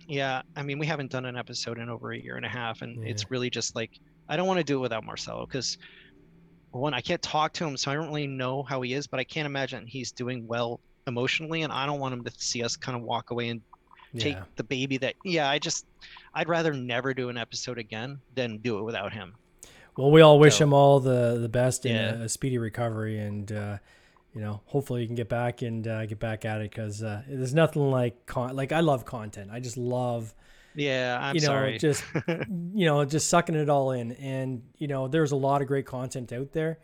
yeah, 0.09 0.43
I 0.55 0.63
mean, 0.63 0.79
we 0.79 0.87
haven't 0.87 1.11
done 1.11 1.25
an 1.25 1.37
episode 1.37 1.79
in 1.79 1.89
over 1.89 2.13
a 2.13 2.19
year 2.19 2.37
and 2.37 2.45
a 2.47 2.49
half, 2.49 2.83
and 2.83 3.03
Yeah. 3.03 3.11
it's 3.11 3.31
really 3.31 3.51
just 3.51 3.75
like 3.75 3.91
I 4.29 4.37
don't 4.37 4.47
want 4.47 4.59
to 4.59 4.65
do 4.65 4.79
it 4.79 4.81
without 4.81 5.05
Marcelo 5.05 5.47
because 5.47 5.79
one, 6.73 6.93
I 6.95 7.01
can't 7.01 7.23
talk 7.23 7.53
to 7.55 7.65
him, 7.67 7.77
so 7.77 7.91
I 7.91 7.95
don't 7.95 8.09
really 8.09 8.27
know 8.27 8.63
how 8.63 8.83
he 8.83 8.93
is, 8.93 9.07
but 9.07 9.19
I 9.19 9.25
can't 9.25 9.47
imagine 9.47 9.87
he's 9.87 10.13
doing 10.13 10.47
well 10.47 10.81
emotionally, 11.07 11.63
and 11.63 11.73
I 11.73 11.87
don't 11.87 12.01
want 12.01 12.13
him 12.13 12.25
to 12.25 12.33
see 12.37 12.63
us 12.63 12.77
kind 12.77 12.97
of 12.97 13.03
walk 13.03 13.31
away 13.31 13.49
and 13.49 13.61
take 14.19 14.37
Yeah. 14.37 14.45
the 14.57 14.65
baby 14.65 14.97
that. 14.99 15.15
Yeah, 15.25 15.49
I 15.49 15.59
just, 15.59 15.87
I'd 16.35 16.49
rather 16.49 16.73
never 16.73 17.15
do 17.15 17.29
an 17.29 17.37
episode 17.39 17.79
again 17.79 18.21
than 18.35 18.59
do 18.59 18.79
it 18.79 18.83
without 18.83 19.13
him. 19.13 19.35
Well, 19.97 20.11
we 20.11 20.21
all 20.21 20.39
wish 20.39 20.57
So- 20.59 20.65
him 20.65 20.73
all 20.73 21.01
the 21.01 21.39
the 21.41 21.49
best 21.49 21.87
and 21.87 21.95
Yeah. 22.19 22.23
a, 22.23 22.25
a 22.27 22.29
speedy 22.29 22.59
recovery, 22.59 23.19
and 23.19 23.51
uh, 23.51 23.79
you 24.35 24.41
know, 24.43 24.61
hopefully 24.67 25.01
you 25.01 25.07
can 25.07 25.17
get 25.17 25.29
back 25.31 25.63
and 25.63 25.87
uh, 25.89 26.05
get 26.07 26.19
back 26.19 26.45
at 26.45 26.61
it 26.61 26.71
because 26.71 27.03
uh, 27.03 27.23
there's 27.27 27.55
nothing 27.55 27.91
like 27.91 28.27
con- 28.27 28.55
like 28.55 28.73
I 28.73 28.81
love 28.81 29.05
content. 29.07 29.51
I 29.51 29.61
just 29.61 29.79
love 29.79 30.35
Yeah, 30.75 31.19
I'm 31.19 31.35
you 31.37 31.41
know 31.41 31.47
sorry. 31.47 31.79
just 31.79 32.05
you 32.29 32.85
know 32.85 33.05
just 33.07 33.31
sucking 33.31 33.55
it 33.55 33.71
all 33.71 33.93
in, 33.93 34.13
and 34.13 34.63
you 34.77 34.89
know, 34.89 35.09
there's 35.09 35.33
a 35.33 35.37
lot 35.37 35.63
of 35.63 35.69
great 35.69 35.87
content 35.87 36.31
out 36.33 36.53
there. 36.53 36.79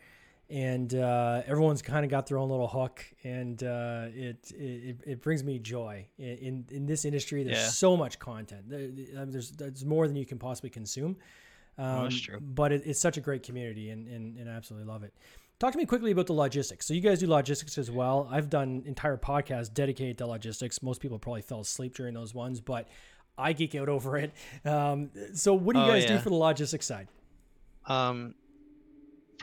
And 0.49 0.93
uh, 0.93 1.41
everyone's 1.47 1.81
kind 1.81 2.05
of 2.05 2.11
got 2.11 2.27
their 2.27 2.37
own 2.37 2.49
little 2.49 2.67
hook, 2.67 3.03
and 3.23 3.63
uh, 3.63 4.07
it, 4.13 4.51
it 4.51 4.97
it 5.05 5.21
brings 5.21 5.43
me 5.43 5.57
joy 5.57 6.05
in 6.17 6.65
in, 6.69 6.85
this 6.85 7.05
industry. 7.05 7.43
There's 7.43 7.57
Yeah. 7.57 7.67
so 7.69 7.97
much 7.97 8.19
content. 8.19 8.69
There, 8.69 8.79
I 8.79 8.83
mean, 8.83 9.31
there's 9.31 9.51
there's 9.51 9.85
more 9.85 10.05
than 10.07 10.15
you 10.15 10.25
can 10.25 10.37
possibly 10.37 10.69
consume. 10.69 11.15
Um, 11.77 12.03
that's 12.03 12.19
true. 12.19 12.39
But 12.39 12.71
it, 12.71 12.83
it's 12.85 12.99
such 12.99 13.17
a 13.17 13.21
great 13.21 13.41
community, 13.41 13.89
and, 13.89 14.07
and 14.07 14.37
and 14.37 14.49
I 14.49 14.53
absolutely 14.53 14.87
love 14.87 15.03
it. 15.03 15.13
Talk 15.59 15.71
to 15.71 15.77
me 15.77 15.85
quickly 15.85 16.11
about 16.11 16.27
the 16.27 16.33
logistics. 16.33 16.85
So 16.85 16.93
you 16.93 16.99
guys 17.01 17.19
do 17.19 17.27
logistics 17.27 17.77
as 17.77 17.89
well. 17.89 18.27
I've 18.29 18.49
done 18.49 18.83
entire 18.85 19.17
podcasts 19.17 19.73
dedicated 19.73 20.17
to 20.19 20.27
logistics. 20.27 20.83
Most 20.83 20.99
people 21.01 21.17
probably 21.17 21.41
fell 21.41 21.61
asleep 21.61 21.95
during 21.95 22.13
those 22.13 22.33
ones, 22.35 22.59
but 22.59 22.89
I 23.37 23.53
geek 23.53 23.73
out 23.75 23.87
over 23.89 24.17
it. 24.17 24.33
Um, 24.65 25.09
so 25.33 25.53
what 25.53 25.73
do 25.73 25.79
you 25.79 25.85
Oh, 25.85 25.89
guys 25.89 26.05
do 26.05 26.19
for 26.19 26.29
the 26.29 26.35
logistics 26.35 26.85
side? 26.85 27.07
um, 27.85 28.35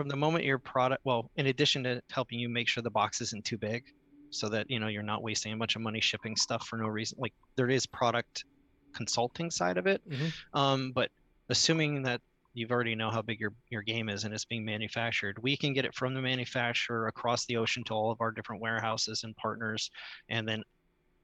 from 0.01 0.09
the 0.09 0.17
moment 0.17 0.47
your 0.47 0.59
product 0.59 1.05
well 1.05 1.31
in 1.37 1.49
addition 1.49 1.85
to 1.85 2.01
helping 2.11 2.39
you 2.39 2.49
make 2.49 2.67
sure 2.67 2.83
the 2.83 2.91
box 2.91 3.21
isn't 3.21 3.45
too 3.45 3.59
big 3.59 3.85
so 4.31 4.49
that 4.49 4.65
you 4.71 4.81
know 4.81 4.87
you're 4.87 5.03
not 5.03 5.23
wasting 5.23 5.53
a 5.53 5.57
bunch 5.59 5.77
of 5.77 5.83
money 5.83 6.01
shipping 6.01 6.35
stuff 6.37 6.67
for 6.67 6.79
no 6.79 6.87
reason 6.87 7.19
like 7.21 7.35
there 7.57 7.69
is 7.69 7.85
product 7.85 8.47
consulting 8.95 9.51
side 9.51 9.77
of 9.77 9.87
it 9.87 10.01
Mhm. 10.09 10.33
um, 10.55 10.93
but 10.93 11.11
assuming 11.51 12.03
that 12.05 12.23
you've 12.55 12.71
already 12.71 12.95
know 12.95 13.11
how 13.11 13.21
big 13.21 13.39
your, 13.39 13.53
your 13.69 13.83
game 13.83 14.09
is 14.09 14.25
and 14.25 14.33
it's 14.33 14.47
being 14.47 14.65
manufactured 14.65 15.39
we 15.43 15.55
can 15.55 15.75
get 15.75 15.85
it 15.85 15.95
from 15.95 16.15
the 16.15 16.23
manufacturer 16.23 17.07
across 17.09 17.45
the 17.45 17.59
ocean 17.59 17.85
to 17.85 17.93
all 17.93 18.11
of 18.11 18.23
our 18.23 18.33
different 18.33 18.63
warehouses 18.63 19.25
and 19.25 19.37
partners 19.37 19.91
and 20.31 20.49
then 20.49 20.63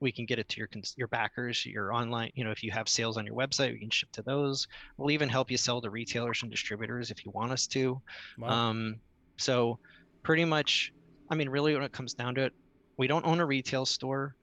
we 0.00 0.12
can 0.12 0.26
get 0.26 0.38
it 0.38 0.48
to 0.48 0.58
your 0.58 0.68
your 0.96 1.08
backers 1.08 1.64
your 1.64 1.92
online 1.92 2.30
you 2.34 2.44
know 2.44 2.50
if 2.50 2.62
you 2.62 2.70
have 2.70 2.88
sales 2.88 3.16
on 3.16 3.24
your 3.26 3.34
website 3.34 3.72
we 3.72 3.78
can 3.80 3.90
ship 3.90 4.10
to 4.12 4.22
those 4.22 4.66
we'll 4.96 5.10
even 5.10 5.28
help 5.28 5.50
you 5.50 5.56
sell 5.56 5.80
to 5.80 5.90
retailers 5.90 6.42
and 6.42 6.50
distributors 6.50 7.10
if 7.10 7.24
you 7.24 7.30
want 7.32 7.52
us 7.52 7.66
to 7.66 8.00
Wow. 8.38 8.48
um, 8.70 8.96
so 9.38 9.78
pretty 10.22 10.44
much 10.44 10.92
i 11.30 11.34
mean 11.34 11.48
really 11.48 11.74
when 11.74 11.82
it 11.82 11.92
comes 11.92 12.14
down 12.14 12.34
to 12.34 12.42
it 12.42 12.52
we 12.98 13.06
don't 13.06 13.26
own 13.26 13.40
a 13.40 13.46
retail 13.46 13.86
store 13.86 14.34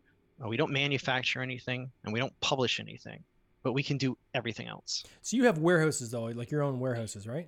uh, 0.43 0.47
we 0.47 0.57
don't 0.57 0.71
manufacture 0.71 1.41
anything 1.41 1.91
and 2.03 2.13
we 2.13 2.19
don't 2.19 2.33
publish 2.41 2.79
anything 2.79 3.23
but 3.63 3.73
we 3.73 3.83
can 3.83 3.97
do 3.97 4.17
everything 4.33 4.67
else 4.67 5.03
so 5.21 5.37
you 5.37 5.45
have 5.45 5.57
warehouses 5.59 6.11
though, 6.11 6.23
like 6.25 6.51
your 6.51 6.63
own 6.63 6.79
warehouses, 6.79 7.27
right? 7.27 7.47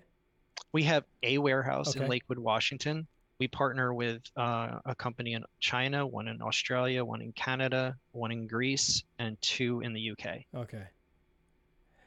we 0.74 0.84
have 0.84 1.04
a 1.24 1.38
warehouse 1.38 1.90
Okay. 1.90 2.02
in 2.04 2.10
lakewood 2.10 2.40
washington 2.40 3.08
we 3.40 3.48
partner 3.48 3.94
with 3.94 4.22
uh, 4.38 4.80
a 4.86 4.96
company 4.96 5.34
in 5.34 5.44
china 5.60 6.06
one 6.06 6.28
in 6.28 6.42
australia 6.42 7.04
one 7.04 7.22
in 7.22 7.32
canada 7.34 7.96
one 8.12 8.32
in 8.32 8.48
greece 8.48 9.04
and 9.20 9.40
two 9.42 9.82
in 9.82 9.94
the 9.94 10.12
uk 10.12 10.26
Okay. 10.56 10.84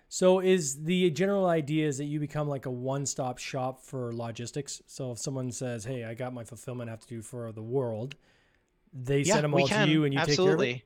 So 0.08 0.40
is 0.40 0.82
the 0.82 1.10
general 1.10 1.46
idea 1.46 1.86
is 1.86 1.98
that 1.98 2.06
you 2.06 2.18
become 2.18 2.48
like 2.48 2.66
a 2.66 2.70
one-stop 2.70 3.38
shop 3.38 3.82
for 3.82 4.12
logistics? 4.14 4.82
So 4.86 5.12
if 5.12 5.18
someone 5.18 5.52
says, 5.52 5.84
"Hey, 5.84 6.04
I 6.04 6.14
got 6.14 6.32
my 6.32 6.44
fulfillment 6.44 6.88
I 6.88 6.92
have 6.92 7.00
to 7.00 7.08
do 7.08 7.20
for 7.22 7.52
the 7.52 7.62
world," 7.62 8.14
they 8.92 9.22
send 9.22 9.44
them 9.44 9.54
all 9.54 9.68
to 9.68 9.88
you 9.88 10.04
and 10.04 10.14
you 10.14 10.20
take 10.20 10.36
care 10.36 10.44
of 10.44 10.50
absolutely. 10.50 10.70
it. 10.72 10.82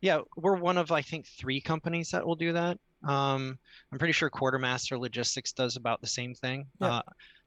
Yeah, 0.00 0.20
we're 0.36 0.56
one 0.56 0.78
of 0.78 0.90
I 0.90 1.02
think 1.02 1.26
three 1.26 1.60
companies 1.60 2.10
that 2.10 2.26
will 2.26 2.34
do 2.34 2.52
that. 2.52 2.78
Um, 3.04 3.58
I'm 3.92 3.98
pretty 3.98 4.12
sure 4.12 4.28
Quartermaster 4.28 4.98
Logistics 4.98 5.52
does 5.52 5.76
about 5.76 6.00
the 6.00 6.06
same 6.06 6.34
thing. 6.34 6.66
Yeah. 6.80 6.88
Uh, 6.88 7.02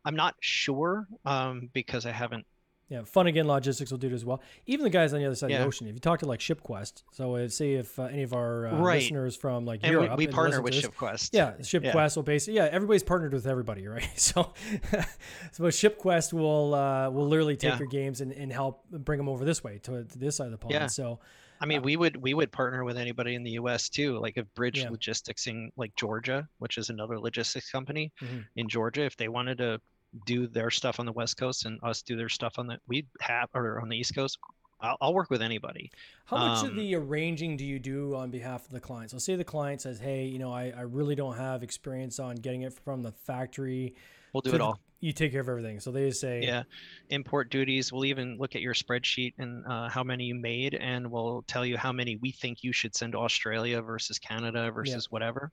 I'm 0.06 0.16
not 0.16 0.36
sure 0.40 1.08
um, 1.26 1.70
because 1.74 2.06
I 2.06 2.12
haven't. 2.12 2.46
Yeah, 2.90 3.04
Fun 3.06 3.26
Again 3.26 3.48
Logistics 3.48 3.90
will 3.90 3.98
do 3.98 4.08
it 4.08 4.14
as 4.14 4.24
well. 4.26 4.42
Even 4.68 4.84
the 4.84 4.90
guys 4.90 5.14
on 5.14 5.20
the 5.20 5.26
other 5.26 5.34
side 5.36 5.50
of 5.52 5.58
the 5.58 5.66
ocean. 5.66 5.88
If 5.88 5.94
you 5.96 6.00
talk 6.00 6.20
to 6.20 6.28
like 6.28 6.42
ShipQuest, 6.42 7.04
so 7.14 7.38
if, 7.38 7.54
say 7.54 7.74
if 7.76 7.98
uh, 7.98 8.04
any 8.04 8.22
of 8.24 8.34
our 8.34 8.68
uh, 8.68 8.78
Right. 8.78 9.02
listeners 9.02 9.36
from 9.36 9.66
like 9.66 9.80
And 9.84 9.92
Europe, 9.94 10.18
we 10.18 10.26
and 10.26 10.34
partner 10.34 10.62
with 10.62 10.74
ShipQuest. 10.76 11.30
Yeah, 11.32 11.54
ShipQuest 11.62 12.16
will 12.18 12.24
basically 12.24 12.58
yeah, 12.58 12.68
everybody's 12.72 13.02
partnered 13.02 13.34
with 13.34 13.48
everybody, 13.48 13.88
right? 13.88 14.08
So, 14.20 14.54
so 15.52 15.64
ShipQuest 15.64 16.34
will 16.34 16.76
uh, 16.76 17.10
will 17.10 17.28
literally 17.28 17.56
take 17.56 17.72
Yeah. 17.72 17.78
your 17.80 17.88
games 17.88 18.22
and, 18.22 18.32
and 18.34 18.52
help 18.52 18.84
bring 18.92 19.18
them 19.18 19.30
over 19.30 19.46
this 19.46 19.64
way 19.64 19.80
to, 19.84 20.04
to 20.04 20.20
this 20.20 20.36
side 20.36 20.46
of 20.46 20.52
the 20.52 20.58
pond. 20.58 20.74
Yeah. 20.74 20.88
So 20.88 21.20
I 21.62 21.66
mean, 21.66 21.82
we 21.82 21.96
would 21.96 22.18
we 22.18 22.34
would 22.34 22.52
partner 22.52 22.84
with 22.84 22.98
anybody 22.98 23.34
in 23.36 23.44
the 23.44 23.52
U.S. 23.52 23.90
too, 23.90 24.20
like 24.20 24.38
if 24.38 24.46
Bridge 24.54 24.80
Yeah. 24.80 24.90
Logistics 24.90 25.48
in 25.48 25.72
like 25.78 25.96
Georgia, 25.96 26.48
which 26.60 26.78
is 26.78 26.90
another 26.90 27.18
logistics 27.20 27.72
company 27.72 28.12
Mhm. 28.22 28.46
in 28.58 28.68
Georgia, 28.68 29.04
if 29.04 29.16
they 29.18 29.30
wanted 29.30 29.58
to 29.60 29.80
do 30.26 30.48
their 30.48 30.70
stuff 30.70 31.00
on 31.00 31.06
the 31.06 31.12
West 31.12 31.38
Coast 31.38 31.66
and 31.66 31.80
us 31.84 32.02
do 32.02 32.16
their 32.16 32.30
stuff 32.30 32.60
on 32.60 32.68
the 32.68 32.80
we 32.88 33.06
have 33.20 33.50
or 33.54 33.80
on 33.82 33.90
the 33.90 33.98
East 33.98 34.16
Coast, 34.16 34.38
I'll, 34.80 34.98
I'll 35.02 35.14
work 35.14 35.30
with 35.30 35.42
anybody. 35.42 35.92
How 36.26 36.38
much 36.38 36.64
of 36.64 36.72
Um, 36.72 36.78
the 36.78 36.96
arranging 36.96 37.58
do 37.58 37.66
you 37.66 37.80
do 37.80 38.16
on 38.16 38.30
behalf 38.30 38.66
of 38.66 38.72
the 38.72 38.80
client? 38.80 39.12
So, 39.12 39.18
say 39.18 39.36
the 39.36 39.44
client 39.44 39.82
says, 39.82 40.00
"Hey, 40.00 40.26
you 40.26 40.40
know, 40.40 40.52
I, 40.52 40.74
I 40.76 40.82
really 40.82 41.16
don't 41.16 41.36
have 41.38 41.64
experience 41.64 42.20
on 42.20 42.36
getting 42.36 42.62
it 42.64 42.74
from 42.74 43.02
the 43.02 43.12
factory." 43.12 43.96
We'll 44.34 44.42
do 44.42 44.50
it 44.52 44.58
the- 44.58 44.64
all. 44.64 44.80
You 45.00 45.12
take 45.12 45.34
care 45.34 45.42
of 45.42 45.50
everything. 45.50 45.82
So 45.82 45.92
they 45.92 46.10
say, 46.12 46.44
Yeah, 46.44 46.64
import 47.10 47.50
duties. 47.50 47.92
We'll 47.92 48.06
even 48.06 48.38
look 48.38 48.56
at 48.56 48.62
your 48.62 48.74
spreadsheet 48.74 49.34
and 49.38 49.66
uh, 49.68 49.90
how 49.90 50.02
many 50.02 50.24
you 50.24 50.36
made, 50.36 50.76
and 50.76 51.12
we'll 51.12 51.44
tell 51.46 51.66
you 51.66 51.76
how 51.78 51.92
many 51.92 52.16
we 52.16 52.32
think 52.32 52.64
you 52.64 52.72
should 52.72 52.96
send 52.96 53.12
to 53.12 53.20
Australia 53.20 53.82
versus 53.82 54.18
Canada 54.18 54.72
versus 54.72 55.12
whatever. 55.12 55.52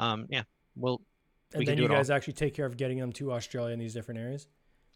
Um, 0.00 0.26
yeah, 0.30 0.42
we'll 0.74 1.00
and 1.52 1.60
we 1.60 1.64
then 1.64 1.78
you 1.78 1.84
it 1.84 1.90
all. 1.90 1.96
guys 1.96 2.10
actually 2.10 2.34
take 2.34 2.54
care 2.54 2.66
of 2.66 2.76
getting 2.76 2.98
them 2.98 3.12
to 3.14 3.32
Australia 3.32 3.72
in 3.72 3.78
these 3.78 3.94
different 3.94 4.20
areas. 4.20 4.46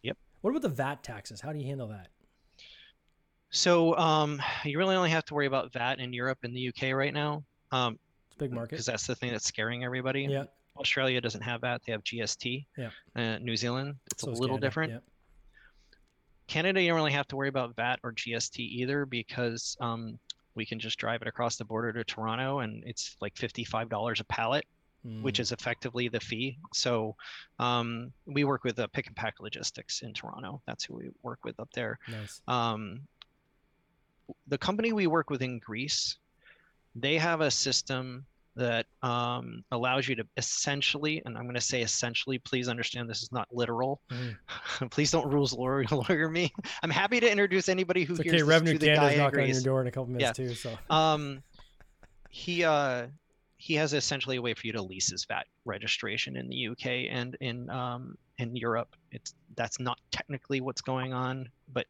Yep. 0.03 0.17
What 0.43 0.51
about 0.51 0.63
the 0.63 0.69
VAT 0.69 1.03
taxes? 1.03 1.41
How 1.41 1.53
do 1.53 1.59
you 1.59 1.67
handle 1.67 1.89
that? 1.89 2.09
So 3.51 3.97
um, 3.97 4.41
you 4.65 4.79
really 4.79 4.97
only 4.97 5.11
have 5.11 5.25
to 5.27 5.35
worry 5.35 5.47
about 5.47 5.73
VAT 5.73 5.99
in 5.99 6.13
Europe 6.13 6.39
and 6.43 6.55
the 6.57 6.69
UK 6.69 6.93
right 6.95 7.13
now, 7.13 7.45
um, 7.71 7.99
It's 8.29 8.37
a 8.37 8.39
big 8.39 8.53
market. 8.53 8.71
because 8.71 8.87
that's 8.87 9.07
the 9.07 9.15
thing 9.15 9.31
that's 9.33 9.47
scaring 9.47 9.85
everybody. 9.85 10.23
Yeah. 10.25 10.45
Australia 10.79 11.21
doesn't 11.21 11.43
have 11.43 11.61
that; 11.61 11.83
they 11.87 11.93
have 11.93 12.03
GST. 12.03 12.65
Yeah. 12.79 12.91
Uh, 13.15 13.39
New 13.41 13.57
Zealand, 13.59 13.97
it's 14.11 14.23
So 14.23 14.31
a 14.31 14.33
little 14.33 14.57
Canada. 14.57 14.67
different. 14.67 14.93
Yeah. 14.95 14.99
Canada, 16.47 16.81
you 16.81 16.89
don't 16.89 16.97
really 16.97 17.13
have 17.13 17.29
to 17.29 17.37
worry 17.37 17.49
about 17.49 17.77
VAT 17.77 17.99
or 18.03 18.13
GST 18.13 18.59
either 18.59 19.05
because 19.05 19.77
um, 19.81 20.19
we 20.55 20.65
can 20.65 20.79
just 20.79 20.99
drive 20.99 21.21
it 21.23 21.29
across 21.29 21.57
the 21.57 21.65
border 21.67 21.93
to 21.93 22.05
Toronto, 22.05 22.61
and 22.61 22.83
it's 22.87 23.17
like 23.21 23.37
fifty-five 23.37 23.91
dollars 23.91 24.21
a 24.21 24.25
pallet. 24.25 24.65
Which 25.05 25.39
Mm. 25.39 25.41
is 25.41 25.53
effectively 25.53 26.09
the 26.09 26.21
fee. 26.21 26.59
So 26.73 27.17
um, 27.59 28.13
we 28.27 28.45
work 28.45 28.63
with 28.63 28.79
uh, 28.79 28.87
Pick 28.93 29.09
and 29.09 29.17
Pack 29.17 29.35
Logistics 29.41 30.03
in 30.03 30.13
Toronto. 30.15 30.63
That's 30.67 30.85
who 30.85 30.95
we 30.95 31.11
work 31.23 31.41
with 31.45 31.59
up 31.59 31.69
there. 31.75 31.99
nice. 32.09 32.41
Um, 32.47 33.01
the 34.47 34.59
company 34.59 34.93
we 34.93 35.07
work 35.09 35.29
with 35.31 35.43
in 35.43 35.59
Greece, 35.59 36.19
they 36.95 37.19
have 37.19 37.41
a 37.41 37.51
system 37.51 38.25
that 38.55 38.87
um, 39.03 39.65
allows 39.73 40.07
you 40.07 40.15
to 40.15 40.25
essentially, 40.37 41.23
and 41.25 41.37
I'm 41.37 41.45
going 41.45 41.55
to 41.55 41.61
say 41.61 41.83
essentially, 41.83 42.39
please 42.39 42.69
understand 42.69 43.09
this 43.09 43.23
is 43.23 43.33
not 43.33 43.49
literal. 43.51 44.01
Mhm. 44.11 44.37
please 44.91 45.11
don't 45.11 45.27
rules 45.33 45.53
lawyer, 45.53 45.85
lawyer 45.91 46.29
me. 46.29 46.53
I'm 46.83 46.91
happy 46.91 47.19
to 47.19 47.31
introduce 47.31 47.69
anybody 47.69 48.05
who 48.05 48.15
It's 48.15 48.23
hears 48.23 48.43
okay. 48.43 48.49
Revenue 48.49 48.73
to 48.75 48.79
the 48.79 48.87
Canada's 48.87 49.09
guy 49.09 49.13
in 49.15 49.19
knocking 49.19 49.41
on 49.41 49.49
your 49.49 49.61
door 49.63 49.81
in 49.81 49.87
a 49.89 49.91
couple 49.91 50.11
minutes 50.13 50.37
too. 50.37 50.55
So 50.55 50.79
Um, 50.91 51.43
he 52.29 52.63
uh, 52.65 53.07
he 53.63 53.75
has 53.75 53.93
essentially 53.93 54.39
a 54.39 54.43
way 54.43 54.55
for 54.55 54.67
you 54.67 54.73
to 54.73 54.83
lease 54.83 55.11
his 55.11 55.25
VAT 55.25 55.47
registration 55.65 56.35
in 56.35 56.49
the 56.49 56.67
UK 56.67 57.07
and 57.09 57.37
in 57.41 57.71
um, 57.71 58.19
in 58.39 58.57
Europe. 58.57 58.89
It's 59.13 59.35
that's 59.55 59.79
not 59.79 60.01
technically 60.11 60.61
what's 60.61 60.81
going 60.81 61.13
on, 61.13 61.49
but 61.73 61.87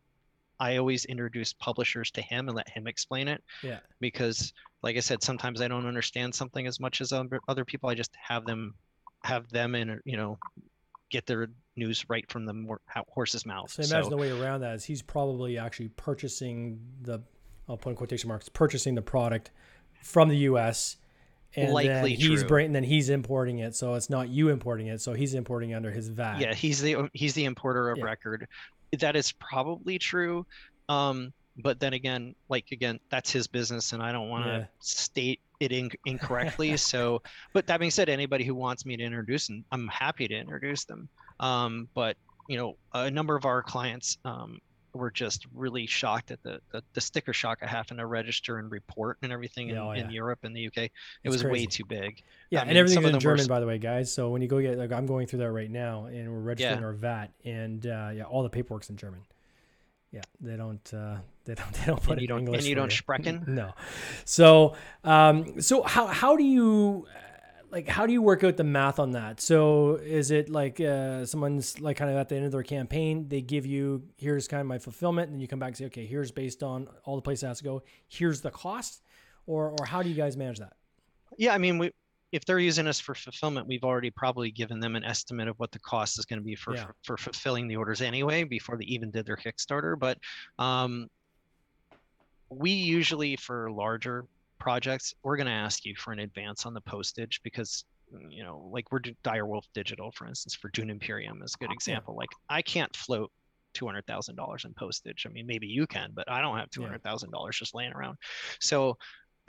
I 0.60 0.76
always 0.76 1.06
introduce 1.06 1.54
publishers 1.54 2.10
to 2.10 2.20
him 2.20 2.48
and 2.48 2.54
let 2.54 2.68
him 2.68 2.86
explain 2.86 3.26
it 3.26 3.42
yeah. 3.62 3.78
because, 4.00 4.52
like 4.82 4.98
I 4.98 5.00
said, 5.00 5.22
sometimes 5.22 5.62
I 5.62 5.68
don't 5.68 5.86
understand 5.86 6.34
something 6.34 6.66
as 6.66 6.78
much 6.78 7.00
as 7.00 7.10
other 7.10 7.40
other 7.48 7.64
people. 7.64 7.88
I 7.88 7.94
just 7.94 8.14
have 8.20 8.44
them 8.44 8.74
have 9.24 9.48
them 9.48 9.74
in 9.74 9.98
you 10.04 10.18
know 10.18 10.38
get 11.08 11.24
their 11.24 11.48
news 11.74 12.04
right 12.10 12.30
from 12.30 12.44
the 12.44 12.76
horse's 13.08 13.46
mouth. 13.46 13.70
So 13.70 13.82
imagine 13.82 14.10
the 14.10 14.18
way 14.18 14.30
around 14.30 14.60
that 14.60 14.74
is 14.74 14.84
he's 14.84 15.00
probably 15.00 15.56
actually 15.56 15.88
purchasing 15.88 16.80
the 17.00 17.22
I'll 17.66 17.78
put 17.78 17.90
in 17.90 17.96
quotation 17.96 18.28
marks 18.28 18.50
purchasing 18.50 18.94
the 18.94 19.00
product 19.00 19.52
from 20.02 20.28
the 20.28 20.36
U.S. 20.38 20.98
And 21.56 21.72
Likely 21.72 22.14
he's 22.14 22.40
true. 22.40 22.48
bring, 22.48 22.72
then 22.72 22.84
he's 22.84 23.08
importing 23.10 23.58
it, 23.58 23.74
so 23.74 23.94
it's 23.94 24.08
not 24.08 24.28
you 24.28 24.48
importing 24.48 24.86
it, 24.86 25.00
so 25.00 25.12
he's 25.12 25.34
importing 25.34 25.74
under 25.74 25.90
his 25.90 26.08
VAT. 26.08 26.40
yeah 26.40 26.54
he's 26.54 26.80
the 26.80 27.08
he's 27.12 27.34
the 27.34 27.44
importer 27.44 27.90
of 27.90 27.98
Yeah. 27.98 28.04
record 28.04 28.46
that 28.98 29.16
is 29.16 29.32
probably 29.32 29.98
true 29.98 30.46
um 30.88 31.32
but 31.62 31.78
then 31.80 31.92
again 31.94 32.34
like 32.48 32.66
again 32.72 32.98
that's 33.10 33.30
his 33.30 33.46
business 33.46 33.92
and 33.92 34.02
i 34.02 34.12
don't 34.12 34.28
want 34.28 34.44
to 34.46 34.50
Yeah. 34.58 34.64
state 34.80 35.40
it 35.60 35.72
in, 35.72 35.90
incorrectly 36.06 36.76
so 36.90 37.22
but 37.54 37.66
that 37.66 37.78
being 37.80 37.90
said 37.90 38.08
anybody 38.08 38.44
who 38.44 38.54
wants 38.54 38.84
me 38.86 38.96
to 38.96 39.02
introduce 39.02 39.46
them 39.46 39.64
i'm 39.72 39.88
happy 39.88 40.28
to 40.28 40.34
introduce 40.34 40.84
them 40.84 41.08
um 41.40 41.88
but 41.94 42.16
you 42.48 42.56
know 42.58 42.74
a 42.94 43.10
number 43.10 43.36
of 43.36 43.44
our 43.46 43.62
clients 43.62 44.16
um 44.24 44.58
were 44.94 45.10
just 45.10 45.46
really 45.54 45.86
shocked 45.86 46.30
at 46.30 46.42
the, 46.42 46.60
the, 46.70 46.82
the 46.92 47.00
sticker 47.00 47.32
shock 47.32 47.62
of 47.62 47.68
having 47.68 47.98
to 47.98 48.06
register 48.06 48.58
and 48.58 48.70
report 48.70 49.18
and 49.22 49.32
everything 49.32 49.68
in, 49.70 49.78
oh, 49.78 49.92
yeah. 49.92 50.04
in 50.04 50.10
Europe 50.10 50.40
and 50.42 50.54
the 50.54 50.66
UK. 50.66 50.76
It 50.78 50.90
It's 51.24 51.32
was 51.32 51.44
way 51.44 51.66
too 51.66 51.84
big. 51.84 52.22
Yeah, 52.50 52.58
I 52.58 52.62
and 52.62 52.68
mean, 52.68 52.76
everything's 52.76 52.98
in 53.06 53.12
them 53.12 53.14
were 53.14 53.20
German, 53.20 53.46
by 53.46 53.60
the 53.60 53.66
way, 53.66 53.78
guys. 53.78 54.12
So 54.12 54.30
when 54.30 54.42
you 54.42 54.48
go 54.48 54.60
get, 54.60 54.76
like, 54.78 54.92
I'm 54.92 55.06
going 55.06 55.26
through 55.26 55.40
that 55.40 55.50
right 55.52 55.70
now, 55.70 56.06
and 56.06 56.30
we're 56.30 56.40
registering 56.40 56.80
Yeah. 56.80 56.86
our 56.86 56.92
VAT, 56.92 57.30
and 57.44 57.86
uh, 57.86 58.10
yeah, 58.14 58.24
all 58.24 58.42
the 58.42 58.50
paperwork's 58.50 58.90
in 58.90 58.96
German. 58.96 59.20
Yeah, 60.10 60.20
they 60.40 60.56
don't, 60.56 60.92
uh, 60.94 61.16
they 61.44 61.54
don't, 61.54 61.72
they 61.72 61.86
don't 61.86 62.02
put 62.02 62.12
And 62.12 62.18
it 62.18 62.22
you 62.22 62.28
don't 62.28 62.38
in 62.40 62.46
English. 62.48 62.58
and 62.60 62.68
you 62.68 62.74
don't 62.74 62.92
sprechen? 62.92 63.44
No. 63.48 63.72
So, 64.26 64.74
um, 65.04 65.60
so 65.62 65.82
how 65.82 66.06
how 66.06 66.36
do 66.36 66.44
you 66.44 67.06
like 67.72 67.88
how 67.88 68.06
do 68.06 68.12
you 68.12 68.20
work 68.20 68.44
out 68.44 68.58
the 68.58 68.64
math 68.64 68.98
on 68.98 69.12
that? 69.12 69.40
So 69.40 69.94
is 69.96 70.30
it 70.30 70.50
like 70.50 70.78
uh, 70.78 71.24
someone's 71.24 71.80
like 71.80 71.96
kind 71.96 72.10
of 72.10 72.16
at 72.18 72.28
the 72.28 72.36
end 72.36 72.44
of 72.44 72.52
their 72.52 72.62
campaign, 72.62 73.28
they 73.28 73.40
give 73.40 73.64
you 73.64 74.02
here's 74.18 74.46
kind 74.46 74.60
of 74.60 74.66
my 74.66 74.78
fulfillment, 74.78 75.28
and 75.28 75.34
then 75.36 75.40
you 75.40 75.48
come 75.48 75.58
back 75.58 75.68
and 75.68 75.76
say, 75.78 75.86
okay, 75.86 76.04
here's 76.04 76.30
based 76.30 76.62
on 76.62 76.86
all 77.04 77.16
the 77.16 77.22
places 77.22 77.44
it 77.44 77.46
has 77.46 77.58
to 77.58 77.64
go, 77.64 77.82
here's 78.08 78.42
the 78.42 78.50
cost, 78.50 79.02
or 79.46 79.74
or 79.80 79.86
how 79.86 80.02
do 80.02 80.10
you 80.10 80.14
guys 80.14 80.36
manage 80.36 80.58
that? 80.58 80.74
Yeah, 81.38 81.54
I 81.54 81.58
mean 81.58 81.78
we 81.78 81.90
if 82.30 82.44
they're 82.44 82.58
using 82.58 82.86
us 82.86 83.00
for 83.00 83.14
fulfillment, 83.14 83.66
we've 83.66 83.84
already 83.84 84.10
probably 84.10 84.50
given 84.50 84.78
them 84.78 84.94
an 84.94 85.04
estimate 85.04 85.48
of 85.48 85.58
what 85.58 85.70
the 85.72 85.78
cost 85.78 86.18
is 86.18 86.26
going 86.26 86.40
to 86.40 86.44
be 86.44 86.54
for, 86.54 86.74
Yeah. 86.74 86.84
for 86.84 86.94
for 87.02 87.16
fulfilling 87.16 87.68
the 87.68 87.76
orders 87.76 88.02
anyway 88.02 88.44
before 88.44 88.76
they 88.76 88.84
even 88.84 89.10
did 89.10 89.24
their 89.24 89.36
Kickstarter. 89.36 89.98
But 89.98 90.18
um, 90.58 91.08
we 92.50 92.70
usually 92.70 93.36
for 93.36 93.70
larger 93.70 94.26
projects, 94.62 95.12
we're 95.24 95.36
going 95.36 95.48
to 95.48 95.52
ask 95.52 95.84
you 95.84 95.94
for 95.96 96.12
an 96.12 96.20
advance 96.20 96.66
on 96.66 96.72
the 96.72 96.80
postage 96.82 97.40
because 97.42 97.84
you 98.28 98.44
know, 98.44 98.68
like 98.72 98.92
we're 98.92 99.00
Direwolf 99.00 99.64
Digital, 99.74 100.12
for 100.12 100.26
instance, 100.26 100.54
for 100.54 100.68
Dune 100.68 100.90
Imperium 100.90 101.42
is 101.42 101.54
a 101.54 101.64
good 101.64 101.72
example. 101.72 102.14
Like 102.14 102.28
I 102.48 102.62
can't 102.62 102.94
float 102.94 103.30
two 103.74 103.86
hundred 103.86 104.06
thousand 104.06 104.36
dollars 104.36 104.64
in 104.64 104.74
postage. 104.74 105.26
I 105.26 105.32
mean, 105.32 105.46
maybe 105.46 105.66
you 105.66 105.86
can, 105.86 106.10
but 106.14 106.30
I 106.30 106.40
don't 106.40 106.58
have 106.58 106.70
two 106.70 106.82
hundred 106.82 107.02
thousand 107.02 107.30
dollars 107.30 107.58
just 107.58 107.74
laying 107.74 107.92
around. 107.92 108.18
So 108.60 108.98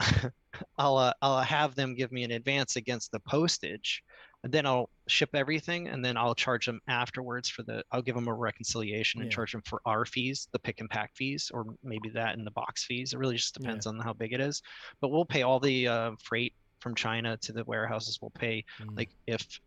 I'll 0.78 0.96
uh, 0.96 1.12
I'll 1.22 1.42
have 1.42 1.74
them 1.74 1.94
give 1.94 2.10
me 2.10 2.24
an 2.24 2.32
advance 2.32 2.76
against 2.76 3.12
the 3.12 3.20
postage, 3.20 4.02
and 4.44 4.52
then 4.52 4.66
I'll 4.66 4.90
ship 5.08 5.30
everything, 5.34 5.88
and 5.88 6.04
then 6.04 6.16
I'll 6.18 6.34
charge 6.34 6.66
them 6.66 6.80
afterwards 6.86 7.48
for 7.48 7.62
the. 7.62 7.82
I'll 7.90 8.02
give 8.02 8.14
them 8.14 8.28
a 8.28 8.34
reconciliation 8.34 9.20
and 9.22 9.30
Yeah. 9.30 9.34
charge 9.36 9.52
them 9.52 9.62
for 9.62 9.80
our 9.86 10.04
fees, 10.04 10.48
the 10.52 10.58
pick 10.58 10.80
and 10.80 10.88
pack 10.90 11.16
fees, 11.16 11.50
or 11.52 11.64
maybe 11.82 12.10
that 12.10 12.36
and 12.36 12.46
the 12.46 12.50
box 12.50 12.84
fees. 12.84 13.14
It 13.14 13.18
really 13.18 13.36
just 13.36 13.56
Yeah. 13.58 13.66
depends 13.66 13.86
on 13.86 13.98
how 13.98 14.12
big 14.12 14.34
it 14.34 14.40
is, 14.40 14.62
but 15.00 15.08
we'll 15.08 15.24
pay 15.24 15.42
all 15.42 15.58
the 15.58 15.88
uh, 15.88 16.10
freight 16.22 16.52
from 16.80 16.94
China 16.94 17.38
to 17.38 17.52
the 17.52 17.64
warehouses. 17.64 18.18
We'll 18.20 18.30
pay 18.32 18.64
Mm. 18.80 18.96
like 18.98 19.10
if 19.26 19.60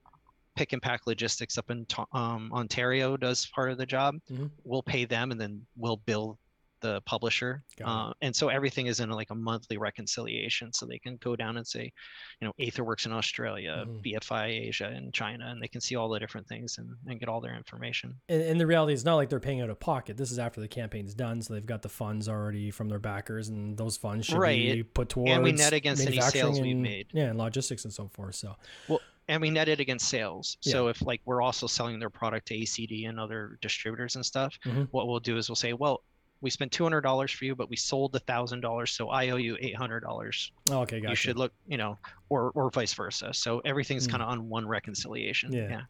pick 0.56 0.74
and 0.74 0.82
pack 0.82 1.06
logistics 1.08 1.58
up 1.58 1.70
in 1.72 1.86
um, 2.13 2.52
Ontario 2.54 3.16
does 3.18 3.46
part 3.48 3.72
of 3.72 3.78
the 3.80 3.86
job, 3.86 4.16
Mhm. 4.32 4.50
we'll 4.63 4.82
pay 4.84 5.06
them 5.06 5.32
and 5.32 5.40
then 5.42 5.66
we'll 5.76 5.98
bill 5.98 6.40
the 6.82 7.02
publisher. 7.02 7.63
Uh, 7.84 8.13
and 8.22 8.36
so 8.36 8.50
everything 8.50 8.88
is 8.88 9.00
in 9.00 9.10
like 9.10 9.30
a 9.30 9.36
monthly 9.36 9.78
reconciliation. 9.78 10.72
So 10.74 10.86
they 10.86 11.00
can 11.00 11.18
go 11.18 11.36
down 11.36 11.58
and 11.58 11.66
say, 11.66 11.92
you 12.40 12.48
know, 12.48 12.54
Aetherworks 12.60 13.06
in 13.06 13.12
Australia, 13.12 13.86
Mhm. 13.88 14.02
BFI 14.04 14.46
Asia 14.68 14.92
in 14.92 15.12
China, 15.12 15.48
and 15.48 15.62
they 15.62 15.68
can 15.68 15.82
see 15.82 15.96
all 15.96 16.10
the 16.10 16.20
different 16.20 16.48
things 16.48 16.78
and, 16.78 16.90
and 17.08 17.20
get 17.20 17.30
all 17.30 17.42
their 17.42 17.56
information. 17.56 18.16
And, 18.30 18.42
and 18.42 18.60
the 18.60 18.68
reality 18.68 18.94
is 18.94 19.04
not 19.06 19.16
like 19.16 19.30
they're 19.30 19.40
paying 19.40 19.62
out 19.62 19.70
of 19.70 19.80
pocket. 19.80 20.18
This 20.18 20.32
is 20.32 20.40
after 20.40 20.62
the 20.62 20.68
campaign's 20.68 21.13
done, 21.13 21.42
so 21.42 21.54
they've 21.54 21.66
got 21.66 21.82
the 21.82 21.90
funds 21.90 22.28
already 22.30 22.72
from 22.72 22.90
their 22.90 23.00
backers, 23.00 23.50
and 23.50 23.78
those 23.78 23.98
funds 23.98 24.26
should 24.28 24.38
Right. 24.38 24.74
be 24.76 24.84
put 24.84 25.10
towards 25.10 25.32
And 25.32 25.44
we 25.44 25.52
net 25.52 25.74
against 25.74 26.06
any 26.06 26.22
sales 26.22 26.60
we've 26.60 26.76
made. 26.78 27.08
Yeah, 27.13 27.26
and 27.30 27.38
logistics 27.38 27.84
and 27.86 27.94
so 27.94 28.08
forth. 28.10 28.36
So 28.36 28.56
well 28.88 29.02
and 29.30 29.42
we 29.42 29.50
net 29.50 29.68
it 29.68 29.82
against 29.82 30.08
sales. 30.08 30.56
Yeah. 30.62 30.72
So 30.72 30.88
if 30.88 31.02
like 31.02 31.20
we're 31.26 31.42
also 31.42 31.68
selling 31.68 32.00
their 32.00 32.10
product 32.10 32.48
to 32.48 32.54
ACD 32.56 33.08
and 33.10 33.20
other 33.20 33.58
distributors 33.62 34.16
and 34.16 34.26
stuff, 34.26 34.58
Mhm. 34.63 34.88
what 34.92 35.08
we'll 35.08 35.20
do 35.20 35.36
is 35.36 35.50
we'll 35.50 35.58
say, 35.58 35.74
well, 35.74 36.02
we 36.41 36.50
spent 36.50 36.71
two 36.71 36.84
hundred 36.84 37.02
dollars 37.02 37.32
for 37.32 37.45
you, 37.45 37.56
but 37.56 37.69
we 37.69 37.76
sold 37.76 38.15
a 38.15 38.19
thousand 38.19 38.62
dollars, 38.62 38.91
so 38.91 39.10
I 39.10 39.30
owe 39.30 39.38
you 39.38 39.58
eight 39.60 39.76
hundred 39.76 40.02
dollars. 40.02 40.52
oh, 40.69 40.82
okay, 40.82 41.00
gotcha. 41.00 41.10
You 41.12 41.15
should 41.15 41.38
look, 41.38 41.52
you 41.67 41.78
know, 41.78 41.97
or 42.30 42.52
or 42.56 42.69
vice 42.69 42.93
versa. 42.93 43.34
So 43.34 43.60
everything's 43.65 44.08
Mm. 44.08 44.12
kind 44.12 44.23
of 44.23 44.30
on 44.30 44.50
one 44.50 44.67
reconciliation. 44.67 45.52
Yeah. 45.54 45.67
yeah. 45.69 45.82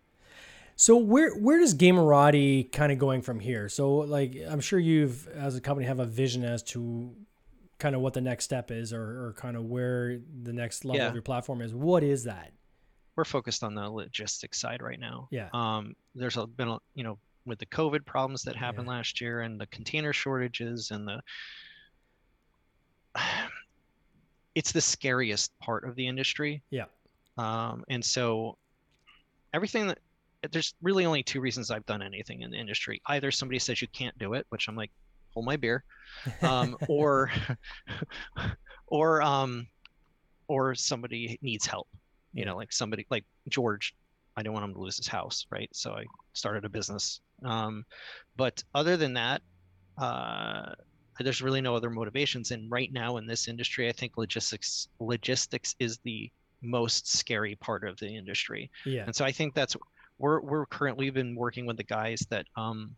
So 0.75 0.95
where 0.97 1.35
where 1.35 1.57
does 1.59 1.73
Gamerati 1.75 2.71
kind 2.71 2.91
of 2.91 2.99
going 2.99 3.21
from 3.21 3.39
here? 3.39 3.67
So 3.69 3.95
like 3.95 4.37
I'm 4.49 4.59
sure 4.61 4.79
you've 4.79 5.27
as 5.29 5.55
a 5.55 5.61
company 5.61 5.87
have 5.87 5.99
a 5.99 6.05
vision 6.05 6.43
as 6.43 6.61
to 6.63 7.13
kind 7.79 7.95
of 7.95 8.01
what 8.01 8.13
the 8.13 8.21
next 8.21 8.45
step 8.45 8.71
is 8.71 8.91
or, 8.93 9.01
or 9.27 9.35
kind 9.37 9.55
of 9.57 9.65
where 9.65 10.19
the 10.43 10.53
next 10.53 10.83
level 10.85 10.99
Yeah. 11.01 11.07
of 11.09 11.13
your 11.13 11.21
platform 11.23 11.61
is. 11.61 11.73
What 11.75 12.03
is 12.03 12.23
that? 12.23 12.51
We're 13.15 13.23
focused 13.25 13.63
on 13.63 13.75
the 13.75 13.89
logistics 13.89 14.59
side 14.59 14.81
right 14.81 14.99
now. 14.99 15.27
Yeah. 15.31 15.49
Um, 15.53 15.95
there's 16.15 16.37
a, 16.37 16.45
been 16.47 16.67
a, 16.69 16.77
you 16.95 17.03
know, 17.03 17.17
with 17.47 17.59
the 17.59 17.65
COVID 17.67 18.05
problems 18.05 18.43
that 18.43 18.55
happened 18.55 18.87
last 18.87 19.21
year 19.21 19.41
and 19.41 19.59
the 19.59 19.67
container 19.67 20.13
shortages 20.13 20.91
and 20.91 21.07
the 21.07 21.21
it's 24.55 24.71
the 24.71 24.81
scariest 24.81 25.57
part 25.59 25.83
of 25.83 25.95
the 25.95 26.07
industry. 26.07 26.61
Yeah. 26.69 26.85
Um, 27.37 27.83
and 27.89 28.03
so 28.03 28.57
everything 29.53 29.87
that 29.87 29.99
there's 30.51 30.73
really 30.81 31.05
only 31.05 31.23
two 31.23 31.41
reasons 31.41 31.71
I've 31.71 31.85
done 31.85 32.01
anything 32.01 32.41
in 32.41 32.51
the 32.51 32.57
industry. 32.57 33.01
Either 33.07 33.31
somebody 33.31 33.59
says 33.59 33.81
you 33.81 33.87
can't 33.89 34.17
do 34.17 34.33
it, 34.33 34.45
which 34.49 34.67
I'm 34.67 34.75
like, 34.75 34.91
hold 35.33 35.45
my 35.45 35.55
beer, 35.55 35.83
um, 36.41 36.77
or 36.87 37.31
or 38.87 39.21
um, 39.21 39.67
or 40.47 40.75
somebody 40.75 41.37
needs 41.41 41.65
help. 41.65 41.87
You 42.33 42.45
know, 42.45 42.55
like 42.55 42.71
somebody 42.71 43.05
like 43.09 43.25
George. 43.49 43.95
I 44.37 44.43
don't 44.43 44.53
want 44.53 44.65
him 44.65 44.73
to 44.75 44.79
lose 44.79 44.97
his 44.97 45.07
house, 45.07 45.45
right? 45.49 45.69
So 45.73 45.93
I 45.93 46.05
started 46.33 46.63
a 46.63 46.69
business. 46.69 47.21
Um, 47.43 47.83
but 48.37 48.63
other 48.75 48.95
than 48.95 49.13
that, 49.15 49.41
uh, 49.97 50.73
there's 51.19 51.41
really 51.41 51.61
no 51.61 51.75
other 51.75 51.89
motivations. 51.89 52.51
And 52.51 52.69
right 52.71 52.93
now 52.93 53.17
in 53.17 53.25
this 53.25 53.47
industry, 53.47 53.89
I 53.89 53.91
think 53.91 54.17
logistics 54.17 54.87
logistics 54.99 55.75
is 55.79 55.97
the 56.03 56.31
most 56.61 57.11
scary 57.11 57.55
part 57.55 57.83
of 57.83 57.97
the 57.97 58.07
industry. 58.07 58.69
yeah. 58.85 59.03
And 59.05 59.15
so 59.15 59.25
I 59.25 59.31
think 59.31 59.55
that's 59.55 59.75
we're 60.19 60.39
we're 60.41 60.65
currently 60.67 61.09
been 61.09 61.35
working 61.35 61.65
with 61.65 61.77
the 61.77 61.83
guys 61.83 62.25
that 62.29 62.45
um 62.55 62.95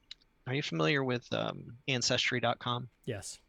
are 0.47 0.53
you 0.53 0.61
familiar 0.61 1.03
with 1.03 1.25
um 1.33 1.63
ancestry.com? 1.87 2.89
Yes. 3.05 3.39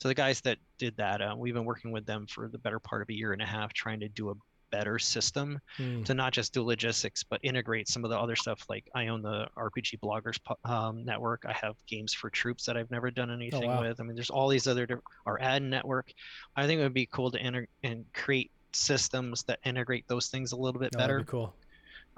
So 0.00 0.08
the 0.08 0.14
guys 0.14 0.40
that 0.42 0.58
did 0.78 0.96
that, 0.96 1.20
uh, 1.20 1.34
we've 1.36 1.54
been 1.54 1.64
working 1.64 1.90
with 1.90 2.06
them 2.06 2.26
for 2.28 2.48
the 2.48 2.58
better 2.58 2.78
part 2.78 3.02
of 3.02 3.08
a 3.10 3.14
year 3.14 3.32
and 3.32 3.42
a 3.42 3.46
half, 3.46 3.72
trying 3.72 4.00
to 4.00 4.08
do 4.08 4.30
a 4.30 4.34
better 4.70 4.98
system 4.98 5.58
Mm, 5.78 6.04
to 6.04 6.14
not 6.14 6.32
just 6.32 6.52
do 6.52 6.62
logistics, 6.62 7.22
but 7.22 7.40
integrate 7.42 7.88
some 7.88 8.04
of 8.04 8.10
the 8.10 8.18
other 8.18 8.36
stuff. 8.36 8.64
Like 8.68 8.88
I 8.94 9.08
own 9.08 9.22
the 9.22 9.46
RPG 9.56 9.98
Bloggers 10.00 10.38
um, 10.64 11.04
network. 11.04 11.44
I 11.46 11.52
have 11.52 11.76
games 11.86 12.12
for 12.12 12.30
troops 12.30 12.64
that 12.66 12.76
I've 12.76 12.90
never 12.90 13.10
done 13.10 13.30
anything 13.30 13.68
wow. 13.68 13.80
with. 13.80 14.00
I 14.00 14.04
mean, 14.04 14.14
there's 14.14 14.30
all 14.30 14.48
these 14.48 14.66
other 14.66 14.86
our 15.26 15.40
ad 15.40 15.62
network. 15.62 16.12
I 16.56 16.66
think 16.66 16.80
it 16.80 16.82
would 16.82 16.94
be 16.94 17.06
cool 17.06 17.30
to 17.30 17.38
enter 17.40 17.68
and 17.82 18.04
create 18.12 18.50
systems 18.72 19.44
that 19.44 19.58
integrate 19.64 20.06
those 20.08 20.28
things 20.28 20.52
a 20.52 20.56
little 20.56 20.80
bit 20.80 20.92
Oh, 20.94 20.98
better. 20.98 21.20
be 21.20 21.24
cool. 21.24 21.54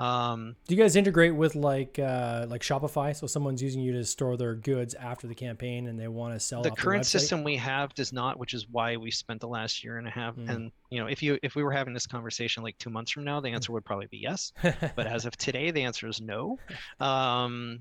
Um, 0.00 0.56
Do 0.66 0.74
you 0.74 0.82
guys 0.82 0.96
integrate 0.96 1.34
with 1.34 1.54
like 1.54 1.98
uh, 1.98 2.46
like 2.48 2.62
Shopify? 2.62 3.14
So 3.14 3.26
someone's 3.26 3.62
using 3.62 3.82
you 3.82 3.92
to 3.92 4.04
store 4.04 4.36
their 4.38 4.54
goods 4.54 4.94
after 4.94 5.26
the 5.26 5.34
campaign, 5.34 5.88
and 5.88 6.00
they 6.00 6.08
want 6.08 6.34
to 6.34 6.40
sell. 6.40 6.62
the 6.62 6.70
current 6.70 7.04
system 7.04 7.44
we 7.44 7.56
have 7.56 7.94
does 7.94 8.12
not 8.12 8.38
which 8.38 8.54
is 8.54 8.66
why 8.70 8.96
we 8.96 9.10
spent 9.10 9.40
the 9.40 9.48
last 9.48 9.84
year 9.84 9.98
and 9.98 10.08
a 10.08 10.10
half 10.10 10.34
Mm. 10.36 10.48
and 10.48 10.72
you 10.90 10.98
know 11.00 11.06
if 11.06 11.22
you 11.22 11.38
if 11.42 11.54
we 11.54 11.62
were 11.62 11.72
having 11.72 11.92
this 11.92 12.06
conversation 12.06 12.62
like 12.62 12.78
two 12.78 12.88
months 12.90 13.10
from 13.10 13.24
now 13.24 13.40
the 13.40 13.48
answer 13.50 13.72
would 13.72 13.84
probably 13.84 14.06
be 14.06 14.18
yes 14.18 14.52
but 14.96 15.06
as 15.06 15.26
of 15.26 15.36
today 15.36 15.70
the 15.70 15.82
answer 15.82 16.06
is 16.06 16.20
no 16.20 16.58
um 17.00 17.80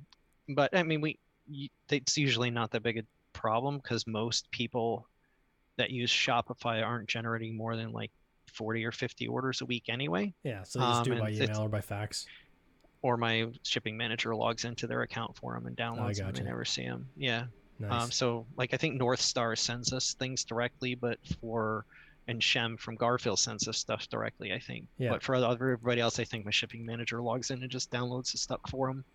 but 0.49 0.75
i 0.75 0.83
mean 0.83 0.99
we 1.01 1.17
it's 1.89 2.17
usually 2.17 2.49
not 2.49 2.71
that 2.71 2.81
big 2.83 2.97
a 2.97 3.03
problem 3.33 3.77
because 3.77 4.05
most 4.07 4.49
people 4.51 5.07
that 5.77 5.91
use 5.91 6.11
shopify 6.11 6.83
aren't 6.83 7.07
generating 7.07 7.55
more 7.55 7.75
than 7.75 7.91
like 7.91 8.11
40 8.49 8.85
or 8.85 8.91
50 8.91 9.27
orders 9.27 9.61
a 9.61 9.65
week 9.65 9.85
anyway 9.89 10.33
yeah, 10.43 10.63
so 10.63 10.79
they 10.79 10.85
just 10.85 11.03
do 11.05 11.11
it 11.13 11.15
Um, 11.15 11.21
by 11.21 11.31
email 11.31 11.61
or 11.61 11.69
by 11.69 11.81
fax. 11.81 12.25
or 13.01 13.17
my 13.17 13.47
shipping 13.63 13.95
manager 13.97 14.35
logs 14.35 14.65
into 14.65 14.87
their 14.87 15.01
account 15.03 15.35
for 15.37 15.53
them 15.53 15.65
and 15.67 15.75
downloads 15.77 16.17
them 16.17 16.27
and 16.27 16.35
gotcha. 16.35 16.43
they 16.43 16.49
never 16.49 16.65
see 16.65 16.83
them 16.83 17.07
yeah 17.17 17.45
Nice. 17.81 18.03
Um, 18.03 18.11
so 18.11 18.45
like 18.57 18.73
I 18.73 18.77
think 18.77 18.95
North 18.97 19.21
Star 19.21 19.55
sends 19.55 19.93
us 19.93 20.13
things 20.15 20.43
directly, 20.43 20.95
but 20.95 21.17
for 21.39 21.85
and 22.27 22.43
Shem 22.43 22.75
from 22.75 22.95
Garfield 22.95 23.39
sends 23.39 23.69
us 23.69 23.77
stuff 23.77 24.05
directly. 24.09 24.51
I 24.51 24.59
think. 24.59 24.85
Yeah. 24.97 25.11
But 25.11 25.23
for 25.23 25.33
other- 25.35 25.47
everybody 25.71 26.01
else, 26.01 26.19
I 26.19 26.25
think 26.25 26.43
my 26.43 26.51
shipping 26.51 26.85
manager 26.85 27.21
logs 27.21 27.51
in 27.51 27.61
and 27.61 27.71
just 27.71 27.89
downloads 27.89 28.33
the 28.33 28.37
stuff 28.37 28.59
for 28.69 28.87
them. 28.87 29.05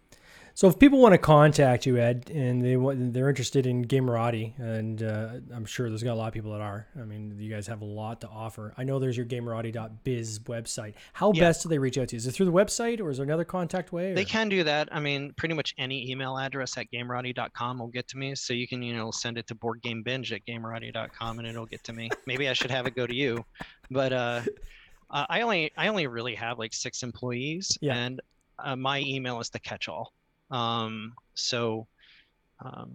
So 0.57 0.68
if 0.68 0.79
people 0.79 1.01
want 1.01 1.14
to 1.14 1.18
contact 1.18 1.85
you, 1.85 1.99
Ed, 1.99 2.31
and 2.33 2.64
they 2.64 2.77
want, 2.77 3.12
they're 3.12 3.29
interested 3.29 3.66
in 3.66 3.85
Gamerati, 3.87 4.57
and 4.61 5.03
uh, 5.03 5.31
I'm 5.53 5.64
sure 5.64 5.88
there's 5.88 6.05
got 6.05 6.12
a 6.12 6.14
lot 6.14 6.29
of 6.29 6.33
people 6.33 6.53
that 6.53 6.61
are. 6.61 6.87
I 6.97 7.03
mean, 7.05 7.35
you 7.40 7.53
guys 7.53 7.66
have 7.66 7.81
a 7.81 7.85
lot 7.85 8.20
to 8.20 8.29
offer. 8.29 8.73
I 8.79 8.85
know 8.85 9.01
there's 9.01 9.16
your 9.16 9.27
Gamerati.biz 9.27 10.38
website. 10.40 10.94
How 11.12 11.33
Yeah. 11.35 11.40
best 11.40 11.64
do 11.64 11.68
they 11.68 11.79
reach 11.79 11.99
out 11.99 12.07
to 12.11 12.14
you? 12.14 12.18
Is 12.18 12.27
it 12.29 12.33
through 12.33 12.47
the 12.47 12.53
website, 12.53 13.01
or 13.01 13.11
is 13.11 13.16
there 13.16 13.25
another 13.25 13.44
contact 13.44 13.92
way? 13.92 14.14
They 14.14 14.25
can 14.25 14.49
do 14.49 14.62
that. 14.62 14.88
I 14.92 15.01
mean, 15.01 15.33
pretty 15.33 15.57
much 15.57 15.75
any 15.77 16.09
email 16.09 16.38
address 16.38 16.79
at 16.79 16.87
gamerati.com 16.92 17.81
will 17.81 17.88
get 17.88 18.07
to 18.09 18.16
me. 18.16 18.37
So 18.37 18.55
you 18.55 18.68
can, 18.68 18.81
you 18.81 18.94
know, 18.94 19.11
send 19.11 19.38
it 19.38 19.49
to 19.49 19.57
boardgamebinge 19.57 20.31
at 20.31 20.47
gamerati.com 20.47 21.40
and 21.40 21.49
it'll 21.49 21.66
get 21.66 21.83
to 21.85 21.92
me. 21.92 22.11
Maybe 22.27 22.49
I 22.49 22.53
should 22.53 22.70
have 22.70 22.87
it 22.87 22.94
go 22.94 23.09
to 23.09 23.14
you, 23.14 23.44
but 23.90 24.12
uh, 24.12 24.42
uh, 25.11 25.27
I 25.29 25.40
only 25.40 25.73
I 25.77 25.88
only 25.88 26.07
really 26.07 26.37
have 26.37 26.61
like 26.61 26.73
six 26.75 27.03
employees, 27.03 27.77
Yeah. 27.81 27.97
and 27.97 28.20
uh, 28.61 28.77
my 28.77 29.01
email 29.01 29.40
is 29.40 29.51
the 29.51 29.59
catch-all. 29.59 30.12
Um, 30.50 31.14
so 31.35 31.87
um, 32.64 32.92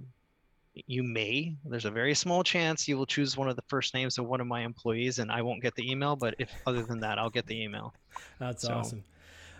you 0.88 1.03
may 1.03 1.55
there's 1.65 1.85
a 1.85 1.91
very 1.91 2.13
small 2.13 2.43
chance 2.43 2.87
you 2.87 2.97
will 2.97 3.06
choose 3.06 3.35
one 3.35 3.50
of 3.50 3.56
the 3.56 3.63
first 3.67 3.93
names 3.93 4.17
of 4.17 4.25
one 4.25 4.39
of 4.41 4.47
my 4.47 4.62
employees, 4.62 5.19
and 5.19 5.31
I 5.31 5.41
won't 5.41 5.62
get 5.62 5.75
the 5.75 5.89
email. 5.89 6.15
But 6.15 6.35
if 6.39 6.52
other 6.65 6.83
than 6.83 7.00
that, 7.02 7.17
I'll 7.17 7.29
get 7.29 7.45
the 7.47 7.62
email. 7.62 7.93
That's 8.39 8.63
So- 8.63 8.73
awesome. 8.73 9.04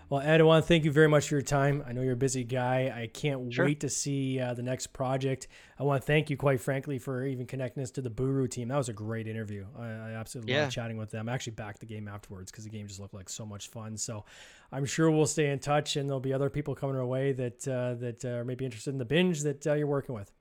Well, 0.10 0.22
Ed, 0.22 0.42
I 0.42 0.44
want 0.44 0.64
to 0.64 0.68
thank 0.68 0.86
you 0.86 0.92
very 0.92 1.08
much 1.08 1.28
for 1.28 1.36
your 1.36 1.44
time. 1.44 1.84
I 1.88 1.92
know 1.94 2.02
you're 2.02 2.14
a 2.14 2.18
busy 2.18 2.44
guy. 2.44 2.92
I 2.96 3.06
can't 3.14 3.54
Sure. 3.54 3.66
wait 3.66 3.82
to 3.82 3.90
see 3.90 4.40
uh, 4.40 4.56
the 4.56 4.64
next 4.64 4.88
project. 4.88 5.48
I 5.78 5.84
want 5.84 6.02
to 6.02 6.06
thank 6.08 6.32
you, 6.32 6.36
quite 6.38 6.60
frankly, 6.60 6.98
for 6.98 7.24
even 7.28 7.46
connecting 7.46 7.84
us 7.84 7.92
to 7.92 8.02
the 8.02 8.10
Buru 8.10 8.48
team. 8.48 8.70
That 8.70 8.78
was 8.78 8.90
a 8.90 8.94
great 8.94 9.28
interview. 9.28 9.68
I, 9.78 9.86
I 9.86 10.12
absolutely 10.14 10.54
Yeah. 10.54 10.62
loved 10.62 10.72
chatting 10.74 10.98
with 10.98 11.12
them. 11.12 11.30
I 11.30 11.34
actually 11.34 11.54
backed 11.54 11.80
the 11.82 11.86
game 11.86 12.08
afterwards 12.08 12.50
because 12.52 12.64
the 12.64 12.72
game 12.72 12.88
just 12.88 13.00
looked 13.00 13.14
like 13.14 13.30
so 13.30 13.46
much 13.46 13.68
fun. 13.68 13.98
So 13.98 14.26
I'm 14.72 14.86
sure 14.86 15.12
we'll 15.12 15.28
stay 15.28 15.52
in 15.52 15.60
touch, 15.60 15.96
and 15.96 16.10
there'll 16.10 16.20
be 16.20 16.34
other 16.34 16.50
people 16.50 16.74
coming 16.74 16.96
our 16.96 17.06
way 17.06 17.32
that 17.34 17.68
uh, 17.68 17.94
that 18.00 18.26
uh, 18.26 18.30
are 18.30 18.44
maybe 18.46 18.66
interested 18.66 18.90
in 18.90 18.98
the 18.98 19.06
binge 19.06 19.42
that 19.42 19.68
uh, 19.68 19.74
you're 19.76 19.86
working 19.86 20.16
with. 20.16 20.32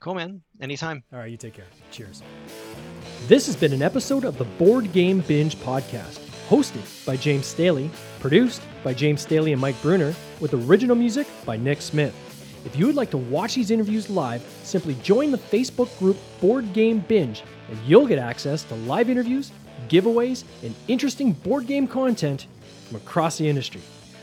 Cool, 0.00 0.14
man. 0.16 0.42
Anytime. 0.60 1.04
All 1.12 1.20
right, 1.20 1.30
you 1.30 1.36
take 1.36 1.54
care. 1.54 1.66
Cheers. 1.92 2.20
This 3.28 3.46
has 3.46 3.54
been 3.54 3.72
an 3.72 3.82
episode 3.82 4.24
of 4.24 4.38
the 4.38 4.44
Board 4.44 4.92
Game 4.92 5.20
Binge 5.20 5.54
podcast. 5.54 6.18
Hosted 6.48 7.06
by 7.06 7.16
James 7.16 7.46
Staley, 7.46 7.90
produced 8.20 8.62
by 8.84 8.94
James 8.94 9.22
Staley 9.22 9.52
and 9.52 9.60
Mike 9.60 9.80
Bruner, 9.82 10.14
with 10.40 10.54
original 10.54 10.96
music 10.96 11.26
by 11.44 11.56
Nick 11.56 11.80
Smith. 11.82 12.14
If 12.64 12.76
you 12.76 12.86
would 12.86 12.94
like 12.94 13.10
to 13.10 13.18
watch 13.18 13.54
these 13.54 13.70
interviews 13.70 14.08
live, 14.08 14.42
simply 14.62 14.94
join 15.02 15.30
the 15.30 15.38
Facebook 15.38 15.96
group 15.98 16.16
Board 16.40 16.72
Game 16.72 17.00
Binge, 17.00 17.42
and 17.68 17.78
you'll 17.86 18.06
get 18.06 18.18
access 18.18 18.62
to 18.64 18.74
live 18.74 19.10
interviews, 19.10 19.50
giveaways, 19.88 20.44
and 20.62 20.74
interesting 20.88 21.32
board 21.32 21.66
game 21.66 21.86
content 21.88 22.46
from 22.86 22.96
across 22.96 23.38
the 23.38 23.48
industry. 23.48 23.80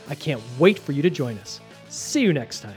I 0.08 0.14
can't 0.14 0.40
wait 0.58 0.78
for 0.78 0.92
you 0.92 1.02
to 1.02 1.10
join 1.10 1.36
us. 1.38 1.60
See 1.88 2.22
you 2.22 2.32
next 2.32 2.60
time. 2.60 2.76